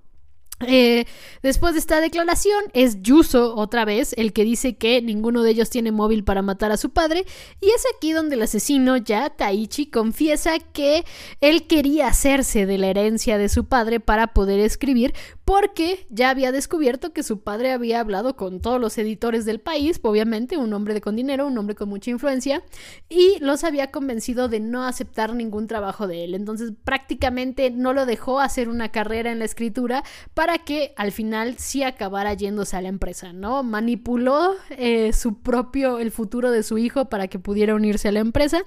Eh, 0.66 1.06
después 1.44 1.74
de 1.74 1.80
esta 1.80 2.02
declaración 2.02 2.64
es 2.74 3.04
Yuso 3.04 3.56
otra 3.56 3.86
vez 3.86 4.14
el 4.18 4.34
que 4.34 4.44
dice 4.44 4.76
que 4.76 5.04
ninguno 5.04 5.44
de 5.44 5.52
ellos 5.52 5.70
tiene 5.70 5.92
móvil 5.92 6.24
para 6.24 6.42
matar 6.42 6.72
a 6.72 6.78
su 6.78 6.90
padre 6.90 7.26
y 7.62 7.70
es 7.70 7.84
aquí 7.96 8.12
donde 8.12 8.38
el 8.38 8.42
asesino 8.42 8.98
ya 8.98 9.30
Taichi 9.30 9.86
confiesa 9.86 10.58
que 10.58 11.06
él 11.42 11.68
quería 11.68 12.08
hacerse 12.08 12.66
de 12.66 12.80
la 12.80 12.88
herencia 12.88 13.38
de 13.38 13.50
su 13.50 13.66
padre 13.66 14.00
para 14.00 14.34
poder 14.34 14.60
escribir 14.60 15.14
porque 15.46 16.06
ya 16.10 16.30
había 16.30 16.52
descubierto 16.52 17.14
que 17.14 17.24
su 17.24 17.40
padre 17.40 17.72
había 17.72 18.02
hablado 18.02 18.36
con 18.36 18.60
todos 18.60 18.82
los 18.82 18.98
editores 18.98 19.46
del 19.46 19.62
país, 19.62 19.98
obviamente 20.04 20.58
un 20.58 20.74
hombre 20.74 21.00
con 21.00 21.16
dinero, 21.16 21.48
un 21.48 21.58
hombre 21.58 21.74
con 21.74 21.88
mucha 21.88 22.12
influencia, 22.12 22.64
y 23.08 23.38
los 23.40 23.64
había 23.64 23.90
convencido 23.90 24.50
de 24.50 24.60
no 24.60 24.84
aceptar 24.84 25.34
ningún 25.34 25.68
trabajo 25.68 26.06
de 26.06 26.26
él. 26.26 26.34
Entonces 26.34 26.74
prácticamente 26.84 27.72
no 27.72 27.94
lo 27.94 28.06
dejó 28.06 28.42
hacer 28.42 28.68
una 28.68 28.90
carrera 28.90 29.32
en 29.32 29.40
la 29.40 29.46
escritura 29.46 30.04
para 30.34 30.47
que 30.56 30.94
al 30.96 31.12
final 31.12 31.56
sí 31.58 31.84
acabara 31.84 32.34
yéndose 32.34 32.76
a 32.76 32.82
la 32.82 32.90
empresa, 32.90 33.34
¿no? 33.34 33.64
Manipuló 33.64 34.56
eh, 34.70 35.12
su 35.14 35.40
propio, 35.40 36.00
el 36.00 36.12
futuro 36.12 36.52
de 36.52 36.64
su 36.64 36.78
hijo 36.78 37.06
para 37.06 37.28
que 37.28 37.40
pudiera 37.40 37.76
unirse 37.76 38.08
a 38.08 38.12
la 38.12 38.20
empresa. 38.20 38.62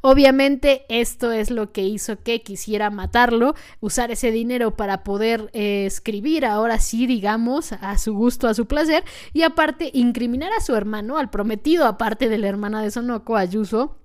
Obviamente 0.00 0.84
esto 0.88 1.32
es 1.32 1.50
lo 1.50 1.72
que 1.72 1.82
hizo 1.82 2.22
que 2.22 2.42
quisiera 2.42 2.90
matarlo, 2.90 3.54
usar 3.80 4.10
ese 4.10 4.30
dinero 4.30 4.76
para 4.76 5.04
poder 5.04 5.50
eh, 5.52 5.86
escribir 5.86 6.44
ahora 6.44 6.78
sí, 6.78 7.06
digamos, 7.06 7.72
a 7.72 7.98
su 7.98 8.14
gusto, 8.14 8.48
a 8.48 8.54
su 8.54 8.66
placer, 8.66 9.04
y 9.32 9.42
aparte 9.42 9.90
incriminar 9.92 10.52
a 10.52 10.60
su 10.60 10.74
hermano, 10.74 11.18
al 11.18 11.30
prometido, 11.30 11.86
aparte 11.86 12.28
de 12.28 12.38
la 12.38 12.48
hermana 12.48 12.82
de 12.82 12.90
Sonoko, 12.90 13.36
Ayuso, 13.36 14.01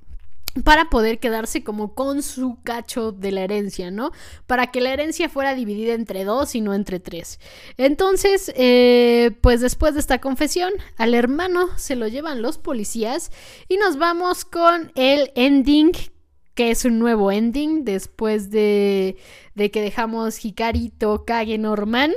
para 0.64 0.90
poder 0.90 1.20
quedarse 1.20 1.64
como 1.64 1.94
con 1.94 2.22
su 2.24 2.58
cacho 2.64 3.12
de 3.12 3.32
la 3.32 3.42
herencia, 3.42 3.92
¿no? 3.92 4.12
Para 4.46 4.68
que 4.68 4.82
la 4.82 4.94
herencia 4.94 5.30
fuera 5.30 5.56
dividida 5.56 5.94
entre 5.94 6.24
dos 6.24 6.56
y 6.56 6.62
no 6.62 6.74
entre 6.74 7.00
tres. 7.00 7.40
Entonces, 7.78 8.52
eh, 8.56 9.32
pues 9.42 9.62
después 9.62 9.94
de 9.94 10.00
esta 10.00 10.20
confesión, 10.20 10.74
al 10.98 11.14
hermano 11.14 11.70
se 11.78 11.96
lo 11.96 12.08
llevan 12.08 12.42
los 12.42 12.58
policías 12.58 13.32
y 13.68 13.78
nos 13.78 13.98
vamos 13.98 14.46
con 14.46 14.92
el 14.96 15.32
ending 15.36 15.92
que 16.54 16.72
es 16.72 16.86
un 16.86 16.98
nuevo 16.98 17.32
ending 17.32 17.86
después 17.86 18.50
de, 18.50 19.16
de 19.54 19.70
que 19.70 19.80
dejamos 19.80 20.44
Hikari, 20.44 20.92
Kage, 21.28 21.60
Norman. 21.60 22.14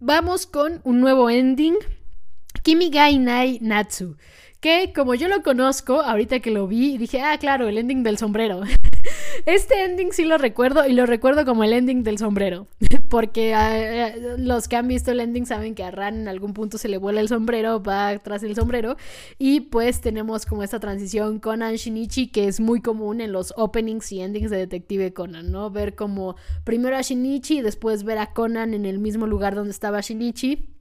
Vamos 0.00 0.46
con 0.46 0.80
un 0.84 1.02
nuevo 1.02 1.28
ending. 1.28 1.76
Kimigai 2.62 3.18
Nai 3.18 3.58
Natsu 3.60 4.16
como 4.94 5.14
yo 5.14 5.28
lo 5.28 5.42
conozco, 5.42 6.00
ahorita 6.00 6.40
que 6.40 6.50
lo 6.50 6.66
vi, 6.66 6.98
dije, 6.98 7.20
ah, 7.20 7.38
claro, 7.38 7.68
el 7.68 7.78
ending 7.78 8.02
del 8.02 8.18
sombrero. 8.18 8.62
este 9.46 9.84
ending 9.84 10.12
sí 10.12 10.24
lo 10.24 10.38
recuerdo 10.38 10.86
y 10.86 10.92
lo 10.92 11.06
recuerdo 11.06 11.44
como 11.44 11.64
el 11.64 11.72
ending 11.72 12.02
del 12.02 12.18
sombrero, 12.18 12.66
porque 13.08 13.54
ah, 13.54 13.70
ah, 14.06 14.12
los 14.38 14.68
que 14.68 14.76
han 14.76 14.88
visto 14.88 15.12
el 15.12 15.20
ending 15.20 15.46
saben 15.46 15.74
que 15.74 15.84
a 15.84 15.90
Ran 15.90 16.20
en 16.20 16.28
algún 16.28 16.54
punto 16.54 16.78
se 16.78 16.88
le 16.88 16.98
vuela 16.98 17.20
el 17.20 17.28
sombrero, 17.28 17.82
va 17.82 18.18
tras 18.18 18.42
el 18.42 18.54
sombrero 18.54 18.96
y 19.38 19.60
pues 19.60 20.00
tenemos 20.00 20.46
como 20.46 20.62
esta 20.62 20.80
transición 20.80 21.38
con 21.38 21.60
Shinichi 21.60 22.28
que 22.28 22.48
es 22.48 22.60
muy 22.60 22.80
común 22.80 23.20
en 23.20 23.32
los 23.32 23.52
openings 23.56 24.10
y 24.12 24.20
endings 24.20 24.50
de 24.50 24.58
Detective 24.58 25.12
Conan, 25.12 25.52
¿no? 25.52 25.70
Ver 25.70 25.94
como 25.94 26.36
primero 26.64 26.96
a 26.96 27.02
Shinichi 27.02 27.58
y 27.58 27.62
después 27.62 28.04
ver 28.04 28.18
a 28.18 28.32
Conan 28.32 28.74
en 28.74 28.86
el 28.86 28.98
mismo 28.98 29.26
lugar 29.26 29.54
donde 29.54 29.70
estaba 29.70 30.00
Shinichi 30.00 30.75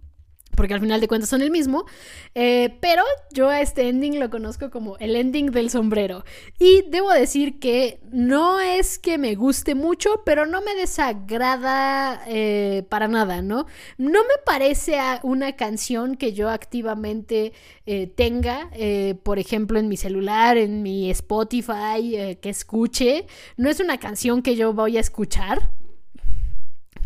porque 0.56 0.74
al 0.74 0.80
final 0.80 1.02
de 1.02 1.08
cuentas 1.08 1.30
son 1.30 1.42
el 1.42 1.52
mismo, 1.52 1.86
eh, 2.34 2.78
pero 2.82 3.04
yo 3.32 3.50
a 3.50 3.62
este 3.62 3.90
ending 3.90 4.20
lo 4.20 4.30
conozco 4.30 4.70
como 4.70 4.98
el 4.98 5.16
ending 5.16 5.52
del 5.52 5.70
sombrero. 5.70 6.24
Y 6.60 6.84
debo 6.90 7.12
decir 7.12 7.60
que 7.60 8.00
no 8.12 8.60
es 8.60 9.00
que 9.00 9.18
me 9.18 9.36
guste 9.36 9.76
mucho, 9.76 10.22
pero 10.26 10.46
no 10.46 10.62
me 10.62 10.76
desagrada 10.76 12.24
eh, 12.28 12.84
para 12.90 13.08
nada, 13.08 13.42
¿no? 13.42 13.66
No 13.98 14.22
me 14.24 14.36
parece 14.46 14.98
una 15.24 15.56
canción 15.56 16.16
que 16.16 16.34
yo 16.34 16.50
activamente 16.50 17.54
eh, 17.86 18.08
tenga, 18.08 18.70
por 19.24 19.40
ejemplo, 19.40 19.80
en 19.80 19.88
mi 19.88 19.98
celular, 19.98 20.58
en 20.58 20.82
mi 20.82 21.10
Spotify, 21.12 22.38
que 22.42 22.50
escuche. 22.50 23.28
No 23.58 23.70
es 23.70 23.80
una 23.80 23.98
canción 23.98 24.42
que 24.42 24.56
yo 24.56 24.74
voy 24.74 24.98
a 24.98 25.00
escuchar 25.02 25.70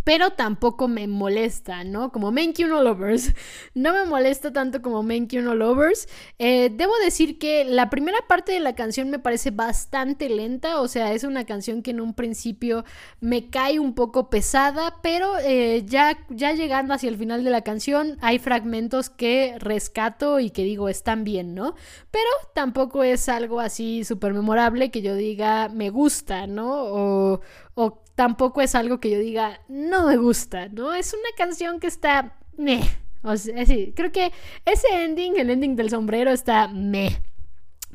pero 0.10 0.32
tampoco 0.32 0.88
me 0.88 1.06
molesta, 1.06 1.84
¿no? 1.84 2.12
Como 2.12 2.32
Menkyu 2.32 2.65
Lovers. 2.65 3.32
No 3.76 3.93
me 3.93 4.06
molesta 4.06 4.52
tanto 4.52 4.82
como 4.82 5.04
Menkyu 5.04 5.41
No 5.43 5.54
Lovers. 5.54 6.08
Eh, 6.39 6.72
debo 6.74 6.91
decir 7.04 7.38
que 7.38 7.63
la 7.63 7.91
primera 7.91 8.17
parte 8.28 8.52
de 8.52 8.60
la 8.60 8.74
canción 8.74 9.12
me 9.12 9.19
parece 9.19 9.52
bastante 9.52 10.28
lenta, 10.28 10.82
o 10.82 10.88
sea, 10.88 11.13
es 11.13 11.24
una 11.24 11.45
canción 11.45 11.84
que 11.84 11.91
en 11.91 12.02
un 12.02 12.15
principio 12.15 12.84
me 13.22 13.52
cae 13.52 13.80
un 13.80 13.93
poco 13.93 14.32
pesada, 14.32 14.95
pero 15.04 15.38
eh, 15.43 15.84
ya, 15.86 16.17
ya 16.30 16.54
llegando 16.54 16.95
hacia 16.95 17.10
el 17.10 17.17
final 17.17 17.43
de 17.43 17.52
la 17.52 17.62
canción 17.62 18.17
hay 18.22 18.39
fragmentos 18.39 19.12
que 19.12 19.58
rescato 19.60 20.39
y 20.39 20.50
que 20.50 20.63
digo 20.63 20.89
están 20.89 21.24
bien, 21.24 21.54
¿no? 21.54 21.76
Pero 22.10 22.30
tampoco 22.56 23.04
es 23.04 23.30
algo 23.30 23.60
así 23.60 24.04
súper 24.04 24.34
memorable 24.34 24.89
que 24.89 25.04
yo 25.04 25.13
diga 25.13 25.69
me 25.69 25.91
gusta, 25.91 26.48
¿no? 26.48 26.84
O, 26.86 27.41
o 27.80 28.04
tampoco 28.13 28.60
es 28.60 28.76
algo 28.76 29.00
que 29.00 29.10
yo 29.10 29.20
diga, 29.20 29.62
no 29.70 30.08
me 30.08 30.18
gusta, 30.18 30.68
¿no? 30.68 30.94
Es 30.94 31.13
una 31.13 31.30
canción 31.38 31.80
que 31.80 31.88
está 31.88 32.38
meh. 32.58 32.82
O 33.24 33.38
sea, 33.38 33.63
creo 33.96 34.12
que 34.12 34.34
ese 34.65 34.88
ending, 35.06 35.38
el 35.38 35.50
ending 35.50 35.78
del 35.78 35.89
sombrero, 35.89 36.30
está 36.30 36.68
meh. 36.68 37.22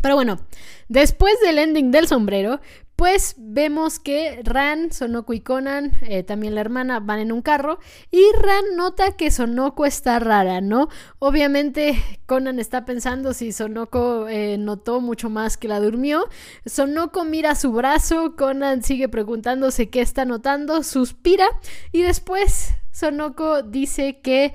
Pero 0.00 0.14
bueno, 0.14 0.40
después 0.88 1.34
del 1.42 1.58
ending 1.58 1.90
del 1.90 2.08
sombrero, 2.08 2.60
pues 2.96 3.34
vemos 3.38 3.98
que 3.98 4.40
Ran, 4.44 4.92
Sonoko 4.92 5.32
y 5.32 5.40
Conan, 5.40 5.92
eh, 6.02 6.22
también 6.22 6.54
la 6.54 6.60
hermana, 6.60 7.00
van 7.00 7.18
en 7.18 7.32
un 7.32 7.42
carro 7.42 7.78
y 8.10 8.22
Ran 8.40 8.76
nota 8.76 9.16
que 9.16 9.30
Sonoko 9.30 9.84
está 9.84 10.18
rara, 10.18 10.60
¿no? 10.60 10.88
Obviamente 11.18 11.96
Conan 12.26 12.60
está 12.60 12.84
pensando 12.84 13.34
si 13.34 13.52
Sonoko 13.52 14.28
eh, 14.28 14.56
notó 14.58 15.00
mucho 15.00 15.28
más 15.28 15.56
que 15.56 15.68
la 15.68 15.80
durmió. 15.80 16.28
Sonoko 16.66 17.24
mira 17.24 17.54
su 17.54 17.72
brazo, 17.72 18.36
Conan 18.36 18.82
sigue 18.82 19.08
preguntándose 19.08 19.90
qué 19.90 20.00
está 20.00 20.24
notando, 20.24 20.82
suspira 20.82 21.46
y 21.92 22.02
después 22.02 22.74
Sonoko 22.92 23.62
dice 23.62 24.20
que 24.20 24.54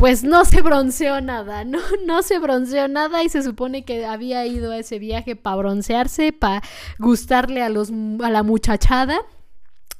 pues 0.00 0.24
no 0.24 0.46
se 0.46 0.62
bronceó 0.62 1.20
nada, 1.20 1.62
¿no? 1.64 1.78
No 2.06 2.22
se 2.22 2.38
bronceó 2.38 2.88
nada 2.88 3.22
y 3.22 3.28
se 3.28 3.42
supone 3.42 3.84
que 3.84 4.06
había 4.06 4.46
ido 4.46 4.72
a 4.72 4.78
ese 4.78 4.98
viaje 4.98 5.36
para 5.36 5.56
broncearse, 5.56 6.32
para 6.32 6.62
gustarle 6.98 7.62
a, 7.62 7.68
los, 7.68 7.90
a 7.90 8.30
la 8.30 8.42
muchachada. 8.42 9.18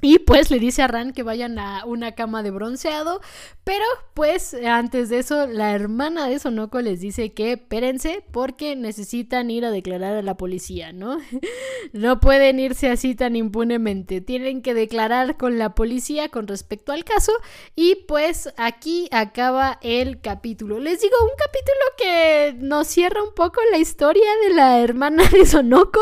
Y 0.01 0.21
pues 0.21 0.51
le 0.51 0.59
dice 0.59 0.83
a 0.83 0.87
Ran 0.87 1.13
que 1.13 1.23
vayan 1.23 1.59
a 1.59 1.85
una 1.85 2.13
cama 2.13 2.43
de 2.43 2.51
bronceado. 2.51 3.21
Pero 3.65 3.85
pues 4.15 4.55
antes 4.55 5.11
de 5.11 5.19
eso, 5.19 5.47
la 5.47 5.75
hermana 5.75 6.27
de 6.27 6.39
Sonoko 6.39 6.81
les 6.81 7.01
dice 7.01 7.33
que 7.33 7.53
espérense 7.53 8.25
porque 8.33 8.75
necesitan 8.75 9.51
ir 9.51 9.65
a 9.65 9.71
declarar 9.71 10.17
a 10.17 10.23
la 10.23 10.37
policía, 10.37 10.93
¿no? 10.93 11.19
no 11.93 12.21
pueden 12.21 12.59
irse 12.59 12.91
así 12.91 13.15
tan 13.15 13.37
impunemente. 13.37 14.21
Tienen 14.21 14.63
que 14.63 14.75
declarar 14.75 15.37
con 15.37 15.59
la 15.59 15.75
policía 15.75 16.31
con 16.31 16.49
respecto 16.49 16.93
al 16.93 17.05
caso. 17.05 17.33
Y 17.77 18.07
pues 18.09 18.53
aquí 18.57 19.09
acaba 19.13 19.79
el 19.83 20.21
capítulo. 20.21 20.81
Les 20.81 21.01
digo, 21.01 21.15
un 21.23 21.37
capítulo 21.37 21.81
que 21.99 22.67
nos 22.67 22.87
cierra 22.87 23.23
un 23.23 23.35
poco 23.35 23.61
la 23.71 23.79
historia 23.79 24.31
de 24.49 24.55
la 24.55 24.81
hermana 24.81 25.25
de 25.29 25.45
Sonoko. 25.47 26.01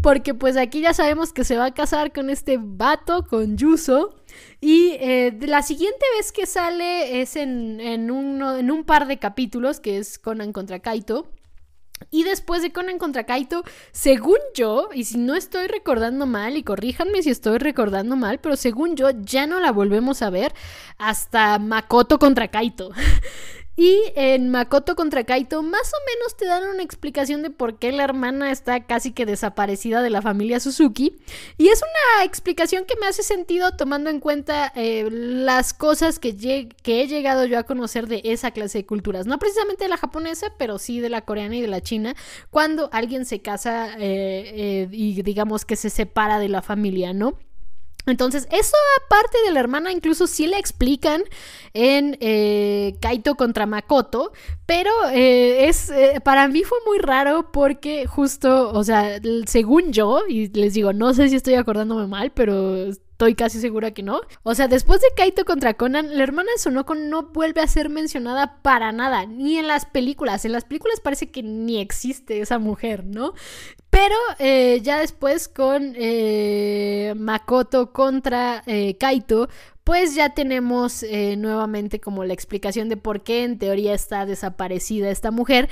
Porque 0.00 0.34
pues 0.34 0.56
aquí 0.56 0.80
ya 0.80 0.94
sabemos 0.94 1.32
que 1.32 1.44
se 1.44 1.56
va 1.56 1.66
a 1.66 1.74
casar 1.74 2.12
con 2.12 2.30
este 2.30 2.58
vato 2.60 3.24
con 3.32 3.56
Yuso. 3.56 4.14
Y 4.60 4.98
eh, 5.00 5.34
la 5.40 5.62
siguiente 5.62 6.04
vez 6.18 6.32
que 6.32 6.44
sale 6.44 7.22
es 7.22 7.34
en, 7.36 7.80
en, 7.80 8.10
en 8.10 8.70
un 8.70 8.84
par 8.84 9.06
de 9.06 9.18
capítulos, 9.18 9.80
que 9.80 9.96
es 9.96 10.18
Conan 10.18 10.52
contra 10.52 10.80
Kaito. 10.80 11.26
Y 12.10 12.24
después 12.24 12.60
de 12.60 12.72
Conan 12.72 12.98
contra 12.98 13.24
Kaito, 13.24 13.64
según 13.90 14.36
yo, 14.54 14.90
y 14.92 15.04
si 15.04 15.16
no 15.16 15.34
estoy 15.34 15.66
recordando 15.66 16.26
mal, 16.26 16.58
y 16.58 16.62
corríjanme 16.62 17.22
si 17.22 17.30
estoy 17.30 17.56
recordando 17.56 18.16
mal, 18.16 18.38
pero 18.38 18.54
según 18.54 18.96
yo 18.96 19.08
ya 19.22 19.46
no 19.46 19.60
la 19.60 19.72
volvemos 19.72 20.20
a 20.20 20.28
ver 20.28 20.52
hasta 20.98 21.58
Makoto 21.58 22.18
contra 22.18 22.48
Kaito. 22.48 22.90
Y 23.74 23.98
en 24.16 24.50
Makoto 24.50 24.94
contra 24.94 25.24
Kaito 25.24 25.62
más 25.62 25.92
o 25.94 25.96
menos 26.14 26.36
te 26.36 26.44
dan 26.44 26.68
una 26.68 26.82
explicación 26.82 27.42
de 27.42 27.48
por 27.48 27.78
qué 27.78 27.90
la 27.90 28.04
hermana 28.04 28.50
está 28.50 28.84
casi 28.84 29.12
que 29.12 29.24
desaparecida 29.24 30.02
de 30.02 30.10
la 30.10 30.20
familia 30.20 30.60
Suzuki. 30.60 31.16
Y 31.56 31.68
es 31.68 31.80
una 31.80 32.24
explicación 32.24 32.84
que 32.84 32.96
me 33.00 33.06
hace 33.06 33.22
sentido 33.22 33.72
tomando 33.72 34.10
en 34.10 34.20
cuenta 34.20 34.70
eh, 34.76 35.08
las 35.10 35.72
cosas 35.72 36.18
que, 36.18 36.36
he 36.84 37.06
llegado 37.06 37.46
yo 37.46 37.58
a 37.58 37.62
conocer 37.62 38.08
de 38.08 38.20
esa 38.24 38.50
clase 38.50 38.78
de 38.78 38.86
culturas. 38.86 39.26
No 39.26 39.38
precisamente 39.38 39.84
de 39.84 39.90
la 39.90 39.96
japonesa, 39.96 40.52
pero 40.58 40.78
sí 40.78 41.00
de 41.00 41.08
la 41.08 41.22
coreana 41.22 41.56
y 41.56 41.62
de 41.62 41.68
la 41.68 41.80
china. 41.80 42.14
Cuando 42.50 42.90
alguien 42.92 43.24
se 43.24 43.40
casa 43.40 43.94
eh, 43.98 44.52
eh, 44.54 44.88
y 44.90 45.22
digamos 45.22 45.64
que 45.64 45.76
se 45.76 45.88
separa 45.88 46.38
de 46.38 46.50
la 46.50 46.60
familia, 46.60 47.14
¿no? 47.14 47.38
Entonces, 48.06 48.48
eso 48.50 48.76
aparte 49.04 49.38
de 49.46 49.52
la 49.52 49.60
hermana, 49.60 49.92
incluso 49.92 50.26
sí 50.26 50.46
le 50.46 50.58
explican 50.58 51.22
en 51.72 52.16
eh, 52.20 52.96
Kaito 53.00 53.36
contra 53.36 53.66
Makoto, 53.66 54.32
pero 54.66 54.90
eh, 55.12 55.68
es 55.68 55.90
eh, 55.90 56.20
para 56.24 56.48
mí 56.48 56.62
fue 56.64 56.78
muy 56.86 56.98
raro 56.98 57.52
porque 57.52 58.06
justo, 58.06 58.72
o 58.72 58.82
sea, 58.84 59.20
según 59.46 59.92
yo, 59.92 60.22
y 60.28 60.48
les 60.48 60.74
digo, 60.74 60.92
no 60.92 61.14
sé 61.14 61.28
si 61.28 61.36
estoy 61.36 61.54
acordándome 61.54 62.06
mal, 62.06 62.32
pero 62.32 62.90
estoy 63.12 63.34
casi 63.34 63.60
segura 63.60 63.92
que 63.92 64.02
no. 64.02 64.20
O 64.42 64.54
sea, 64.54 64.66
después 64.68 65.00
de 65.00 65.06
Kaito 65.16 65.44
contra 65.44 65.74
Conan, 65.74 66.16
la 66.16 66.22
hermana 66.24 66.50
de 66.52 66.58
Sonoko 66.58 66.94
no 66.94 67.28
vuelve 67.28 67.60
a 67.60 67.66
ser 67.66 67.88
mencionada 67.88 68.60
para 68.62 68.90
nada, 68.90 69.26
ni 69.26 69.58
en 69.58 69.68
las 69.68 69.86
películas. 69.86 70.44
En 70.44 70.52
las 70.52 70.64
películas 70.64 71.00
parece 71.00 71.30
que 71.30 71.42
ni 71.42 71.78
existe 71.80 72.40
esa 72.40 72.58
mujer, 72.58 73.04
¿no? 73.04 73.34
Pero 73.90 74.16
eh, 74.38 74.80
ya 74.82 74.98
después 74.98 75.48
con 75.48 75.94
eh, 75.96 77.14
Makoto 77.16 77.92
contra 77.92 78.62
eh, 78.66 78.96
Kaito, 78.98 79.48
pues 79.84 80.14
ya 80.14 80.32
tenemos 80.34 81.04
nuevamente 81.36 82.00
como 82.00 82.24
la 82.24 82.32
explicación 82.32 82.88
de 82.88 82.96
por 82.96 83.24
qué 83.24 83.42
en 83.42 83.58
teoría 83.58 83.94
está 83.94 84.26
desaparecida 84.26 85.10
esta 85.10 85.32
mujer 85.32 85.68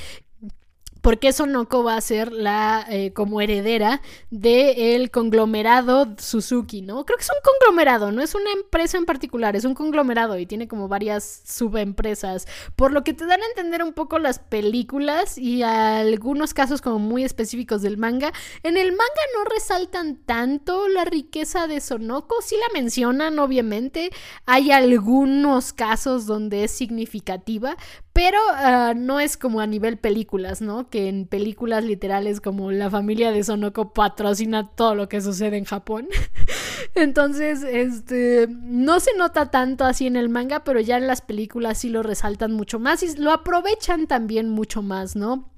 porque 1.01 1.32
Sonoko 1.32 1.84
va 1.84 1.96
a 1.96 2.01
ser 2.01 2.32
la 2.32 2.86
eh, 2.88 3.12
como 3.12 3.40
heredera 3.40 4.03
del 4.30 5.11
conglomerado 5.11 6.14
Suzuki, 6.18 6.82
¿no? 6.82 7.05
Creo 7.05 7.16
que 7.16 7.24
es 7.24 7.30
un 7.30 7.42
conglomerado, 7.42 8.12
no 8.12 8.22
es 8.22 8.34
una 8.34 8.51
empresa 8.53 8.98
en 8.98 9.07
particular, 9.07 9.57
es 9.57 9.64
un 9.64 9.74
conglomerado 9.74 10.38
y 10.38 10.46
tiene 10.46 10.68
como 10.68 10.88
varias 10.88 11.42
subempresas, 11.46 12.46
por 12.76 12.92
lo 12.92 13.05
que 13.05 13.14
te 13.14 13.26
dan 13.26 13.42
a 13.42 13.46
entender 13.46 13.82
un 13.82 13.92
poco 13.92 14.18
las 14.18 14.38
películas 14.38 15.38
y 15.38 15.62
algunos 15.62 16.55
casos 16.55 16.80
como 16.80 16.98
muy 16.98 17.24
específicos 17.24 17.82
del 17.82 17.96
manga. 17.96 18.32
En 18.62 18.76
el 18.76 18.90
manga 18.90 19.05
no 19.36 19.44
resaltan 19.44 20.16
tanto 20.16 20.88
la 20.88 21.05
riqueza 21.05 21.66
de 21.66 21.80
Sonoko, 21.80 22.36
sí 22.42 22.57
la 22.57 22.80
mencionan 22.80 23.38
obviamente, 23.38 24.11
hay 24.46 24.70
algunos 24.70 25.72
casos 25.72 26.26
donde 26.26 26.64
es 26.64 26.70
significativa, 26.70 27.76
pero 28.12 28.38
ah, 28.50 28.94
no 28.96 29.20
es 29.20 29.36
como 29.36 29.61
a 29.61 29.66
nivel 29.66 29.96
películas, 29.96 30.61
¿no? 30.61 30.90
Que 30.90 31.08
en 31.08 31.26
películas 31.26 31.84
literales 31.84 32.40
como 32.40 32.72
la 32.72 32.90
familia 32.90 33.30
de 33.30 33.44
Sonoko 33.44 33.92
patrocina 33.92 34.68
todo 34.68 34.94
lo 34.94 35.08
que 35.08 35.20
sucede 35.20 35.56
en 35.56 35.64
Japón. 35.64 36.08
Entonces, 36.94 37.62
este, 37.62 38.48
no 38.50 38.98
se 39.00 39.14
nota 39.16 39.50
tanto 39.50 39.84
así 39.84 40.06
en 40.06 40.16
el 40.16 40.28
manga, 40.28 40.64
pero 40.64 40.80
ya 40.80 40.96
en 40.96 41.06
las 41.06 41.20
películas 41.20 41.78
sí 41.78 41.88
lo 41.88 42.02
resaltan 42.02 42.52
mucho 42.52 42.78
más 42.80 43.02
y 43.02 43.16
lo 43.16 43.32
aprovechan 43.32 44.06
también 44.06 44.48
mucho 44.50 44.82
más, 44.82 45.14
¿no? 45.14 45.49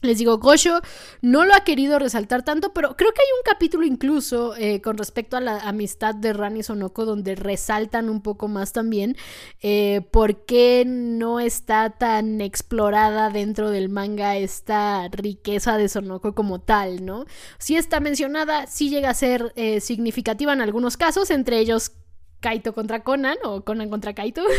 Les 0.00 0.16
digo, 0.16 0.38
Gosho 0.38 0.80
no 1.22 1.44
lo 1.44 1.54
ha 1.54 1.64
querido 1.64 1.98
resaltar 1.98 2.44
tanto, 2.44 2.72
pero 2.72 2.96
creo 2.96 3.12
que 3.12 3.20
hay 3.20 3.28
un 3.36 3.42
capítulo 3.44 3.84
incluso 3.84 4.54
eh, 4.56 4.80
con 4.80 4.96
respecto 4.96 5.36
a 5.36 5.40
la 5.40 5.58
amistad 5.58 6.14
de 6.14 6.32
Rani 6.32 6.60
y 6.60 6.62
Sonoko 6.62 7.04
donde 7.04 7.34
resaltan 7.34 8.08
un 8.08 8.22
poco 8.22 8.46
más 8.46 8.72
también 8.72 9.16
eh, 9.60 10.02
por 10.12 10.44
qué 10.44 10.84
no 10.86 11.40
está 11.40 11.90
tan 11.90 12.40
explorada 12.40 13.30
dentro 13.30 13.70
del 13.70 13.88
manga 13.88 14.36
esta 14.36 15.08
riqueza 15.08 15.76
de 15.76 15.88
Sonoko 15.88 16.32
como 16.32 16.60
tal, 16.60 17.04
¿no? 17.04 17.24
Sí 17.58 17.76
está 17.76 17.98
mencionada, 17.98 18.68
sí 18.68 18.90
llega 18.90 19.10
a 19.10 19.14
ser 19.14 19.52
eh, 19.56 19.80
significativa 19.80 20.52
en 20.52 20.60
algunos 20.60 20.96
casos, 20.96 21.30
entre 21.32 21.58
ellos 21.58 21.90
Kaito 22.40 22.72
contra 22.72 23.00
Conan 23.00 23.36
o 23.44 23.62
Conan 23.62 23.90
contra 23.90 24.14
Kaito. 24.14 24.42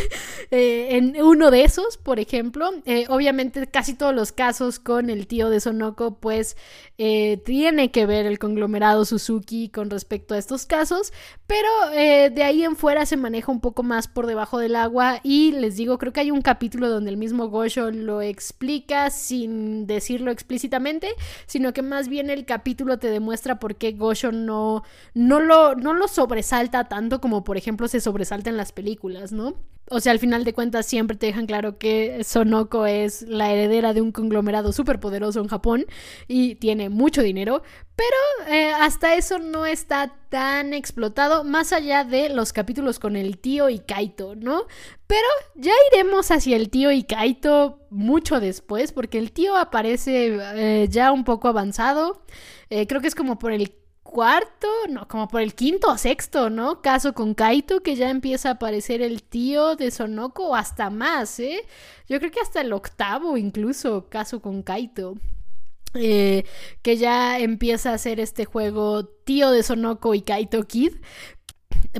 Eh, 0.52 0.98
en 0.98 1.22
uno 1.22 1.52
de 1.52 1.64
esos, 1.64 1.98
por 1.98 2.20
ejemplo, 2.20 2.72
eh, 2.86 3.06
obviamente 3.10 3.68
casi 3.68 3.94
todos 3.94 4.16
los 4.16 4.32
casos 4.32 4.80
con 4.80 5.12
el 5.12 5.28
tío 5.28 5.52
de 5.52 5.60
Sonoko, 5.60 6.16
pues 6.16 6.58
eh, 6.98 7.40
tiene 7.46 7.92
que 7.92 8.08
ver 8.08 8.26
el 8.26 8.40
conglomerado 8.40 9.06
Suzuki 9.06 9.70
con 9.70 9.92
respecto 9.92 10.34
a 10.34 10.40
estos 10.40 10.66
casos, 10.66 11.14
pero 11.46 11.68
de 11.92 12.44
ahí 12.44 12.64
en 12.64 12.76
fuera 12.76 13.06
se 13.06 13.16
maneja 13.16 13.52
un 13.52 13.62
poco 13.62 13.84
más 13.84 14.08
por 14.08 14.26
debajo 14.26 14.58
del 14.58 14.76
agua 14.76 15.20
y 15.24 15.52
les 15.52 15.76
digo, 15.76 16.00
creo 16.00 16.14
que 16.14 16.22
hay 16.22 16.32
un 16.32 16.42
capítulo 16.42 16.90
donde 16.90 17.12
el 17.12 17.18
mismo 17.18 17.50
Gosho 17.50 17.92
lo 17.92 18.22
explica 18.22 19.12
sin 19.12 19.86
decirlo 19.86 20.32
explícitamente, 20.32 21.14
sino 21.46 21.74
que 21.74 21.84
más 21.84 22.08
bien 22.08 22.30
el 22.32 22.46
capítulo 22.46 22.98
te 22.98 23.10
demuestra 23.12 23.60
por 23.60 23.76
qué 23.76 23.92
Gosho 23.92 24.32
no, 24.32 24.84
no, 25.14 25.40
lo, 25.40 25.76
no 25.76 25.94
lo 25.94 26.08
sobresalta 26.08 26.88
tanto 26.88 27.22
como 27.22 27.44
por 27.44 27.58
ejemplo 27.58 27.69
ejemplo, 27.70 27.88
se 27.88 28.02
sobresalta 28.02 28.50
en 28.50 28.58
las 28.58 28.72
películas, 28.72 29.32
¿no? 29.32 29.54
O 29.92 30.00
sea, 30.00 30.12
al 30.12 30.20
final 30.20 30.44
de 30.44 30.54
cuentas 30.54 30.86
siempre 30.86 31.18
te 31.18 31.28
dejan 31.28 31.46
claro 31.48 31.78
que 31.78 32.24
Sonoko 32.24 32.86
es 32.86 33.24
la 33.24 33.52
heredera 33.52 33.94
de 33.94 34.02
un 34.02 34.12
conglomerado 34.12 34.72
súper 34.72 35.00
poderoso 35.00 35.40
en 35.40 35.48
Japón 35.48 35.86
y 36.28 36.56
tiene 36.56 36.90
mucho 36.90 37.24
dinero, 37.24 37.64
pero 37.96 38.54
eh, 38.54 38.72
hasta 38.72 39.16
eso 39.16 39.40
no 39.40 39.66
está 39.66 40.16
tan 40.30 40.74
explotado, 40.74 41.44
más 41.44 41.74
allá 41.74 42.04
de 42.04 42.30
los 42.30 42.54
capítulos 42.54 43.00
con 43.00 43.16
el 43.16 43.40
tío 43.40 43.70
y 43.70 43.80
Kaito, 43.80 44.36
¿no? 44.36 44.66
Pero 45.08 45.28
ya 45.56 45.74
iremos 45.92 46.30
hacia 46.30 46.56
el 46.56 46.70
tío 46.70 46.92
y 46.92 47.04
Kaito 47.04 47.88
mucho 47.90 48.40
después, 48.40 48.92
porque 48.92 49.18
el 49.18 49.32
tío 49.32 49.58
aparece 49.58 50.38
eh, 50.40 50.88
ya 50.90 51.12
un 51.12 51.24
poco 51.24 51.48
avanzado, 51.48 52.24
eh, 52.70 52.86
creo 52.86 53.02
que 53.02 53.08
es 53.08 53.16
como 53.16 53.40
por 53.40 53.52
el 53.52 53.74
cuarto, 54.10 54.68
no, 54.90 55.08
como 55.08 55.28
por 55.28 55.42
el 55.42 55.54
quinto 55.54 55.92
o 55.92 55.98
sexto, 55.98 56.50
¿no? 56.50 56.82
Caso 56.82 57.14
con 57.14 57.34
Kaito, 57.34 57.82
que 57.82 57.96
ya 57.96 58.10
empieza 58.10 58.50
a 58.50 58.52
aparecer 58.54 59.02
el 59.02 59.24
tío 59.24 59.76
de 59.76 59.92
Sonoko, 59.92 60.50
o 60.50 60.56
hasta 60.56 60.90
más, 60.90 61.40
¿eh? 61.40 61.66
Yo 62.08 62.20
creo 62.20 62.32
que 62.32 62.40
hasta 62.40 62.62
el 62.62 62.74
octavo 62.74 63.38
incluso, 63.38 64.10
caso 64.10 64.42
con 64.42 64.64
Kaito. 64.64 65.16
Eh, 65.96 66.46
que 66.84 66.98
ya 66.98 67.40
empieza 67.40 67.90
a 67.90 67.96
hacer 67.96 68.20
este 68.20 68.46
juego 68.46 69.06
tío 69.06 69.50
de 69.50 69.64
Sonoko 69.64 70.14
y 70.14 70.22
Kaito 70.22 70.64
Kid. 70.68 70.94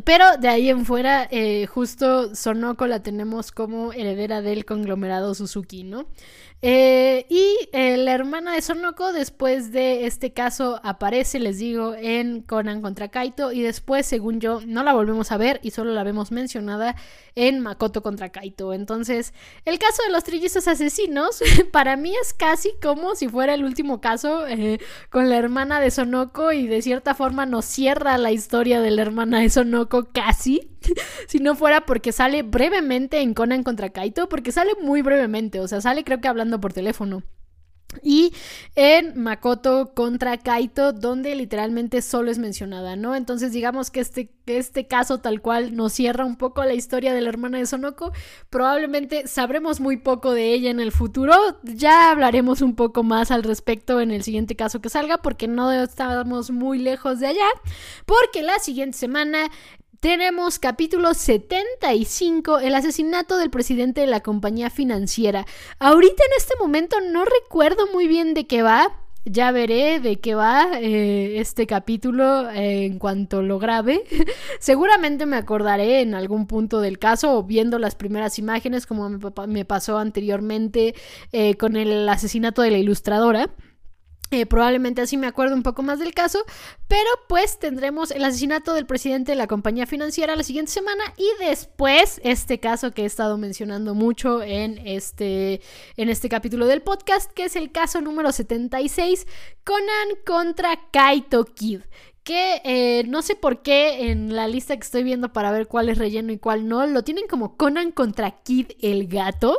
Pero 0.04 0.38
de 0.38 0.48
ahí 0.48 0.70
en 0.70 0.86
fuera, 0.86 1.28
eh, 1.32 1.66
justo 1.66 2.36
Sonoko 2.36 2.86
la 2.86 3.02
tenemos 3.02 3.52
como 3.52 3.92
heredera 3.92 4.42
del 4.42 4.64
conglomerado 4.64 5.34
Suzuki, 5.34 5.84
¿no? 5.84 6.06
Eh, 6.62 7.26
y 7.30 7.56
eh, 7.72 7.96
la 7.96 8.12
hermana 8.12 8.54
de 8.54 8.62
Sonoko, 8.62 9.14
después 9.14 9.72
de 9.72 10.06
este 10.06 10.34
caso, 10.34 10.82
aparece, 10.84 11.40
les 11.40 11.58
digo, 11.58 11.96
en 11.96 12.42
Conan 12.42 12.82
contra 12.82 13.08
Kaito. 13.08 13.54
Y 13.54 13.62
después, 13.62 14.06
según 14.06 14.42
yo, 14.42 14.60
no 14.68 14.84
la 14.84 14.94
volvemos 14.94 15.32
a 15.32 15.38
ver 15.38 15.60
y 15.64 15.72
solo 15.72 15.94
la 15.94 16.04
vemos 16.04 16.32
mencionada 16.32 16.96
en 17.36 17.62
Makoto 17.62 18.04
contra 18.04 18.30
Kaito. 18.30 18.74
Entonces, 18.74 19.34
el 19.64 19.80
caso 19.80 20.04
de 20.04 20.12
los 20.12 20.26
trillizos 20.26 20.68
asesinos, 20.68 21.42
para 21.72 21.96
mí 21.96 22.14
es 22.22 22.34
casi 22.34 22.74
como 22.82 23.16
si 23.16 23.30
fuera 23.30 23.54
el 23.54 23.64
último 23.64 24.02
caso 24.02 24.44
con 25.10 25.30
la 25.30 25.38
hermana 25.38 25.80
de 25.80 25.92
Sonoko. 25.92 26.52
Y 26.52 26.68
de 26.68 26.82
cierta 26.82 27.16
forma 27.16 27.46
nos 27.46 27.66
cierra 27.66 28.18
la 28.18 28.32
historia 28.32 28.82
de 28.82 28.92
la 28.92 29.02
hermana 29.02 29.40
de 29.40 29.50
Sonoko 29.50 29.69
casi. 30.14 30.72
si 31.28 31.40
no 31.40 31.56
fuera 31.56 31.86
porque 31.86 32.12
sale 32.12 32.44
brevemente 32.44 33.22
en 33.22 33.34
Conan 33.34 33.64
contra 33.64 33.90
Kaito, 33.90 34.30
porque 34.30 34.52
sale 34.52 34.72
muy 34.82 35.02
brevemente, 35.02 35.60
o 35.60 35.68
sea, 35.68 35.82
sale 35.82 36.04
creo 36.04 36.22
que 36.22 36.28
hablando 36.28 36.60
por 36.60 36.74
teléfono. 36.74 37.24
Y 38.04 38.34
en 38.76 39.20
Makoto 39.20 39.94
contra 39.96 40.38
Kaito, 40.38 40.94
donde 40.94 41.34
literalmente 41.36 42.04
solo 42.04 42.30
es 42.30 42.38
mencionada, 42.38 42.96
¿no? 42.96 43.16
Entonces 43.16 43.52
digamos 43.52 43.90
que 43.90 44.00
este, 44.00 44.32
este 44.46 44.88
caso 44.88 45.18
tal 45.18 45.42
cual 45.42 45.76
nos 45.76 45.94
cierra 45.94 46.24
un 46.24 46.38
poco 46.38 46.64
la 46.64 46.76
historia 46.76 47.14
de 47.14 47.22
la 47.22 47.30
hermana 47.30 47.58
de 47.58 47.66
Sonoko. 47.66 48.12
Probablemente 48.52 49.28
sabremos 49.28 49.80
muy 49.80 49.98
poco 49.98 50.34
de 50.34 50.54
ella 50.54 50.70
en 50.70 50.80
el 50.80 50.92
futuro. 50.92 51.34
Ya 51.64 52.12
hablaremos 52.12 52.62
un 52.62 52.76
poco 52.76 53.02
más 53.04 53.32
al 53.32 53.44
respecto 53.44 54.00
en 54.00 54.12
el 54.12 54.24
siguiente 54.24 54.56
caso 54.56 54.82
que 54.82 54.90
salga, 54.90 55.18
porque 55.18 55.48
no 55.48 55.72
estamos 55.72 56.52
muy 56.52 56.78
lejos 56.78 57.20
de 57.20 57.28
allá. 57.28 57.48
Porque 58.06 58.44
la 58.44 58.60
siguiente 58.60 59.00
semana 59.00 59.50
tenemos 60.00 60.60
capítulo 60.60 61.14
75, 61.14 62.60
el 62.60 62.74
asesinato 62.76 63.38
del 63.38 63.50
presidente 63.50 64.02
de 64.02 64.08
la 64.08 64.22
compañía 64.22 64.70
financiera. 64.70 65.46
Ahorita 65.78 66.24
en 66.24 66.38
este 66.38 66.54
momento 66.60 66.98
no 67.02 67.26
recuerdo 67.26 67.88
muy 67.92 68.08
bien 68.08 68.34
de 68.34 68.48
qué 68.48 68.62
va. 68.62 68.96
Ya 69.26 69.52
veré 69.52 70.00
de 70.00 70.16
qué 70.16 70.34
va 70.34 70.80
eh, 70.80 71.40
este 71.40 71.68
capítulo 71.68 72.50
eh, 72.50 72.86
en 72.86 72.98
cuanto 72.98 73.42
lo 73.42 73.60
grabe. 73.60 74.06
Seguramente 74.60 75.26
me 75.26 75.36
acordaré 75.36 76.02
en 76.02 76.16
algún 76.16 76.48
punto 76.48 76.80
del 76.80 76.98
caso 76.98 77.38
o 77.38 77.44
viendo 77.44 77.78
las 77.78 77.96
primeras 77.96 78.40
imágenes 78.40 78.86
como 78.86 79.10
me, 79.10 79.66
pasó 79.66 79.98
anteriormente 79.98 80.96
eh, 81.34 81.56
con 81.56 81.76
el 81.76 82.08
asesinato 82.08 82.62
de 82.62 82.72
la 82.72 82.78
ilustradora. 82.78 83.50
Eh, 84.32 84.46
probablemente 84.46 85.02
así 85.02 85.18
me 85.18 85.26
acuerdo 85.26 85.56
un 85.56 85.64
poco 85.64 85.82
más 85.82 85.98
del 85.98 86.14
caso, 86.14 86.44
pero 86.88 87.10
pues 87.28 87.58
tendremos 87.58 88.12
el 88.12 88.24
asesinato 88.24 88.74
del 88.74 88.86
presidente 88.86 89.32
de 89.32 89.36
la 89.36 89.48
compañía 89.48 89.88
financiera 89.88 90.36
la 90.36 90.44
siguiente 90.44 90.72
semana 90.72 91.04
y 91.18 91.28
después 91.44 92.22
este 92.24 92.60
caso 92.60 92.92
que 92.92 93.04
he 93.04 93.06
estado 93.06 93.40
mencionando 93.40 93.96
mucho 93.96 94.44
en 94.44 94.78
este, 94.86 95.62
en 95.98 96.10
este 96.10 96.30
capítulo 96.30 96.68
del 96.68 96.84
podcast, 96.84 97.32
que 97.32 97.46
es 97.46 97.56
el 97.56 97.72
caso 97.72 98.02
número 98.02 98.32
76, 98.32 99.26
Conan 99.64 100.10
contra 100.26 100.80
Kaito 100.92 101.46
Kid 101.46 101.82
que 102.30 102.62
eh, 102.64 103.06
no 103.08 103.24
sé 103.24 103.36
por 103.36 103.64
qué 103.64 104.12
en 104.12 104.36
la 104.36 104.48
lista 104.48 104.76
que 104.76 104.84
estoy 104.84 105.04
viendo 105.04 105.34
para 105.34 105.52
ver 105.52 105.68
cuál 105.68 105.90
es 105.90 105.98
relleno 105.98 106.32
y 106.32 106.38
cuál 106.38 106.68
no, 106.68 106.86
lo 106.86 107.04
tienen 107.04 107.26
como 107.28 107.58
Conan 107.58 107.92
contra 107.92 108.30
Kid 108.44 108.68
el 108.82 109.08
gato. 109.08 109.58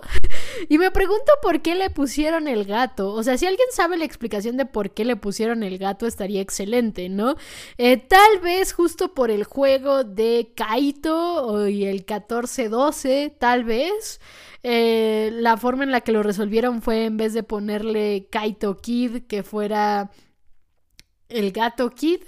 Y 0.68 0.78
me 0.78 0.90
pregunto 0.90 1.32
por 1.42 1.62
qué 1.62 1.74
le 1.74 1.90
pusieron 1.90 2.48
el 2.48 2.64
gato. 2.64 3.12
O 3.12 3.22
sea, 3.22 3.36
si 3.38 3.46
alguien 3.46 3.68
sabe 3.72 3.96
la 3.96 4.04
explicación 4.04 4.56
de 4.56 4.66
por 4.66 4.90
qué 4.92 5.04
le 5.04 5.16
pusieron 5.16 5.62
el 5.62 5.78
gato, 5.78 6.06
estaría 6.06 6.40
excelente, 6.40 7.08
¿no? 7.08 7.36
Eh, 7.78 7.96
tal 7.96 8.40
vez 8.42 8.72
justo 8.72 9.14
por 9.14 9.30
el 9.30 9.44
juego 9.44 10.04
de 10.04 10.52
Kaito 10.54 11.68
y 11.68 11.84
el 11.84 12.06
14-12, 12.06 13.36
tal 13.38 13.64
vez. 13.64 14.20
Eh, 14.62 15.30
la 15.32 15.56
forma 15.56 15.84
en 15.84 15.90
la 15.90 16.02
que 16.02 16.12
lo 16.12 16.22
resolvieron 16.22 16.82
fue 16.82 17.06
en 17.06 17.16
vez 17.16 17.32
de 17.32 17.42
ponerle 17.42 18.28
Kaito 18.30 18.76
Kid, 18.76 19.22
que 19.26 19.42
fuera 19.42 20.10
el 21.28 21.52
gato 21.52 21.90
Kid. 21.90 22.20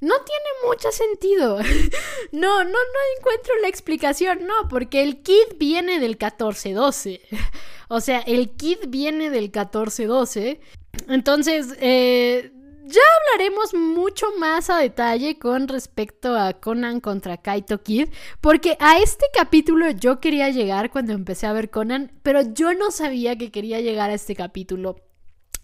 No 0.00 0.14
tiene 0.24 0.68
mucho 0.68 0.92
sentido. 0.92 1.58
no, 2.32 2.64
no, 2.64 2.70
no 2.70 3.00
encuentro 3.18 3.54
la 3.60 3.68
explicación, 3.68 4.46
no, 4.46 4.68
porque 4.68 5.02
el 5.02 5.22
kit 5.22 5.58
viene 5.58 5.98
del 5.98 6.10
1412. 6.10 7.20
o 7.88 8.00
sea, 8.00 8.20
el 8.20 8.50
kit 8.50 8.88
viene 8.88 9.30
del 9.30 9.44
1412. 9.44 10.60
Entonces, 11.08 11.74
eh, 11.80 12.52
ya 12.88 13.02
hablaremos 13.20 13.74
mucho 13.74 14.28
más 14.38 14.70
a 14.70 14.78
detalle 14.78 15.38
con 15.38 15.68
respecto 15.68 16.34
a 16.34 16.54
Conan 16.54 17.00
contra 17.00 17.36
Kaito 17.36 17.82
Kid, 17.82 18.08
porque 18.40 18.78
a 18.80 18.98
este 18.98 19.26
capítulo 19.34 19.90
yo 19.90 20.20
quería 20.20 20.48
llegar 20.48 20.90
cuando 20.90 21.12
empecé 21.12 21.46
a 21.46 21.52
ver 21.52 21.68
Conan, 21.68 22.12
pero 22.22 22.40
yo 22.54 22.72
no 22.72 22.90
sabía 22.90 23.36
que 23.36 23.50
quería 23.50 23.80
llegar 23.80 24.08
a 24.08 24.14
este 24.14 24.34
capítulo. 24.34 24.96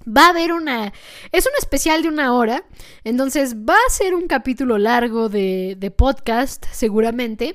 Va 0.07 0.27
a 0.27 0.31
haber 0.31 0.53
una... 0.53 0.93
Es 1.33 1.47
un 1.47 1.53
especial 1.59 2.03
de 2.03 2.09
una 2.09 2.35
hora, 2.35 2.65
entonces 3.05 3.57
va 3.57 3.75
a 3.75 3.91
ser 3.91 4.15
un 4.15 4.27
capítulo 4.27 4.79
largo 4.79 5.29
de, 5.29 5.77
de 5.79 5.91
podcast, 5.91 6.67
seguramente. 6.73 7.55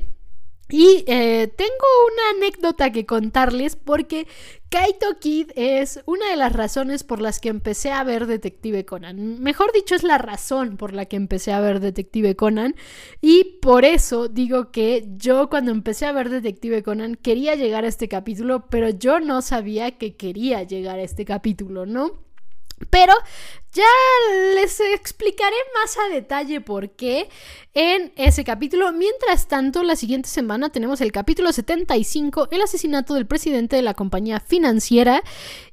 Y 0.72 1.04
eh, 1.08 1.52
tengo 1.58 1.74
una 2.14 2.38
anécdota 2.38 2.92
que 2.92 3.08
contarles 3.08 3.76
porque 3.76 4.28
Kaito 4.70 5.18
Kid 5.20 5.50
es 5.56 6.00
una 6.06 6.30
de 6.30 6.36
las 6.36 6.54
razones 6.54 7.04
por 7.04 7.22
las 7.22 7.40
que 7.40 7.50
empecé 7.50 7.92
a 7.92 8.04
ver 8.04 8.28
Detective 8.28 8.86
Conan. 8.86 9.42
Mejor 9.42 9.74
dicho, 9.74 9.96
es 9.96 10.04
la 10.04 10.20
razón 10.20 10.78
por 10.78 10.94
la 10.94 11.06
que 11.06 11.16
empecé 11.16 11.54
a 11.54 11.60
ver 11.60 11.80
Detective 11.80 12.36
Conan. 12.36 12.76
Y 13.20 13.58
por 13.64 13.84
eso 13.84 14.28
digo 14.28 14.72
que 14.72 15.08
yo 15.18 15.50
cuando 15.50 15.72
empecé 15.72 16.06
a 16.06 16.12
ver 16.12 16.30
Detective 16.30 16.84
Conan 16.84 17.16
quería 17.16 17.56
llegar 17.56 17.84
a 17.84 17.88
este 17.88 18.08
capítulo, 18.08 18.68
pero 18.70 18.90
yo 18.90 19.20
no 19.20 19.42
sabía 19.42 19.98
que 19.98 20.18
quería 20.18 20.62
llegar 20.62 21.00
a 21.00 21.04
este 21.04 21.26
capítulo, 21.26 21.88
¿no? 21.88 22.29
Pero 22.90 23.14
ya 23.74 23.84
les 24.56 24.80
explicaré 24.80 25.56
más 25.80 25.98
a 25.98 26.14
detalle 26.14 26.60
por 26.60 26.92
qué 26.92 27.30
en 27.74 28.12
ese 28.16 28.44
capítulo. 28.44 28.92
Mientras 28.92 29.48
tanto, 29.48 29.84
la 29.84 29.96
siguiente 29.96 30.28
semana 30.28 30.70
tenemos 30.70 31.02
el 31.02 31.12
capítulo 31.12 31.54
75, 31.54 32.48
el 32.52 32.62
asesinato 32.62 33.14
del 33.14 33.28
presidente 33.28 33.76
de 33.76 33.84
la 33.84 33.94
compañía 33.94 34.40
financiera. 34.40 35.22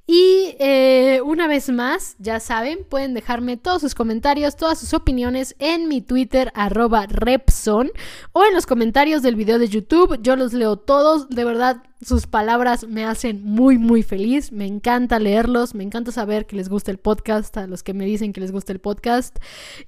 Y 0.09 0.55
eh, 0.61 1.21
una 1.25 1.49
vez 1.49 1.69
más, 1.69 2.15
ya 2.21 2.39
saben, 2.39 2.85
pueden 2.89 3.13
dejarme 3.13 3.57
todos 3.57 3.81
sus 3.81 3.97
comentarios, 3.97 4.55
todas 4.55 4.79
sus 4.79 4.95
opiniones 4.95 5.57
en 5.59 5.89
mi 5.89 6.01
Twitter, 6.01 6.53
arroba 6.55 7.07
Repson, 7.07 7.91
o 8.33 8.45
en 8.45 8.55
los 8.55 8.67
comentarios 8.67 9.23
del 9.23 9.35
video 9.35 9.59
de 9.59 9.67
YouTube. 9.67 10.23
Yo 10.23 10.37
los 10.37 10.53
leo 10.53 10.77
todos, 10.77 11.29
de 11.29 11.45
verdad, 11.45 11.83
sus 12.01 12.29
palabras 12.29 12.87
me 12.87 13.05
hacen 13.05 13.43
muy, 13.43 13.79
muy 13.79 14.05
feliz. 14.05 14.53
Me 14.53 14.67
encanta 14.67 15.19
leerlos, 15.19 15.75
me 15.75 15.83
encanta 15.83 16.13
saber 16.13 16.47
que 16.47 16.55
les 16.55 16.69
gusta 16.69 16.93
el 16.93 16.99
podcast, 16.99 17.57
a 17.57 17.67
los 17.67 17.83
que 17.83 17.93
me 17.93 18.05
dicen 18.05 18.33
que 18.33 18.41
les 18.41 18.53
gusta 18.53 18.73
el 18.73 18.79
podcast. 18.79 19.37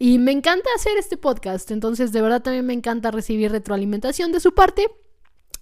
Y 0.01 0.19
me 0.19 0.33
encanta 0.33 0.69
hacer 0.75 0.97
este 0.99 1.17
podcast, 1.17 1.71
entonces 1.71 2.11
de 2.11 2.23
verdad 2.23 2.43
también 2.43 2.67
me 2.67 2.75
encanta 2.75 3.13
recibir 3.13 3.53
retroalimentación 3.53 4.33
de 4.33 4.41
su 4.41 4.53
parte. 4.53 4.89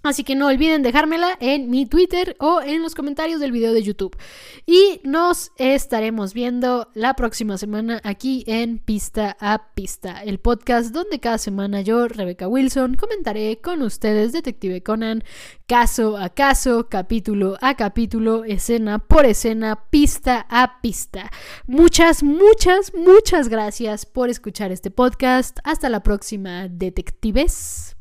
Así 0.06 0.24
que 0.24 0.34
no 0.34 0.46
olviden 0.46 0.82
dejármela 0.82 1.36
en 1.40 1.68
mi 1.68 1.86
Twitter 1.86 2.36
o 2.38 2.60
en 2.62 2.82
los 2.82 2.94
comentarios 2.94 3.40
del 3.40 3.52
video 3.52 3.72
de 3.72 3.82
YouTube. 3.82 4.16
Y 4.64 5.00
nos 5.02 5.52
estaremos 5.56 6.32
viendo 6.32 6.88
la 6.94 7.14
próxima 7.14 7.58
semana 7.58 8.00
aquí 8.04 8.44
en 8.46 8.78
Pista 8.78 9.36
a 9.40 9.74
Pista, 9.74 10.22
el 10.22 10.38
podcast 10.38 10.92
donde 10.92 11.18
cada 11.18 11.38
semana 11.38 11.80
yo, 11.80 12.08
Rebecca 12.08 12.48
Wilson, 12.48 12.94
comentaré 12.94 13.58
con 13.60 13.82
ustedes 13.82 14.32
Detective 14.32 14.82
Conan 14.82 15.24
caso 15.66 16.16
a 16.16 16.28
caso, 16.28 16.88
capítulo 16.88 17.56
a 17.60 17.74
capítulo, 17.74 18.44
escena 18.44 18.98
por 19.00 19.26
escena, 19.26 19.84
pista 19.90 20.46
a 20.48 20.80
pista. 20.80 21.30
Muchas, 21.66 22.22
muchas, 22.22 22.94
muchas 22.94 23.48
gracias 23.48 24.06
por 24.06 24.30
escuchar 24.30 24.70
este 24.70 24.90
podcast. 24.90 25.58
Hasta 25.64 25.88
la 25.88 26.02
próxima, 26.02 26.68
detectives. 26.68 27.96